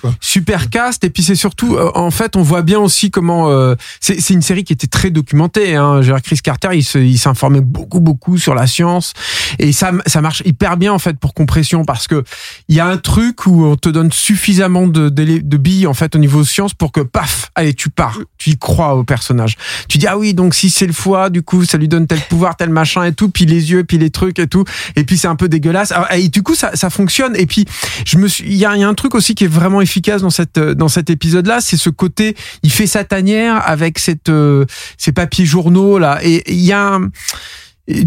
quoi 0.00 0.14
super 0.20 0.70
cast 0.70 1.02
et 1.04 1.10
puis 1.10 1.22
c'est 1.22 1.34
surtout 1.34 1.76
euh, 1.76 1.90
en 1.94 2.10
fait 2.10 2.36
on 2.36 2.42
voit 2.42 2.62
bien 2.62 2.78
aussi 2.78 3.10
comment 3.10 3.50
euh, 3.50 3.74
c'est 4.00 4.20
c'est 4.20 4.34
une 4.34 4.42
série 4.42 4.64
qui 4.64 4.72
était 4.72 4.86
très 4.86 5.10
documentée 5.10 5.74
hein. 5.76 6.00
Chris 6.22 6.38
Carter 6.42 6.68
il 6.72 7.18
s'informait 7.18 7.60
beaucoup 7.60 8.00
beaucoup 8.00 8.38
sur 8.38 8.54
la 8.54 8.66
science 8.66 9.12
et 9.58 9.72
ça 9.72 9.90
ça 10.06 10.20
marche 10.20 10.42
hyper 10.44 10.76
bien 10.76 10.92
en 10.92 10.98
fait 10.98 11.18
pour 11.18 11.34
compression 11.34 11.84
parce 11.84 12.06
que 12.06 12.22
il 12.68 12.76
y 12.76 12.80
a 12.80 12.86
un 12.86 12.96
truc 12.98 13.46
où 13.46 13.64
on 13.64 13.76
te 13.76 13.88
donne 13.88 14.12
suffisamment 14.12 14.86
de 14.86 15.08
de, 15.08 15.38
de 15.42 15.56
billes 15.56 15.86
en 15.86 15.94
fait 15.94 16.03
au 16.14 16.18
niveau 16.18 16.44
science 16.44 16.74
pour 16.74 16.92
que 16.92 17.00
paf 17.00 17.50
allez 17.54 17.74
tu 17.74 17.90
pars. 17.90 18.18
Tu 18.38 18.50
y 18.50 18.58
crois 18.58 18.94
au 18.94 19.04
personnage. 19.04 19.56
Tu 19.88 19.98
dis 19.98 20.06
ah 20.06 20.18
oui 20.18 20.34
donc 20.34 20.54
si 20.54 20.70
c'est 20.70 20.86
le 20.86 20.92
foie 20.92 21.30
du 21.30 21.42
coup 21.42 21.64
ça 21.64 21.78
lui 21.78 21.88
donne 21.88 22.06
tel 22.06 22.20
pouvoir 22.28 22.56
tel 22.56 22.70
machin 22.70 23.04
et 23.04 23.12
tout 23.12 23.28
puis 23.28 23.46
les 23.46 23.70
yeux 23.70 23.84
puis 23.84 23.98
les 23.98 24.10
trucs 24.10 24.38
et 24.38 24.46
tout 24.46 24.64
et 24.96 25.04
puis 25.04 25.18
c'est 25.18 25.28
un 25.28 25.36
peu 25.36 25.48
dégueulasse. 25.48 25.92
Ah, 25.94 26.16
et 26.16 26.28
du 26.28 26.42
coup 26.42 26.54
ça 26.54 26.74
ça 26.74 26.90
fonctionne. 26.90 27.34
Et 27.36 27.46
puis 27.46 27.64
je 28.06 28.18
me 28.18 28.28
suis 28.28 28.44
il 28.44 28.56
y 28.56 28.64
a, 28.64 28.70
un 28.70 28.94
truc 28.94 29.14
aussi 29.14 29.34
qui 29.34 29.44
est 29.44 29.48
vraiment 29.48 29.80
efficace 29.80 30.22
dans 30.22 30.30
cette 30.30 30.58
euh, 30.58 30.74
dans 30.74 30.88
cet 30.88 31.08
épisode 31.10 31.46
là 31.46 31.60
c'est 31.60 31.76
ce 31.76 31.90
côté 31.90 32.36
il 32.62 32.70
fait 32.70 32.86
sa 32.86 33.04
tanière 33.04 33.62
avec 33.66 33.98
cette 33.98 34.28
euh, 34.28 34.64
ces 34.98 35.12
papiers 35.12 35.46
journaux 35.46 35.98
là 35.98 36.18
et 36.22 36.42
il 36.52 36.60
y 36.60 36.72
a 36.72 36.94
un- 36.94 37.10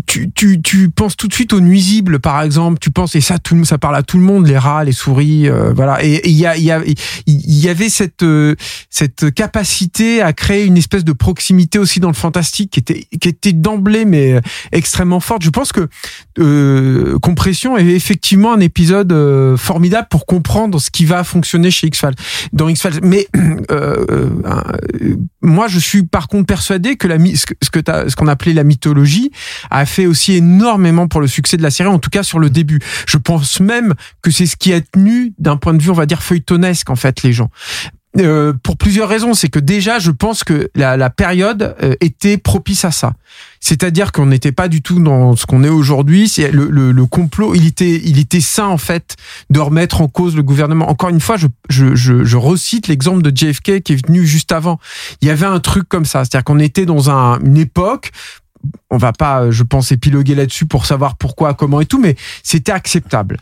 tu, 0.05 0.31
tu, 0.31 0.61
tu 0.61 0.89
penses 0.89 1.15
tout 1.15 1.27
de 1.27 1.33
suite 1.33 1.53
aux 1.53 1.59
nuisibles, 1.59 2.19
par 2.19 2.41
exemple. 2.41 2.79
Tu 2.79 2.89
penses 2.89 3.15
et 3.15 3.21
ça, 3.21 3.37
tout, 3.37 3.63
ça 3.63 3.77
parle 3.77 3.95
à 3.95 4.03
tout 4.03 4.17
le 4.17 4.23
monde, 4.23 4.47
les 4.47 4.57
rats, 4.57 4.83
les 4.83 4.91
souris, 4.91 5.47
euh, 5.47 5.71
voilà. 5.73 6.03
Et 6.03 6.27
il 6.27 6.35
y 6.35 6.45
a, 6.45 6.57
y 6.57 6.95
y 7.27 7.69
avait 7.69 7.89
cette 7.89 8.23
euh, 8.23 8.55
cette 8.89 9.33
capacité 9.33 10.21
à 10.21 10.33
créer 10.33 10.65
une 10.65 10.77
espèce 10.77 11.03
de 11.03 11.13
proximité 11.13 11.79
aussi 11.79 11.99
dans 11.99 12.07
le 12.07 12.13
fantastique 12.13 12.71
qui 12.71 12.79
était 12.79 13.07
qui 13.19 13.27
était 13.27 13.53
d'emblée 13.53 14.05
mais 14.05 14.41
extrêmement 14.71 15.19
forte. 15.19 15.43
Je 15.43 15.49
pense 15.49 15.71
que 15.71 15.87
euh, 16.39 17.19
Compression 17.19 17.77
est 17.77 17.85
effectivement 17.85 18.53
un 18.53 18.59
épisode 18.59 19.11
euh, 19.11 19.57
formidable 19.57 20.07
pour 20.09 20.25
comprendre 20.25 20.79
ce 20.79 20.89
qui 20.89 21.05
va 21.05 21.23
fonctionner 21.23 21.71
chez 21.71 21.87
X-Files 21.87 22.15
dans 22.53 22.69
X-Files. 22.69 22.99
Mais 23.03 23.27
euh, 23.35 24.05
euh, 24.11 24.29
euh, 25.01 25.15
moi, 25.41 25.67
je 25.67 25.79
suis 25.79 26.03
par 26.03 26.27
contre 26.27 26.45
persuadé 26.45 26.95
que 26.95 27.07
la 27.07 27.17
ce 27.35 27.45
que 27.45 27.81
ce 28.09 28.15
qu'on 28.15 28.27
appelait 28.27 28.53
la 28.53 28.63
mythologie 28.63 29.31
a 29.69 29.85
fait 29.85 30.05
aussi 30.05 30.33
énormément 30.35 31.07
pour 31.07 31.21
le 31.21 31.27
succès 31.27 31.57
de 31.57 31.63
la 31.63 31.71
série, 31.71 31.89
en 31.89 31.99
tout 31.99 32.09
cas 32.09 32.23
sur 32.23 32.39
le 32.39 32.49
début. 32.49 32.79
Je 33.07 33.17
pense 33.17 33.59
même 33.59 33.93
que 34.21 34.31
c'est 34.31 34.45
ce 34.45 34.55
qui 34.55 34.73
a 34.73 34.81
tenu 34.81 35.33
d'un 35.39 35.57
point 35.57 35.73
de 35.73 35.81
vue, 35.81 35.89
on 35.89 35.93
va 35.93 36.05
dire, 36.05 36.21
feuilletonesque, 36.23 36.89
en 36.89 36.95
fait, 36.95 37.23
les 37.23 37.33
gens. 37.33 37.49
euh, 38.19 38.53
pour 38.63 38.77
plusieurs 38.77 39.09
raisons. 39.09 39.33
C'est 39.33 39.49
que 39.49 39.59
déjà, 39.59 39.99
je 39.99 40.11
pense 40.11 40.43
que 40.43 40.69
la, 40.75 40.97
la 40.97 41.09
période 41.09 41.75
euh, 41.83 41.95
était 42.01 42.37
propice 42.37 42.83
à 42.85 42.91
ça. 42.91 43.13
C'est-à-dire 43.59 44.11
qu'on 44.11 44.27
n'était 44.27 44.51
pas 44.51 44.67
du 44.67 44.81
tout 44.81 44.99
dans 44.99 45.35
ce 45.35 45.45
qu'on 45.45 45.63
est 45.63 45.69
aujourd'hui. 45.69 46.31
Le, 46.51 46.69
le, 46.69 46.91
le 46.91 47.05
complot, 47.05 47.53
il 47.55 47.67
était, 47.67 48.01
il 48.03 48.17
était 48.17 48.41
sain 48.41 48.67
en 48.67 48.77
fait 48.77 49.15
de 49.49 49.59
remettre 49.59 50.01
en 50.01 50.07
cause 50.07 50.35
le 50.35 50.43
gouvernement. 50.43 50.89
Encore 50.89 51.09
une 51.09 51.19
fois, 51.19 51.37
je, 51.37 51.47
je, 51.69 51.93
je, 51.95 52.23
je 52.23 52.37
recite 52.37 52.87
l'exemple 52.87 53.21
de 53.21 53.35
JFK 53.35 53.81
qui 53.81 53.93
est 53.93 54.07
venu 54.07 54.25
juste 54.25 54.51
avant. 54.51 54.79
Il 55.21 55.27
y 55.27 55.31
avait 55.31 55.45
un 55.45 55.59
truc 55.59 55.87
comme 55.89 56.05
ça, 56.05 56.23
c'est-à-dire 56.23 56.43
qu'on 56.45 56.59
était 56.59 56.85
dans 56.85 57.09
un, 57.11 57.39
une 57.41 57.57
époque 57.57 58.11
on 58.89 58.97
va 58.97 59.11
pas, 59.11 59.41
euh, 59.41 59.51
je 59.51 59.63
pense, 59.63 59.91
épiloguer 59.91 60.35
là-dessus 60.35 60.65
pour 60.65 60.85
savoir 60.85 61.17
pourquoi, 61.17 61.53
comment 61.53 61.81
et 61.81 61.85
tout, 61.85 61.99
mais 61.99 62.15
c'était 62.43 62.71
acceptable. 62.71 63.37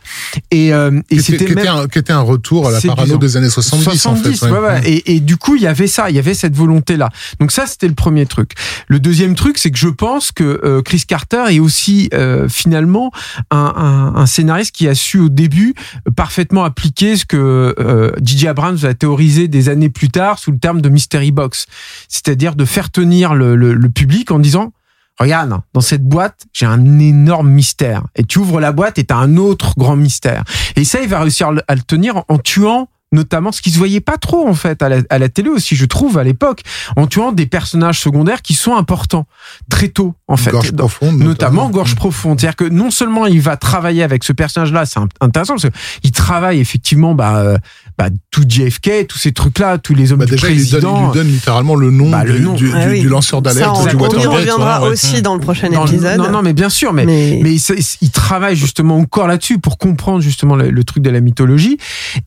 Et, 0.50 0.72
euh, 0.72 1.00
et 1.10 1.20
c'était 1.20 1.54
même 1.54 1.66
un, 1.66 1.86
était 1.86 2.12
un 2.12 2.20
retour 2.20 2.68
à 2.68 2.72
la 2.72 2.80
parano 2.80 3.16
des 3.16 3.36
années 3.36 3.48
70, 3.48 4.06
en 4.06 4.16
fait. 4.16 4.42
ouais, 4.42 4.58
ouais. 4.58 4.80
Et, 4.88 5.16
et 5.16 5.20
du 5.20 5.36
coup, 5.36 5.56
il 5.56 5.62
y 5.62 5.66
avait 5.66 5.86
ça, 5.86 6.10
il 6.10 6.16
y 6.16 6.18
avait 6.18 6.34
cette 6.34 6.54
volonté-là. 6.54 7.10
Donc 7.40 7.52
ça, 7.52 7.66
c'était 7.66 7.88
le 7.88 7.94
premier 7.94 8.26
truc. 8.26 8.52
Le 8.88 8.98
deuxième 9.00 9.34
truc, 9.34 9.58
c'est 9.58 9.70
que 9.70 9.78
je 9.78 9.88
pense 9.88 10.32
que 10.32 10.60
euh, 10.64 10.82
Chris 10.82 11.04
Carter 11.06 11.44
est 11.50 11.60
aussi 11.60 12.10
euh, 12.12 12.48
finalement 12.48 13.12
un, 13.50 13.72
un, 13.76 14.20
un 14.20 14.26
scénariste 14.26 14.74
qui 14.74 14.88
a 14.88 14.94
su 14.94 15.18
au 15.18 15.28
début 15.28 15.74
parfaitement 16.16 16.64
appliquer 16.64 17.16
ce 17.16 17.24
que 17.24 17.74
euh, 17.78 18.10
J.J. 18.22 18.48
Abrams 18.48 18.78
a 18.84 18.94
théorisé 18.94 19.48
des 19.48 19.68
années 19.68 19.90
plus 19.90 20.08
tard 20.08 20.38
sous 20.38 20.50
le 20.50 20.58
terme 20.58 20.80
de 20.80 20.88
mystery 20.88 21.30
box, 21.30 21.66
c'est-à-dire 22.08 22.56
de 22.56 22.64
faire 22.64 22.90
tenir 22.90 23.34
le, 23.34 23.56
le, 23.56 23.74
le 23.74 23.88
public 23.90 24.30
en 24.30 24.38
disant 24.38 24.72
Regarde, 25.18 25.60
dans 25.72 25.80
cette 25.80 26.04
boîte, 26.04 26.46
j'ai 26.52 26.66
un 26.66 26.98
énorme 26.98 27.48
mystère. 27.48 28.02
Et 28.16 28.24
tu 28.24 28.38
ouvres 28.38 28.60
la 28.60 28.72
boîte 28.72 28.98
et 28.98 29.04
t'as 29.04 29.16
un 29.16 29.36
autre 29.36 29.72
grand 29.78 29.96
mystère. 29.96 30.44
Et 30.76 30.84
ça, 30.84 31.00
il 31.00 31.08
va 31.08 31.20
réussir 31.20 31.48
à 31.48 31.52
le- 31.52 31.62
à 31.68 31.74
le 31.74 31.82
tenir 31.82 32.22
en 32.28 32.38
tuant 32.38 32.88
notamment 33.12 33.52
ce 33.52 33.62
qui 33.62 33.70
se 33.70 33.78
voyait 33.78 34.00
pas 34.00 34.18
trop 34.18 34.48
en 34.48 34.52
fait 34.54 34.82
à 34.82 34.88
la, 34.88 34.96
à 35.10 35.18
la 35.20 35.28
télé 35.28 35.48
aussi 35.48 35.76
je 35.76 35.86
trouve 35.86 36.18
à 36.18 36.24
l'époque 36.24 36.62
en 36.96 37.06
tuant 37.06 37.30
des 37.30 37.46
personnages 37.46 38.00
secondaires 38.00 38.42
qui 38.42 38.52
sont 38.52 38.74
importants 38.74 39.26
très 39.70 39.88
tôt 39.88 40.14
en 40.28 40.36
fait 40.36 40.50
Gorge 40.50 40.72
profonde. 40.72 41.18
notamment 41.18 41.70
gorge 41.70 41.94
profonde 41.94 42.40
c'est-à-dire 42.40 42.56
que 42.56 42.64
non 42.64 42.90
seulement 42.90 43.26
il 43.26 43.40
va 43.40 43.56
travailler 43.56 44.02
avec 44.02 44.24
ce 44.24 44.32
personnage 44.32 44.72
là 44.72 44.84
c'est 44.84 44.98
int- 44.98 45.08
intéressant 45.20 45.54
parce 45.54 45.66
qu'il 46.02 46.10
travaille 46.10 46.58
effectivement 46.58 47.14
bah, 47.14 47.36
euh, 47.36 47.58
bah, 47.96 48.08
tout 48.32 48.42
JFK 48.48 49.06
tous 49.08 49.18
ces 49.18 49.30
trucs 49.32 49.60
là 49.60 49.78
tous 49.78 49.94
les 49.94 50.10
hommes 50.10 50.18
Bah 50.18 50.24
du 50.24 50.32
déjà, 50.32 50.50
il 50.50 50.56
lui, 50.58 50.64
donne, 50.68 50.80
il 50.80 50.80
président 50.82 51.06
lui 51.12 51.14
donne 51.18 51.28
littéralement 51.28 51.76
le 51.76 51.90
nom 51.92 52.10
Bah, 52.10 52.24
le 52.24 52.34
du, 52.34 52.40
nom. 52.40 52.54
du, 52.54 52.72
Ah 52.74 52.86
du- 52.86 52.90
oui. 52.94 53.00
du 53.02 53.08
lanceur 53.08 53.38
Ça, 53.38 53.42
d'alerte 53.54 53.76
on, 53.76 53.86
y 54.18 54.26
reviendra 54.26 54.82
ouais. 54.82 54.88
aussi 54.88 55.22
dans 55.22 55.34
le 55.34 55.40
prochain 55.40 55.68
Dans 55.70 55.86
épisode. 55.86 56.18
non 56.18 56.30
non 56.30 56.42
mais 56.42 56.52
bien 56.54 56.70
sûr 56.70 56.92
mais 56.92 57.06
mais, 57.06 57.38
mais 57.42 57.54
il, 57.54 57.60
il 58.00 58.10
travaille 58.10 58.56
justement 58.56 58.96
encore 58.98 59.28
là-dessus 59.28 59.58
pour 59.60 59.78
comprendre 59.78 60.20
justement 60.22 60.56
le, 60.56 60.70
le 60.70 60.84
truc 60.84 61.04
de 61.04 61.10
la 61.10 61.20
mythologie 61.20 61.78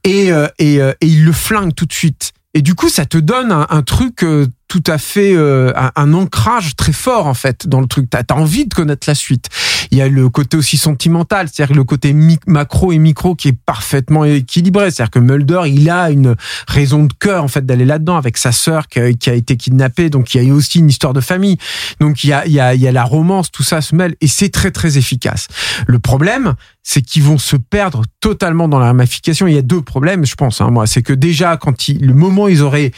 et, 0.06 0.32
euh, 0.32 0.48
et, 0.58 0.80
euh, 0.82 0.94
et 1.02 1.08
il 1.08 1.26
le 1.26 1.32
flingue 1.34 1.74
tout 1.76 1.86
de 1.86 1.94
suite. 1.94 2.32
Et 2.54 2.62
du 2.64 2.74
coup, 2.74 2.90
ça 2.90 3.06
te 3.06 3.18
donne 3.18 3.52
un, 3.52 3.68
un 3.70 3.82
truc 3.84 4.24
euh, 4.24 4.48
tout 4.70 4.84
à 4.86 5.00
fait, 5.00 5.34
euh, 5.36 5.74
un, 5.96 6.14
ancrage 6.14 6.76
très 6.76 6.94
fort 6.94 7.26
en 7.26 7.34
fait 7.34 7.68
dans 7.68 7.82
le 7.82 7.88
truc. 7.88 8.08
T'as 8.08 8.22
as 8.30 8.36
envie 8.36 8.68
de 8.68 8.74
connaître 8.74 9.10
la 9.10 9.16
suite. 9.16 9.48
Il 9.90 9.98
y 9.98 10.02
a 10.02 10.08
le 10.08 10.30
côté 10.30 10.58
aussi 10.58 10.78
sentimental, 10.78 11.50
c'est-à-dire 11.52 11.76
le 11.76 11.84
côté 11.84 12.16
macro 12.46 12.92
et 12.92 13.00
micro 13.00 13.34
qui 13.34 13.48
est 13.48 13.58
parfaitement 13.66 14.26
équilibré. 14.26 14.92
C'est-à-dire 14.92 15.10
que 15.10 15.20
Mulder, 15.20 15.62
il 15.66 15.90
a 15.90 16.12
une 16.12 16.36
raison 16.68 17.06
de 17.06 17.14
cœur 17.14 17.44
en 17.44 17.48
fait 17.48 17.66
d'aller 17.66 17.86
là-dedans 17.86 18.16
avec 18.16 18.38
sa 18.38 18.52
sœur 18.52 18.88
qui 18.88 19.00
a 19.00 19.34
été 19.34 19.58
kidnappée. 19.58 20.12
Donc 20.12 20.36
il 20.36 20.44
y 20.44 20.52
a 20.52 20.54
aussi 20.54 20.78
une 20.78 20.90
histoire 20.90 21.14
de 21.14 21.22
famille. 21.22 21.58
Donc 22.00 22.24
il 22.24 22.30
y 22.30 22.34
a, 22.34 22.46
il 22.46 22.54
y 22.54 22.60
a, 22.60 22.76
il 22.76 22.82
y 22.82 22.88
a 22.88 22.92
la 22.92 23.04
romance, 23.04 23.50
tout 23.50 23.64
ça 23.64 23.82
se 23.82 23.96
mêle 23.96 24.16
et 24.22 24.28
c'est 24.28 24.50
très 24.50 24.70
très 24.70 25.00
efficace. 25.00 25.48
Le 25.88 25.98
problème, 25.98 26.54
c'est 26.84 27.02
qu'ils 27.02 27.24
vont 27.24 27.40
se 27.40 27.56
perdre 27.56 28.04
totalement 28.20 28.68
dans 28.68 28.80
la 28.80 28.88
ramification. 28.88 29.48
Il 29.48 29.56
y 29.56 29.58
a 29.58 29.64
deux 29.64 29.82
problèmes, 29.82 30.28
je 30.28 30.36
pense. 30.36 30.62
Hein, 30.62 30.70
moi, 30.70 30.86
c'est 30.86 31.02
que 31.02 31.14
déjà 31.14 31.58
quand 31.58 31.88
ils, 31.88 32.06
le 32.06 32.14
moment 32.14 32.44
où 32.44 32.50
ils 32.50 32.62
auraient 32.62 32.92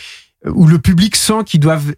où 0.46 0.68
le 0.68 0.80
public 0.80 1.16
sent 1.16 1.44
qu'ils 1.46 1.60
doivent 1.60 1.94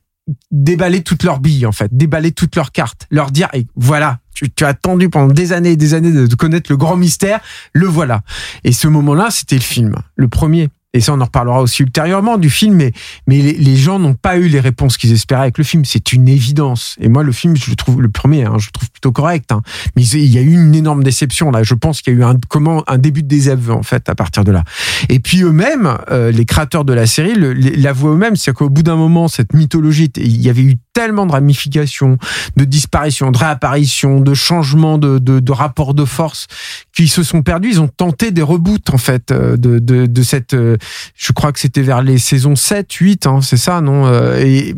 déballer 0.52 1.04
toutes 1.04 1.24
leurs 1.24 1.40
billes 1.40 1.66
en 1.66 1.72
fait, 1.72 1.96
déballer 1.96 2.32
toutes 2.32 2.56
leurs 2.56 2.72
cartes, 2.72 3.08
leur 3.10 3.32
dire 3.32 3.50
et 3.54 3.68
voilà, 3.76 4.20
tu, 4.34 4.50
tu 4.52 4.64
as 4.64 4.70
attendu 4.70 5.10
pendant 5.10 5.34
des 5.34 5.54
années 5.54 5.72
et 5.72 5.78
des 5.78 5.94
années 5.94 6.12
de 6.12 6.36
connaître 6.36 6.72
le 6.72 6.78
grand 6.78 6.96
mystère, 6.96 7.42
le 7.74 7.88
voilà. 7.88 8.22
Et 8.64 8.72
ce 8.72 8.88
moment-là, 8.88 9.30
c'était 9.32 9.56
le 9.56 9.62
film, 9.62 9.96
le 10.16 10.28
premier. 10.28 10.70
Et 10.96 11.02
ça, 11.02 11.14
on 11.14 11.22
en 11.22 11.26
reparlera 11.26 11.62
aussi 11.62 11.82
ultérieurement 11.82 12.38
du 12.38 12.52
film, 12.52 12.76
mais, 12.76 12.92
mais 13.28 13.42
les, 13.42 13.76
gens 13.76 13.98
n'ont 13.98 14.14
pas 14.14 14.38
eu 14.38 14.48
les 14.48 14.60
réponses 14.60 14.98
qu'ils 14.98 15.12
espéraient 15.12 15.42
avec 15.42 15.58
le 15.58 15.64
film. 15.64 15.86
C'est 15.86 16.14
une 16.14 16.28
évidence. 16.28 16.96
Et 17.00 17.10
moi, 17.10 17.24
le 17.24 17.32
film, 17.32 17.56
je 17.56 17.72
le 17.72 17.76
trouve, 17.76 18.00
le 18.00 18.10
premier, 18.10 18.44
hein, 18.44 18.58
je 18.60 18.68
le 18.68 18.72
trouve 18.72 18.92
plutôt 18.92 19.12
correct. 19.12 19.52
Hein. 19.52 19.62
Mais 19.96 20.04
il 20.04 20.28
y 20.28 20.38
a 20.38 20.42
eu 20.42 20.54
une 20.54 20.76
énorme 20.76 21.04
déception 21.04 21.50
là. 21.50 21.64
Je 21.64 21.74
pense 21.74 22.02
qu'il 22.02 22.14
y 22.14 22.16
a 22.16 22.20
eu 22.20 22.24
un, 22.24 22.38
comment, 22.48 22.84
un 22.88 23.00
début 23.00 23.24
de 23.24 23.28
désaveu 23.28 23.74
en 23.74 23.82
fait 23.82 24.08
à 24.08 24.16
partir 24.16 24.44
de 24.44 24.52
là. 24.52 24.64
Et 25.10 25.20
puis 25.20 25.42
eux-mêmes, 25.42 25.98
euh, 26.12 26.32
les 26.32 26.46
créateurs 26.46 26.86
de 26.86 26.94
la 26.94 27.08
série, 27.08 27.34
l'avouent 27.36 28.14
eux-mêmes, 28.14 28.36
c'est 28.36 28.54
qu'au 28.54 28.70
bout 28.70 28.84
d'un 28.84 28.96
moment, 28.96 29.28
cette 29.28 29.54
mythologie, 29.54 30.12
il 30.18 30.42
y 30.42 30.50
avait 30.50 30.62
eu 30.62 30.76
tellement 30.94 31.26
de 31.26 31.32
ramifications, 31.32 32.18
de 32.56 32.64
disparitions, 32.66 33.32
de 33.32 33.38
réapparitions, 33.38 34.22
de 34.22 34.34
changements 34.34 34.98
de, 34.98 35.18
de, 35.20 35.40
de 35.40 35.52
rapports 35.52 35.94
de 35.94 36.06
force, 36.06 36.48
qu'ils 36.96 37.10
se 37.10 37.24
sont 37.24 37.42
perdus. 37.42 37.70
Ils 37.70 37.82
ont 37.82 37.88
tenté 37.88 38.32
des 38.32 38.42
reboots 38.44 38.90
en 38.94 38.98
fait 38.98 39.32
euh, 39.32 39.58
de, 39.58 39.80
de, 39.80 40.06
de 40.06 40.24
cette. 40.24 40.54
euh, 40.54 40.78
je 41.16 41.34
crois 41.34 41.52
que 41.52 41.60
c'était 41.60 41.82
vers 41.82 42.02
les 42.02 42.18
saisons 42.20 42.56
7, 42.56 42.92
8, 42.94 43.28
hein, 43.28 43.42
c'est 43.42 43.58
ça, 43.58 43.82
non 43.82 44.06
Euh, 44.06 44.38
et, 44.40 44.76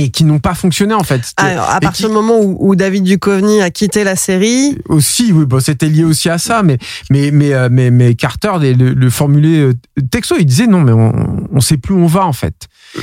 et 0.00 0.10
qui 0.10 0.24
n'ont 0.24 0.38
pas 0.38 0.54
fonctionné 0.54 0.94
en 0.94 1.02
fait. 1.04 1.22
Alors, 1.36 1.68
à 1.70 1.80
partir 1.80 2.06
qui- 2.06 2.10
du 2.10 2.14
moment 2.14 2.38
où, 2.40 2.56
où 2.60 2.76
David 2.76 3.04
Duchovny 3.04 3.60
a 3.60 3.70
quitté 3.70 4.04
la 4.04 4.16
série, 4.16 4.78
aussi, 4.88 5.32
oui, 5.32 5.44
bon, 5.46 5.60
c'était 5.60 5.88
lié 5.88 6.04
aussi 6.04 6.28
à 6.28 6.38
ça, 6.38 6.62
mais 6.62 6.78
mais 7.10 7.30
mais 7.30 7.52
euh, 7.52 7.68
mais, 7.70 7.90
mais 7.90 8.14
Carter 8.14 8.52
le, 8.60 8.72
le, 8.94 9.10
formulait 9.10 9.60
euh, 9.60 9.74
texto, 10.10 10.36
il 10.38 10.46
disait 10.46 10.66
non, 10.66 10.80
mais 10.80 10.92
on 10.92 11.46
on 11.52 11.60
sait 11.60 11.76
plus 11.76 11.94
où 11.94 11.98
on 11.98 12.06
va 12.06 12.24
en 12.26 12.32
fait. 12.32 12.54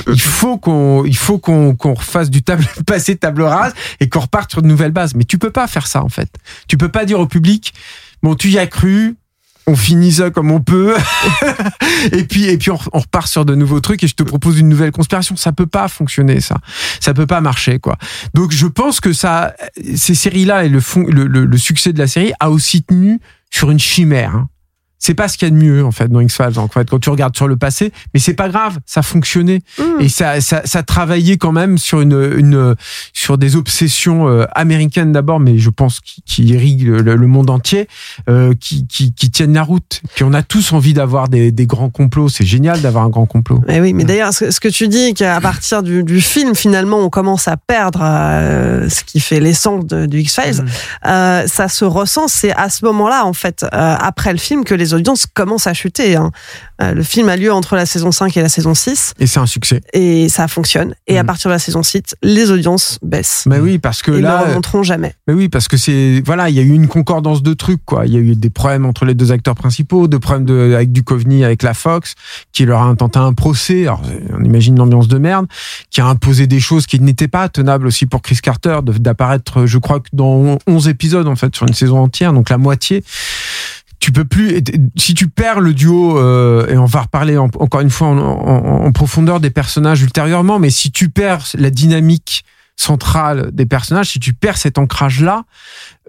Il 0.06 0.20
faut 0.20 0.58
qu'on 0.58 1.04
il 1.04 1.16
faut 1.16 1.38
qu'on 1.38 1.74
qu'on 1.74 1.94
refasse 1.94 2.28
du 2.30 2.42
table 2.42 2.66
passer 2.86 3.16
table 3.16 3.42
rase 3.42 3.72
et 4.00 4.08
qu'on 4.08 4.20
reparte 4.20 4.50
sur 4.50 4.60
de 4.62 4.66
nouvelles 4.66 4.92
bases. 4.92 5.14
Mais 5.14 5.24
tu 5.24 5.38
peux 5.38 5.50
pas 5.50 5.66
faire 5.66 5.86
ça 5.86 6.02
en 6.02 6.08
fait. 6.08 6.28
Tu 6.66 6.76
peux 6.76 6.88
pas 6.90 7.04
dire 7.04 7.20
au 7.20 7.26
public 7.26 7.72
bon 8.22 8.34
tu 8.34 8.48
y 8.50 8.58
as 8.58 8.66
cru. 8.66 9.16
On 9.68 9.76
finit 9.76 10.12
ça 10.12 10.30
comme 10.30 10.50
on 10.50 10.60
peut, 10.60 10.96
et 12.12 12.24
puis 12.24 12.46
et 12.46 12.56
puis 12.56 12.70
on, 12.70 12.76
repart 12.76 13.28
sur 13.28 13.44
de 13.44 13.54
nouveaux 13.54 13.80
trucs 13.80 14.02
et 14.02 14.08
je 14.08 14.14
te 14.14 14.22
propose 14.22 14.58
une 14.58 14.68
nouvelle 14.68 14.92
conspiration. 14.92 15.36
Ça 15.36 15.52
peut 15.52 15.66
pas 15.66 15.88
fonctionner, 15.88 16.40
ça. 16.40 16.56
Ça 17.00 17.12
peut 17.12 17.26
pas 17.26 17.42
marcher, 17.42 17.78
quoi. 17.78 17.98
Donc 18.32 18.52
je 18.52 18.66
pense 18.66 18.98
que 19.00 19.12
ça, 19.12 19.54
ces 19.94 20.14
séries-là 20.14 20.64
et 20.64 20.70
le 20.70 21.56
succès 21.58 21.92
de 21.92 21.98
la 21.98 22.06
série 22.06 22.32
a 22.40 22.50
aussi 22.50 22.82
tenu 22.82 23.20
sur 23.50 23.70
une 23.70 23.78
chimère. 23.78 24.34
hein. 24.34 24.48
C'est 24.98 25.14
pas 25.14 25.28
ce 25.28 25.38
qu'il 25.38 25.48
y 25.48 25.50
a 25.50 25.54
de 25.54 25.58
mieux 25.62 25.84
en 25.84 25.92
fait 25.92 26.08
dans 26.08 26.20
X-Files 26.20 26.58
en 26.58 26.68
fait 26.68 26.88
quand 26.90 26.98
tu 26.98 27.10
regardes 27.10 27.36
sur 27.36 27.46
le 27.48 27.56
passé, 27.56 27.92
mais 28.14 28.20
c'est 28.20 28.34
pas 28.34 28.48
grave, 28.48 28.78
ça 28.86 29.02
fonctionnait 29.02 29.60
Hmm. 29.78 30.00
et 30.00 30.08
ça, 30.08 30.40
ça 30.40 30.62
ça 30.64 30.82
travaillait 30.82 31.36
quand 31.36 31.52
même 31.52 31.78
sur 31.78 32.00
une 32.00 32.32
une 32.36 32.74
sur 33.12 33.38
des 33.38 33.56
obsessions 33.56 34.28
euh, 34.28 34.44
américaines 34.54 35.12
d'abord, 35.12 35.40
mais 35.40 35.58
je 35.58 35.70
pense 35.70 36.00
qui, 36.00 36.22
qui 36.22 36.44
irriguent 36.46 36.88
le, 36.88 37.14
le 37.16 37.26
monde 37.26 37.50
entier, 37.50 37.88
euh, 38.28 38.54
qui, 38.58 38.86
qui 38.86 39.12
qui 39.12 39.30
tiennent 39.30 39.54
la 39.54 39.62
route. 39.62 40.00
Puis 40.14 40.24
on 40.24 40.32
a 40.32 40.42
tous 40.42 40.72
envie 40.72 40.94
d'avoir 40.94 41.28
des, 41.28 41.52
des 41.52 41.66
grands 41.66 41.90
complots, 41.90 42.28
c'est 42.28 42.44
génial 42.46 42.80
d'avoir 42.80 43.04
un 43.04 43.08
grand 43.08 43.26
complot. 43.26 43.62
Eh 43.68 43.80
oui, 43.80 43.92
mais 43.92 44.04
d'ailleurs, 44.04 44.32
ce, 44.32 44.50
ce 44.50 44.60
que 44.60 44.68
tu 44.68 44.88
dis, 44.88 45.14
qu'à 45.14 45.40
partir 45.40 45.82
du, 45.82 46.02
du 46.02 46.20
film, 46.20 46.54
finalement, 46.54 46.98
on 46.98 47.10
commence 47.10 47.46
à 47.48 47.56
perdre 47.56 48.00
euh, 48.02 48.88
ce 48.88 49.04
qui 49.04 49.20
fait 49.20 49.40
l'essence 49.40 49.84
du 49.86 50.20
X-Files, 50.20 50.64
euh, 51.06 51.46
ça 51.46 51.68
se 51.68 51.84
ressent, 51.84 52.28
c'est 52.28 52.52
à 52.52 52.68
ce 52.70 52.84
moment-là, 52.86 53.24
en 53.24 53.32
fait, 53.32 53.64
euh, 53.64 53.68
après 54.00 54.32
le 54.32 54.38
film, 54.38 54.64
que 54.64 54.74
les 54.74 54.87
audiences 54.94 55.26
commencent 55.32 55.66
à 55.66 55.74
chuter. 55.74 56.16
hein. 56.16 56.30
Euh, 56.80 56.94
le 56.94 57.02
film 57.02 57.28
a 57.28 57.36
lieu 57.36 57.52
entre 57.52 57.74
la 57.76 57.86
saison 57.86 58.12
5 58.12 58.36
et 58.36 58.42
la 58.42 58.48
saison 58.48 58.74
6, 58.74 59.14
Et 59.18 59.26
c'est 59.26 59.40
un 59.40 59.46
succès. 59.46 59.80
et 59.92 60.28
ça 60.28 60.46
fonctionne. 60.48 60.94
Et 61.06 61.18
à 61.18 61.22
Mhm. 61.22 61.26
partir 61.26 61.48
de 61.48 61.54
la 61.54 61.58
saison 61.58 61.82
6, 61.82 62.14
les 62.22 62.50
audiences 62.50 62.98
baissent. 63.02 63.44
Mais 63.46 63.58
oui, 63.58 63.78
parce 63.78 64.02
que 64.02 64.12
et 64.12 64.20
là, 64.20 64.42
ne 64.44 64.48
remonteront 64.50 64.82
jamais. 64.84 65.14
Mais 65.26 65.34
oui, 65.34 65.48
parce 65.48 65.66
que 65.68 65.76
c'est 65.76 66.22
voilà, 66.24 66.48
il 66.50 66.54
y 66.56 66.60
a 66.60 66.62
eu 66.62 66.72
une 66.72 66.86
concordance 66.88 67.42
de 67.42 67.52
trucs 67.54 67.84
quoi. 67.84 68.06
Il 68.06 68.12
y 68.12 68.16
a 68.16 68.20
eu 68.20 68.36
des 68.36 68.50
problèmes 68.50 68.86
entre 68.86 69.04
les 69.04 69.14
deux 69.14 69.32
acteurs 69.32 69.54
principaux, 69.56 70.06
des 70.08 70.18
problèmes 70.18 70.44
de, 70.46 70.72
avec 70.74 70.92
Duchovny, 70.92 71.44
avec 71.44 71.62
la 71.62 71.74
Fox, 71.74 72.14
qui 72.52 72.64
leur 72.64 72.82
a 72.82 72.84
intenté 72.84 73.18
un 73.18 73.32
procès. 73.32 73.82
Alors, 73.82 74.02
on 74.38 74.44
imagine 74.44 74.76
l'ambiance 74.78 75.08
de 75.08 75.18
merde, 75.18 75.46
qui 75.90 76.00
a 76.00 76.06
imposé 76.06 76.46
des 76.46 76.60
choses 76.60 76.86
qui 76.86 77.00
n'étaient 77.00 77.28
pas 77.28 77.48
tenables 77.48 77.86
aussi 77.86 78.06
pour 78.06 78.22
Chris 78.22 78.38
Carter 78.42 78.78
d'apparaître, 78.84 79.66
je 79.66 79.78
crois 79.78 80.00
que 80.00 80.08
dans 80.12 80.58
11 80.66 80.88
épisodes 80.88 81.26
en 81.26 81.36
fait 81.36 81.54
sur 81.56 81.66
une 81.66 81.74
saison 81.74 81.98
entière, 81.98 82.32
donc 82.32 82.50
la 82.50 82.58
moitié. 82.58 83.02
Tu 84.00 84.12
peux 84.12 84.24
plus 84.24 84.62
si 84.96 85.14
tu 85.14 85.28
perds 85.28 85.60
le 85.60 85.74
duo 85.74 86.18
euh, 86.18 86.66
et 86.68 86.76
on 86.78 86.84
va 86.84 87.02
reparler 87.02 87.36
en- 87.36 87.50
encore 87.58 87.80
une 87.80 87.90
fois 87.90 88.08
en, 88.08 88.18
en- 88.18 88.84
en 88.86 88.92
profondeur 88.92 89.40
des 89.40 89.50
personnages 89.50 90.02
ultérieurement, 90.02 90.58
mais 90.58 90.70
si 90.70 90.90
tu 90.92 91.08
perds 91.08 91.44
la 91.54 91.70
dynamique 91.70 92.44
centrale 92.76 93.50
des 93.52 93.66
personnages, 93.66 94.10
si 94.10 94.20
tu 94.20 94.32
perds 94.34 94.56
cet 94.56 94.78
ancrage-là, 94.78 95.42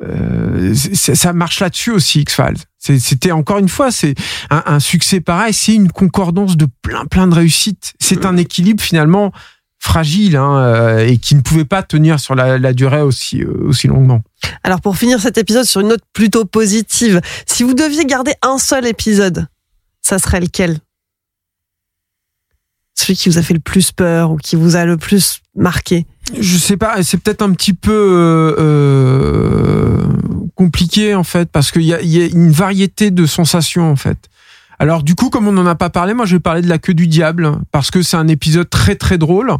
euh, 0.04 0.74
c'est- 0.76 1.16
ça 1.16 1.34
marche 1.34 1.60
là-dessus 1.62 1.92
aussi, 1.92 2.22
X-Files. 2.22 2.58
C'était 2.78 3.32
encore 3.32 3.58
une 3.58 3.68
fois, 3.70 3.92
c'est 3.92 4.14
un, 4.50 4.64
un 4.66 4.80
succès 4.80 5.20
pareil, 5.20 5.54
c'est 5.54 5.74
une 5.76 5.92
concordance 5.92 6.56
de 6.58 6.68
plein 6.82 7.06
plein 7.06 7.28
de 7.28 7.36
réussites. 7.36 7.94
C'est 8.00 8.26
un 8.26 8.38
équilibre 8.38 8.82
finalement 8.82 9.32
fragile 9.80 10.36
hein, 10.36 10.58
euh, 10.58 11.08
et 11.08 11.18
qui 11.18 11.36
ne 11.36 11.42
pouvait 11.42 11.66
pas 11.66 11.84
tenir 11.84 12.20
sur 12.20 12.36
la, 12.36 12.58
la 12.58 12.74
durée 12.74 13.02
aussi 13.02 13.42
euh, 13.42 13.68
aussi 13.68 13.88
longuement. 13.88 14.22
Alors, 14.64 14.82
pour 14.82 14.98
finir 14.98 15.20
cet 15.20 15.38
épisode 15.38 15.66
sur 15.66 15.82
une 15.82 15.88
note 15.88 16.04
plutôt 16.14 16.46
positive, 16.46 17.22
si 17.46 17.64
vous 17.64 17.74
deviez 17.74 18.06
garder 18.06 18.34
un 18.42 18.58
seul 18.58 18.86
épisode, 18.86 19.48
ça 20.02 20.20
serait 20.20 20.42
lequel? 20.42 20.80
Celui 22.94 23.16
qui 23.16 23.30
vous 23.30 23.38
a 23.38 23.42
fait 23.42 23.54
le 23.54 23.62
plus 23.62 23.92
peur 23.92 24.32
ou 24.32 24.38
qui 24.38 24.58
vous 24.58 24.76
a 24.76 24.84
le 24.86 24.98
plus 24.98 25.40
marqué? 25.56 26.06
Je 26.38 26.58
sais 26.58 26.78
pas, 26.78 27.02
c'est 27.02 27.18
peut-être 27.18 27.42
un 27.42 27.54
petit 27.54 27.74
peu 27.74 27.92
euh, 27.92 28.56
euh, 28.60 30.04
compliqué 30.56 31.16
en 31.16 31.24
fait, 31.24 31.50
parce 31.50 31.72
qu'il 31.72 31.84
y 31.84 31.88
y 31.88 32.22
a 32.22 32.26
une 32.26 32.52
variété 32.52 33.12
de 33.12 33.26
sensations 33.26 33.90
en 33.90 33.96
fait. 33.96 34.18
Alors 34.80 35.04
du 35.04 35.14
coup, 35.14 35.30
comme 35.30 35.48
on 35.48 35.52
n'en 35.52 35.66
a 35.66 35.76
pas 35.76 35.90
parlé, 35.90 36.14
moi 36.14 36.26
je 36.26 36.36
vais 36.36 36.40
parler 36.40 36.62
de 36.62 36.70
la 36.70 36.78
queue 36.78 36.94
du 36.94 37.08
diable 37.08 37.52
parce 37.72 37.92
que 37.92 38.02
c'est 38.02 38.16
un 38.16 38.30
épisode 38.30 38.70
très 38.70 38.96
très 38.96 39.18
drôle 39.18 39.54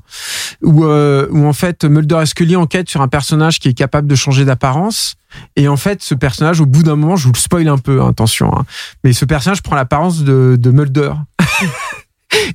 où, 0.62 0.86
euh, 0.86 1.28
où 1.30 1.46
en 1.46 1.54
fait 1.54 1.84
Mulder 1.84 2.22
et 2.24 2.26
Scully 2.26 2.56
enquêtent 2.56 2.90
sur 2.90 3.02
un 3.02 3.10
personnage 3.10 3.60
qui 3.60 3.68
est 3.68 3.74
capable 3.74 4.08
de 4.08 4.16
changer 4.16 4.46
d'apparence 4.46 5.16
et 5.58 5.68
en 5.68 5.78
fait 5.78 6.02
ce 6.02 6.16
personnage 6.16 6.62
au 6.62 6.66
bout 6.66 6.84
d'un 6.84 6.96
moment, 6.96 7.18
je 7.18 7.26
vous 7.26 7.34
le 7.34 7.38
spoil 7.38 7.68
un 7.68 7.78
peu, 7.78 8.02
hein, 8.02 8.10
attention, 8.10 8.52
hein, 8.58 8.66
mais 9.04 9.12
ce 9.12 9.26
personnage 9.26 9.62
prend 9.62 9.76
l'apparence 9.76 10.24
de, 10.24 10.58
de 10.60 10.72
Mulder. 10.72 11.12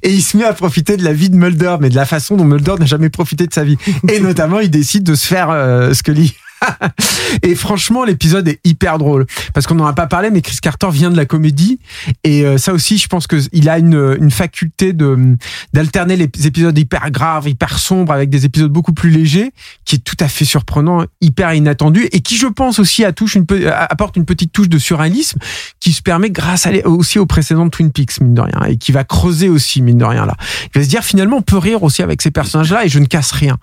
Et 0.03 0.13
il 0.13 0.23
se 0.23 0.37
met 0.37 0.45
à 0.45 0.53
profiter 0.53 0.97
de 0.97 1.05
la 1.05 1.13
vie 1.13 1.31
de 1.31 1.37
Mulder, 1.37 1.77
mais 1.81 1.91
de 1.91 1.97
la 1.97 2.07
façon 2.07 2.37
dont 2.37 2.45
Mulder 2.45 2.75
n'a 2.79 2.87
jamais 2.87 3.11
profité 3.11 3.47
de 3.47 3.53
sa 3.53 3.65
vie. 3.65 3.77
Et 4.09 4.21
notamment, 4.21 4.61
il 4.61 4.71
décide 4.71 5.03
de 5.03 5.15
se 5.15 5.27
faire 5.27 5.51
euh, 5.51 5.93
Scully. 5.93 6.37
et 7.43 7.55
franchement, 7.55 8.05
l'épisode 8.05 8.49
est 8.49 8.61
hyper 8.65 8.99
drôle 8.99 9.27
parce 9.53 9.67
qu'on 9.67 9.75
n'en 9.75 9.87
a 9.87 9.93
pas 9.93 10.07
parlé, 10.07 10.31
mais 10.31 10.41
Chris 10.41 10.59
Carter 10.61 10.89
vient 10.91 11.11
de 11.11 11.17
la 11.17 11.27
comédie 11.27 11.79
et 12.23 12.45
euh, 12.45 12.59
ça 12.59 12.73
aussi, 12.73 12.99
je 12.99 13.09
pense 13.09 13.27
que 13.27 13.37
il 13.53 13.69
a 13.69 13.79
une, 13.79 14.17
une 14.21 14.31
faculté 14.31 14.93
de 14.93 15.37
d'alterner 15.73 16.17
les 16.17 16.29
épisodes 16.47 16.77
hyper 16.77 17.11
graves, 17.11 17.49
hyper 17.49 17.79
sombres 17.79 18.13
avec 18.13 18.31
des 18.31 18.45
épisodes 18.45 18.73
beaucoup 18.73 18.93
plus 18.93 19.11
légers, 19.11 19.53
qui 19.85 19.97
est 19.97 20.05
tout 20.05 20.17
à 20.21 20.29
fait 20.29 20.45
surprenant, 20.45 21.05
hyper 21.21 21.53
inattendu 21.55 22.09
et 22.13 22.21
qui, 22.21 22.37
je 22.37 22.47
pense 22.47 22.79
aussi, 22.79 23.05
touche 23.15 23.39
apporte 23.71 24.17
une 24.17 24.25
petite 24.25 24.53
touche 24.53 24.69
de 24.69 24.79
surréalisme 24.79 25.39
qui 25.81 25.93
se 25.93 26.03
permet 26.03 26.31
grâce 26.31 26.67
aussi 26.85 27.19
aux 27.19 27.27
précédentes 27.27 27.73
Twin 27.73 27.91
Peaks 27.91 28.21
mine 28.21 28.35
de 28.35 28.41
rien 28.41 28.61
et 28.69 28.77
qui 28.77 28.93
va 28.93 29.05
creuser 29.05 29.49
aussi 29.49 29.83
mine 29.83 29.99
de 29.99 30.05
rien 30.05 30.27
là. 30.27 30.37
Il 30.75 30.79
va 30.79 30.85
se 30.85 30.89
dire 30.89 31.03
finalement 31.03 31.39
on 31.39 31.43
peut 31.43 31.59
rire 31.59 31.83
aussi 31.83 32.03
avec 32.03 32.23
ces 32.23 32.31
personnages-là 32.31 32.85
et 32.85 32.89
je 32.89 32.99
ne 32.99 33.07
casse 33.07 33.33
rien. 33.33 33.57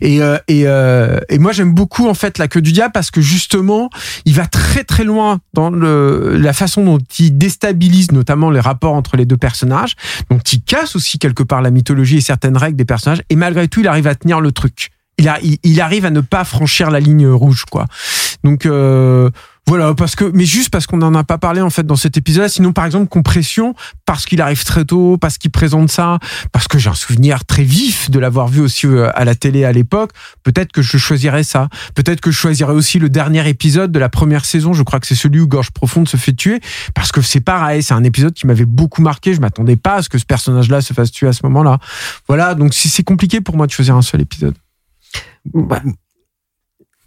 Et 0.00 0.22
euh, 0.22 0.38
et, 0.48 0.62
euh, 0.66 1.18
et 1.28 1.38
moi 1.38 1.52
j'aime 1.52 1.72
beaucoup 1.72 2.08
en 2.08 2.14
fait 2.14 2.38
la 2.38 2.43
queue 2.48 2.62
du 2.62 2.72
diable 2.72 2.92
parce 2.92 3.10
que 3.10 3.20
justement 3.20 3.90
il 4.24 4.34
va 4.34 4.46
très 4.46 4.84
très 4.84 5.04
loin 5.04 5.40
dans 5.52 5.70
la 5.70 6.52
façon 6.52 6.84
dont 6.84 6.98
il 7.18 7.36
déstabilise 7.36 8.12
notamment 8.12 8.50
les 8.50 8.60
rapports 8.60 8.94
entre 8.94 9.16
les 9.16 9.26
deux 9.26 9.36
personnages, 9.36 9.94
dont 10.30 10.38
il 10.38 10.62
casse 10.62 10.96
aussi 10.96 11.18
quelque 11.18 11.42
part 11.42 11.62
la 11.62 11.70
mythologie 11.70 12.18
et 12.18 12.20
certaines 12.20 12.56
règles 12.56 12.76
des 12.76 12.84
personnages 12.84 13.22
et 13.30 13.36
malgré 13.36 13.68
tout 13.68 13.80
il 13.80 13.88
arrive 13.88 14.06
à 14.06 14.14
tenir 14.14 14.40
le 14.40 14.52
truc. 14.52 14.90
Il 15.16 15.80
arrive 15.80 16.04
à 16.04 16.10
ne 16.10 16.20
pas 16.20 16.42
franchir 16.42 16.90
la 16.90 16.98
ligne 16.98 17.28
rouge 17.28 17.64
quoi. 17.70 17.86
Donc 18.42 18.66
euh, 18.66 19.30
voilà, 19.66 19.94
parce 19.94 20.14
que, 20.14 20.24
mais 20.34 20.44
juste 20.44 20.68
parce 20.68 20.86
qu'on 20.86 20.98
n'en 20.98 21.14
a 21.14 21.24
pas 21.24 21.38
parlé 21.38 21.62
en 21.62 21.70
fait 21.70 21.86
dans 21.86 21.96
cet 21.96 22.18
épisode. 22.18 22.48
Sinon, 22.48 22.72
par 22.72 22.84
exemple, 22.84 23.08
compression, 23.08 23.74
parce 24.04 24.26
qu'il 24.26 24.42
arrive 24.42 24.62
très 24.64 24.84
tôt, 24.84 25.16
parce 25.18 25.38
qu'il 25.38 25.50
présente 25.50 25.90
ça, 25.90 26.18
parce 26.52 26.68
que 26.68 26.78
j'ai 26.78 26.90
un 26.90 26.94
souvenir 26.94 27.46
très 27.46 27.62
vif 27.62 28.10
de 28.10 28.18
l'avoir 28.18 28.48
vu 28.48 28.60
aussi 28.60 28.86
euh, 28.86 29.08
à 29.14 29.24
la 29.24 29.34
télé 29.34 29.64
à 29.64 29.72
l'époque. 29.72 30.10
Peut-être 30.42 30.70
que 30.70 30.82
je 30.82 30.98
choisirais 30.98 31.44
ça. 31.44 31.68
Peut-être 31.94 32.20
que 32.20 32.30
je 32.30 32.36
choisirais 32.36 32.72
aussi 32.72 32.98
le 32.98 33.08
dernier 33.08 33.48
épisode 33.48 33.90
de 33.90 33.98
la 33.98 34.10
première 34.10 34.44
saison. 34.44 34.74
Je 34.74 34.82
crois 34.82 35.00
que 35.00 35.06
c'est 35.06 35.14
celui 35.14 35.40
où 35.40 35.46
Gorge 35.46 35.70
Profonde 35.70 36.08
se 36.08 36.18
fait 36.18 36.34
tuer, 36.34 36.60
parce 36.94 37.10
que 37.10 37.22
c'est 37.22 37.40
pareil. 37.40 37.82
C'est 37.82 37.94
un 37.94 38.04
épisode 38.04 38.34
qui 38.34 38.46
m'avait 38.46 38.66
beaucoup 38.66 39.00
marqué. 39.00 39.32
Je 39.32 39.40
m'attendais 39.40 39.76
pas 39.76 39.96
à 39.96 40.02
ce 40.02 40.10
que 40.10 40.18
ce 40.18 40.26
personnage-là 40.26 40.82
se 40.82 40.92
fasse 40.92 41.10
tuer 41.10 41.28
à 41.28 41.32
ce 41.32 41.40
moment-là. 41.44 41.78
Voilà. 42.28 42.54
Donc, 42.54 42.74
si 42.74 42.90
c'est 42.90 43.02
compliqué 43.02 43.40
pour 43.40 43.56
moi 43.56 43.66
de 43.66 43.72
choisir 43.72 43.96
un 43.96 44.02
seul 44.02 44.20
épisode. 44.20 44.54
Ouais. 45.54 45.80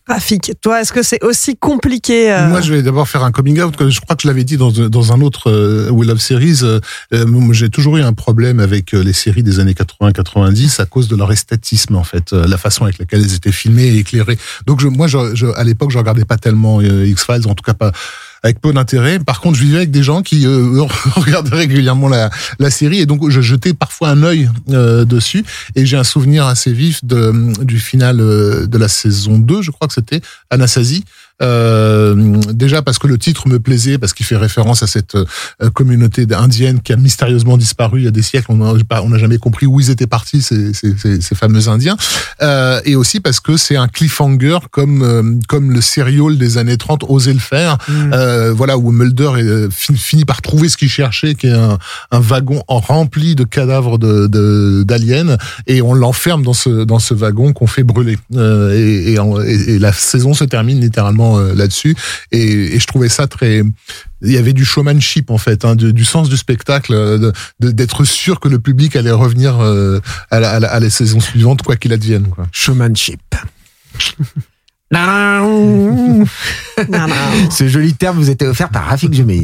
Rafik, 0.07 0.53
toi, 0.61 0.81
est-ce 0.81 0.93
que 0.93 1.03
c'est 1.03 1.21
aussi 1.21 1.57
compliqué 1.57 2.31
euh, 2.31 2.47
Moi, 2.47 2.61
je 2.61 2.73
vais 2.73 2.81
d'abord 2.81 3.09
faire 3.09 3.23
un 3.25 3.31
coming 3.31 3.59
out. 3.61 3.75
Je 3.89 3.99
crois 3.99 4.15
que 4.15 4.21
je 4.21 4.27
l'avais 4.27 4.45
dit 4.45 4.55
dans, 4.55 4.71
dans 4.71 5.11
un 5.11 5.19
autre 5.19 5.51
euh, 5.51 5.89
We 5.89 6.07
Love 6.07 6.19
Series. 6.19 6.59
euh, 6.63 6.79
euh, 7.13 7.51
J'ai 7.51 7.69
toujours 7.69 7.97
eu 7.97 8.01
un 8.01 8.13
problème 8.13 8.61
avec 8.61 8.93
les 8.93 9.11
séries 9.11 9.43
des 9.43 9.59
années 9.59 9.73
80-90 9.73 10.81
à 10.81 10.85
cause 10.85 11.09
de 11.09 11.17
leur 11.17 11.29
esthétisme, 11.31 11.95
en 11.95 12.05
fait, 12.05 12.31
la 12.31 12.57
façon 12.57 12.85
avec 12.85 12.99
laquelle 12.99 13.21
elles 13.21 13.35
étaient 13.35 13.51
filmées 13.51 13.87
et 13.87 13.97
éclairées. 13.97 14.37
Donc, 14.65 14.81
moi, 14.83 15.07
je, 15.07 15.45
à 15.55 15.63
l'époque, 15.65 15.91
je 15.91 15.97
regardais 15.97 16.25
pas 16.25 16.37
tellement 16.37 16.81
X-Files, 16.81 17.47
en 17.47 17.53
tout 17.55 17.63
cas 17.63 17.73
pas 17.73 17.91
avec 18.43 18.61
peu 18.61 18.73
d'intérêt. 18.73 19.19
Par 19.19 19.41
contre, 19.41 19.57
je 19.57 19.63
vivais 19.63 19.77
avec 19.77 19.91
des 19.91 20.03
gens 20.03 20.21
qui 20.21 20.45
euh, 20.45 20.83
regardaient 21.15 21.55
régulièrement 21.55 22.07
la, 22.07 22.29
la 22.59 22.69
série 22.69 22.99
et 22.99 23.05
donc 23.05 23.29
je 23.29 23.41
jetais 23.41 23.73
parfois 23.73 24.09
un 24.09 24.23
œil 24.23 24.49
euh, 24.69 25.05
dessus. 25.05 25.45
Et 25.75 25.85
j'ai 25.85 25.97
un 25.97 26.03
souvenir 26.03 26.45
assez 26.45 26.71
vif 26.71 27.03
de, 27.03 27.53
du 27.63 27.79
final 27.79 28.19
euh, 28.19 28.67
de 28.67 28.77
la 28.77 28.87
saison 28.87 29.37
2, 29.37 29.61
je 29.61 29.71
crois 29.71 29.87
que 29.87 29.93
c'était 29.93 30.21
Anasazi. 30.49 31.03
Euh, 31.43 32.15
déjà 32.51 32.81
parce 32.81 32.97
que 32.97 33.05
le 33.07 33.17
titre 33.17 33.47
me 33.47 33.59
plaisait, 33.59 33.97
parce 33.97 34.13
qu'il 34.13 34.25
fait 34.25 34.37
référence 34.37 34.81
à 34.81 34.87
cette 34.87 35.15
euh, 35.15 35.69
communauté 35.71 36.25
indienne 36.33 36.81
qui 36.81 36.93
a 36.93 36.97
mystérieusement 36.97 37.57
disparu 37.57 37.99
il 38.01 38.05
y 38.05 38.07
a 38.07 38.11
des 38.11 38.21
siècles. 38.23 38.47
On 38.51 39.09
n'a 39.09 39.17
jamais 39.17 39.37
compris 39.37 39.65
où 39.67 39.79
ils 39.79 39.89
étaient 39.91 40.07
partis, 40.07 40.41
ces, 40.41 40.73
ces, 40.73 40.95
ces, 40.97 41.21
ces 41.21 41.35
fameux 41.35 41.67
Indiens. 41.67 41.97
Euh, 42.41 42.79
et 42.85 42.95
aussi 42.95 43.19
parce 43.19 43.39
que 43.39 43.57
c'est 43.57 43.75
un 43.75 43.87
cliffhanger 43.87 44.57
comme 44.71 45.39
comme 45.47 45.71
le 45.71 45.81
serial 45.81 46.37
des 46.37 46.57
années 46.57 46.77
30 46.77 47.03
osait 47.07 47.33
le 47.33 47.39
faire. 47.39 47.77
Euh, 47.89 48.53
voilà 48.53 48.77
où 48.77 48.91
Mulder 48.91 49.31
est, 49.37 49.71
finit 49.71 50.25
par 50.25 50.41
trouver 50.41 50.69
ce 50.69 50.77
qu'il 50.77 50.89
cherchait, 50.89 51.35
qui 51.35 51.47
est 51.47 51.51
un, 51.51 51.77
un 52.11 52.19
wagon 52.19 52.63
rempli 52.67 53.35
de 53.35 53.43
cadavres 53.43 53.97
de 53.99 54.27
de- 54.27 54.83
d'aliens, 54.83 55.37
et 55.67 55.81
on 55.81 55.93
l'enferme 55.93 56.43
dans 56.43 56.53
ce 56.53 56.83
dans 56.83 56.99
ce 56.99 57.13
wagon 57.13 57.53
qu'on 57.53 57.67
fait 57.67 57.83
brûler. 57.83 58.17
Et 58.33 59.17
la 59.79 59.93
saison 59.93 60.33
se 60.33 60.43
termine 60.43 60.79
littéralement 60.79 61.26
euh, 61.35 61.53
là-dessus. 61.53 61.95
Et, 62.31 62.79
je 62.79 62.87
trouvais 62.87 63.09
ça 63.09 63.27
très 63.27 63.63
il 64.21 64.31
y 64.31 64.37
avait 64.37 64.53
du 64.53 64.65
showmanship 64.65 65.29
en 65.29 65.37
fait, 65.37 65.63
hein, 65.63 65.75
du, 65.75 66.05
sens 66.05 66.29
du 66.29 66.37
spectacle, 66.37 66.93
euh, 66.93 67.31
d'être 67.59 68.03
sûr 68.03 68.39
que 68.39 68.47
le 68.47 68.59
public 68.59 68.95
allait 68.95 69.11
revenir 69.11 69.59
euh, 69.59 69.99
à, 70.31 70.39
la, 70.39 70.51
à, 70.51 70.59
la, 70.59 70.71
à 70.71 70.79
la 70.79 70.89
saison 70.89 71.19
suivante, 71.19 71.61
quoi 71.61 71.75
qu'il 71.75 71.93
advienne. 71.93 72.27
Quoi. 72.27 72.47
Showmanship. 72.51 73.21
Ce 77.49 77.67
joli 77.67 77.93
terme 77.93 78.17
vous 78.17 78.29
était 78.29 78.47
offert 78.47 78.69
par 78.69 78.85
Rafik 78.85 79.13
Jemei. 79.13 79.43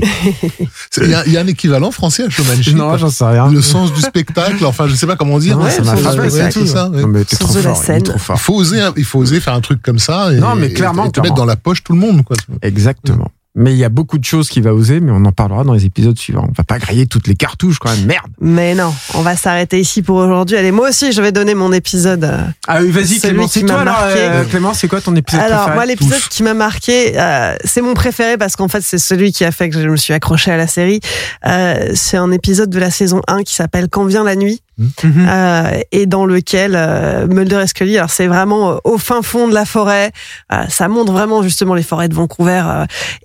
C'est- 0.90 1.04
Il 1.04 1.10
y, 1.10 1.14
a- 1.14 1.26
il 1.26 1.34
y 1.34 1.38
a 1.38 1.42
un 1.42 1.48
équivalent 1.48 1.92
français 1.92 2.24
à 2.26 2.30
showmanship. 2.30 2.76
Non, 2.76 2.98
j'en 2.98 3.10
sais 3.10 3.26
rien. 3.26 3.50
le 3.52 3.62
sens 3.62 3.92
du 3.94 4.02
spectacle, 4.02 4.64
enfin 4.66 4.88
je 4.88 4.96
sais 4.96 5.08
pas 5.08 5.16
comment 5.16 5.40
dire. 5.40 5.60
Ouais, 5.60 5.70
ça 5.72 5.82
m'a 5.84 5.96
ouais, 5.96 6.30
ça, 6.30 6.52
c'est 6.52 6.66
ça, 6.68 6.90
ouais. 6.90 7.02
Non, 7.02 7.08
mais 7.08 7.26
t'es 7.26 7.36
Sens 7.36 7.50
trop 7.50 7.60
de 7.60 7.64
la 7.64 7.74
fort, 7.74 7.78
il 7.78 7.84
est 7.84 7.86
scène. 7.86 8.04
trop 8.04 8.14
Il 8.16 8.20
fort. 8.20 8.40
faut 8.42 8.56
oser, 8.56 8.82
il 8.98 9.04
faut 9.06 9.20
oser 9.20 9.40
faire 9.40 9.54
un 9.54 9.62
truc 9.62 9.82
comme 9.82 10.00
ça. 10.00 10.32
Et, 10.32 10.38
Non, 10.38 10.56
mais 10.56 10.72
clairement, 10.72 11.06
et 11.06 11.08
te 11.08 11.14
clairement. 11.20 11.24
mettre 11.30 11.36
dans 11.36 11.46
la 11.46 11.56
poche 11.56 11.84
tout 11.84 11.94
le 11.94 12.00
monde, 12.00 12.24
quoi. 12.24 12.38
Exactement. 12.62 13.30
Mais 13.56 13.72
il 13.72 13.78
y 13.78 13.84
a 13.84 13.90
beaucoup 13.90 14.18
de 14.18 14.24
choses 14.26 14.50
qu'il 14.50 14.64
va 14.64 14.74
oser, 14.74 15.00
mais 15.00 15.12
on 15.12 15.24
en 15.26 15.32
parlera 15.32 15.64
dans 15.64 15.74
les 15.74 15.86
épisodes 15.86 16.18
suivants. 16.18 16.48
On 16.50 16.54
va 16.58 16.64
pas 16.64 16.80
griller 16.80 17.06
toutes 17.06 17.28
les 17.28 17.36
cartouches 17.36 17.78
quand 17.78 17.92
même. 17.92 18.06
Merde. 18.08 18.26
Mais 18.42 18.74
non, 18.74 18.92
on 19.14 19.22
va 19.22 19.36
s'arrêter 19.36 19.80
ici 19.80 20.02
pour 20.02 20.16
aujourd'hui. 20.16 20.58
Allez, 20.58 20.72
moi 20.72 20.90
aussi, 20.90 21.12
je 21.12 21.22
vais 21.22 21.32
donner 21.32 21.54
mon 21.54 21.72
épisode. 21.72 22.24
euh, 22.24 22.42
Ah 22.68 22.80
oui, 22.82 22.90
vas-y 22.90 23.20
Clément, 23.20 23.44
qui 23.44 23.60
c'est 23.60 23.66
toi 23.66 23.82
alors, 23.82 24.00
euh, 24.08 24.44
Clément, 24.46 24.74
c'est 24.74 24.88
quoi 24.88 25.02
ton 25.02 25.16
épisode 25.16 25.42
Alors, 25.42 25.58
préféré 25.66 25.76
moi, 25.76 25.86
l'épisode 25.86 26.22
qui 26.32 26.42
m'a 26.42 26.56
marqué, 26.56 27.14
euh, 27.20 27.56
c'est 27.64 27.82
mon 27.82 27.94
préféré 27.94 28.38
parce 28.38 28.56
qu'en 28.56 28.68
fait, 28.70 28.82
c'est 28.82 28.98
celui 28.98 29.32
qui 29.32 29.46
a 29.46 29.52
fait 29.52 29.70
que 29.70 29.80
je 29.80 29.88
me 29.88 29.98
suis 29.98 30.14
accroché 30.16 30.50
à 30.50 30.58
la 30.58 30.66
série. 30.68 31.00
Euh, 31.46 31.92
c'est 31.94 32.18
un 32.18 32.32
épisode 32.32 32.72
de 32.72 32.80
la 32.80 32.90
saison 32.90 33.22
1 33.28 33.44
qui 33.44 33.54
s'appelle 33.54 33.88
Quand 33.88 34.06
vient 34.06 34.24
la 34.24 34.36
nuit. 34.36 34.62
Mhm. 34.78 35.28
euh, 35.30 35.80
et 35.92 36.08
dans 36.08 36.26
lequel 36.26 36.74
euh, 36.76 37.28
Mulder 37.28 37.62
et 37.64 37.68
Scully, 37.68 37.96
alors 37.98 38.10
c'est 38.10 38.26
vraiment 38.26 38.72
euh, 38.72 38.78
au 38.84 38.98
fin 38.98 39.22
fond 39.22 39.48
de 39.48 39.54
la 39.54 39.66
forêt, 39.66 40.12
euh, 40.52 40.64
ça 40.68 40.88
montre 40.88 41.12
vraiment 41.14 41.44
justement 41.44 41.76
les 41.76 41.84
forêts 41.84 42.10
de 42.10 42.16
Vancouver, 42.16 42.64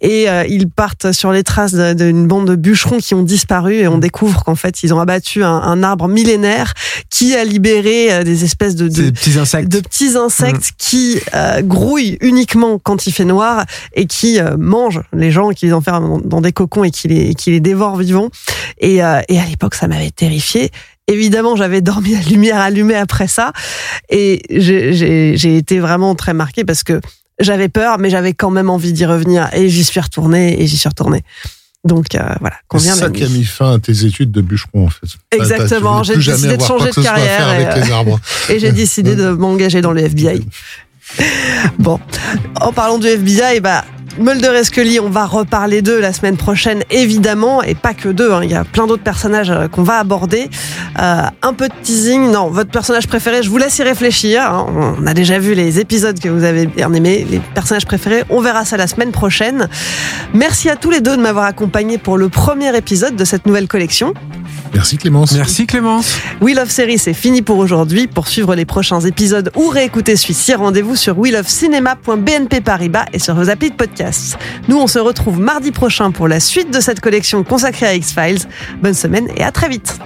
et 0.03 0.27
ils 0.49 0.69
partent 0.69 1.13
sur 1.13 1.33
les 1.33 1.43
traces 1.43 1.75
d'une 1.75 2.27
bande 2.27 2.49
de 2.49 2.55
bûcherons 2.57 2.99
qui 2.99 3.15
ont 3.15 3.23
disparu, 3.23 3.77
et 3.77 3.89
on 3.89 3.99
découvre 3.99 4.45
qu'en 4.45 4.57
fait 4.57 4.83
ils 4.83 4.93
ont 4.93 5.01
abattu 5.01 5.43
un, 5.43 5.49
un 5.49 5.83
arbre 5.83 6.07
millénaire 6.09 6.75
qui 7.09 7.35
a 7.35 7.45
libéré 7.45 8.25
des 8.25 8.45
espèces 8.45 8.75
de, 8.77 8.89
petits 9.11 9.39
insectes. 9.39 9.69
de 9.69 9.81
petits 9.81 10.17
insectes 10.17 10.73
qui 10.77 11.19
euh, 11.35 11.63
grouillent 11.63 12.19
uniquement 12.21 12.79
quand 12.79 13.07
il 13.07 13.13
fait 13.13 13.25
noir 13.25 13.65
et 13.95 14.07
qui 14.07 14.39
mangent 14.59 15.03
les 15.13 15.31
gens, 15.31 15.51
qui 15.51 15.67
les 15.67 15.73
enferment 15.73 16.19
dans, 16.19 16.19
dans 16.19 16.41
des 16.41 16.53
cocons 16.53 16.85
et 16.85 16.91
qui 16.91 17.09
les, 17.09 17.35
qui 17.35 17.51
les 17.51 17.61
dévorent 17.61 17.97
vivants. 17.97 18.29
Et, 18.81 18.97
et 18.97 19.03
à 19.03 19.45
l'époque, 19.49 19.75
ça 19.75 19.89
m'avait 19.89 20.11
terrifié. 20.11 20.71
Évidemment, 21.09 21.57
j'avais 21.57 21.81
dormi 21.81 22.15
à 22.15 22.21
lumière 22.21 22.59
allumée 22.61 22.95
après 22.95 23.27
ça. 23.27 23.53
Et 24.11 24.43
j'ai- 24.51 25.57
été 25.57 25.81
vraiment 25.81 26.15
très 26.15 26.35
marquée 26.35 26.65
parce 26.65 26.85
que 26.85 27.01
j'avais 27.41 27.69
peur, 27.69 27.99
mais 27.99 28.11
j'avais 28.11 28.35
quand 28.35 28.51
même 28.51 28.71
envie 28.71 28.93
d'y 28.93 29.07
revenir. 29.07 29.49
Et 29.55 29.69
j'y 29.69 29.85
suis 29.85 30.01
retournée 30.01 30.63
et 30.63 30.67
j'y 30.67 30.77
suis 30.77 30.89
retournée. 30.89 31.23
Donc 31.85 32.15
euh, 32.15 32.19
voilà, 32.41 32.57
C'est 32.77 32.89
ça 32.91 33.09
qui 33.11 33.25
a 33.25 33.29
mis 33.29 33.45
fin 33.45 33.75
à 33.75 33.79
tes 33.79 34.05
études 34.05 34.31
de 34.33 34.41
bûcheron, 34.43 34.87
en 34.87 34.91
fait. 34.91 35.07
Exactement, 35.33 36.03
j'ai 36.03 36.17
décidé 36.17 36.57
de 36.57 36.63
changer 36.63 36.91
de 36.91 37.03
carrière 37.03 37.49
avec 37.49 37.69
et 38.51 38.59
j'ai 38.59 38.73
décidé 38.73 39.15
de 39.17 39.31
m'engager 39.43 39.81
dans 39.81 39.93
le 39.93 40.03
FBI. 40.03 40.45
Bon, 41.79 41.99
en 42.61 42.73
parlant 42.73 42.99
du 42.99 43.07
FBI, 43.07 43.61
bah, 43.61 43.85
Mulder 44.19 44.53
et 44.59 44.65
Scully, 44.65 44.99
on 45.01 45.11
va 45.11 45.27
reparler 45.27 45.81
d'eux 45.81 46.01
la 46.01 46.13
semaine 46.13 46.37
prochaine, 46.37 46.83
évidemment, 46.91 47.63
et 47.63 47.75
pas 47.77 47.95
que 47.95 48.09
d'eux. 48.09 48.33
hein. 48.33 48.41
Il 48.43 48.51
y 48.51 48.55
a 48.55 48.65
plein 48.65 48.87
d'autres 48.89 49.03
personnages 49.05 49.51
euh, 49.51 49.69
qu'on 49.69 49.83
va 49.85 49.99
aborder. 49.99 50.51
Euh, 51.01 51.23
un 51.43 51.53
peu 51.53 51.69
de 51.69 51.75
teasing. 51.83 52.33
Non, 52.33 52.49
votre 52.49 52.71
personnage 52.71 53.07
préféré, 53.07 53.43
je 53.45 53.49
vous 53.51 53.59
laisse 53.59 53.79
y 53.79 53.83
réfléchir. 53.85 54.43
hein. 54.43 54.67
On 55.01 55.07
a 55.07 55.15
déjà 55.15 55.39
vu 55.39 55.55
les 55.55 55.79
épisodes 55.79 56.19
que 56.19 56.29
vous 56.29 56.43
avez 56.45 56.67
bien 56.67 56.93
aimés, 56.93 57.27
les 57.31 57.39
personnages 57.55 57.87
préférés. 57.87 58.25
On 58.29 58.41
verra 58.41 58.65
ça 58.65 58.77
la 58.77 58.89
semaine 58.89 59.13
prochaine. 59.13 59.69
Merci 60.35 60.69
à 60.69 60.75
tous 60.77 60.91
les 60.91 61.01
deux 61.01 61.17
de 61.17 61.23
m'avoir 61.23 61.45
accompagné 61.45 61.97
pour 61.99 62.19
le 62.19 62.29
premier 62.29 62.77
épisode 62.77 63.15
de 63.15 63.25
cette 63.25 63.47
nouvelle 63.47 63.69
collection. 63.69 64.15
Merci 64.75 64.99
Clémence. 64.99 65.33
Merci 65.33 65.67
Clémence. 65.67 66.19
We 66.43 66.55
Love 66.55 66.71
Série, 66.71 66.99
c'est 66.99 67.15
fini 67.15 67.41
pour 67.41 67.57
aujourd'hui. 67.59 68.07
Pour 68.07 68.29
suivre 68.29 68.55
les 68.55 68.65
prochains 68.67 69.01
épisodes 69.01 69.51
ou 69.57 69.69
réécouter 69.69 70.15
celui-ci, 70.17 70.55
rendez-vous 70.55 70.95
sur 70.97 71.19
welovecinema.bnpparibas 71.19 73.07
et 73.13 73.19
sur 73.19 73.35
vos 73.35 73.49
applis 73.49 73.71
de 73.71 73.77
Nous, 74.69 74.77
on 74.77 74.87
se 74.87 74.99
retrouve 74.99 75.41
mardi 75.41 75.73
prochain 75.73 76.11
pour 76.11 76.29
la 76.29 76.41
suite 76.41 76.73
de 76.73 76.81
cette 76.81 77.01
collection 77.01 77.45
consacrée 77.45 77.87
à 77.87 77.95
X-Files. 77.95 78.49
Bonne 78.83 78.95
semaine 78.95 79.29
et 79.37 79.43
à 79.43 79.53
très 79.53 79.69
vite. 79.69 79.99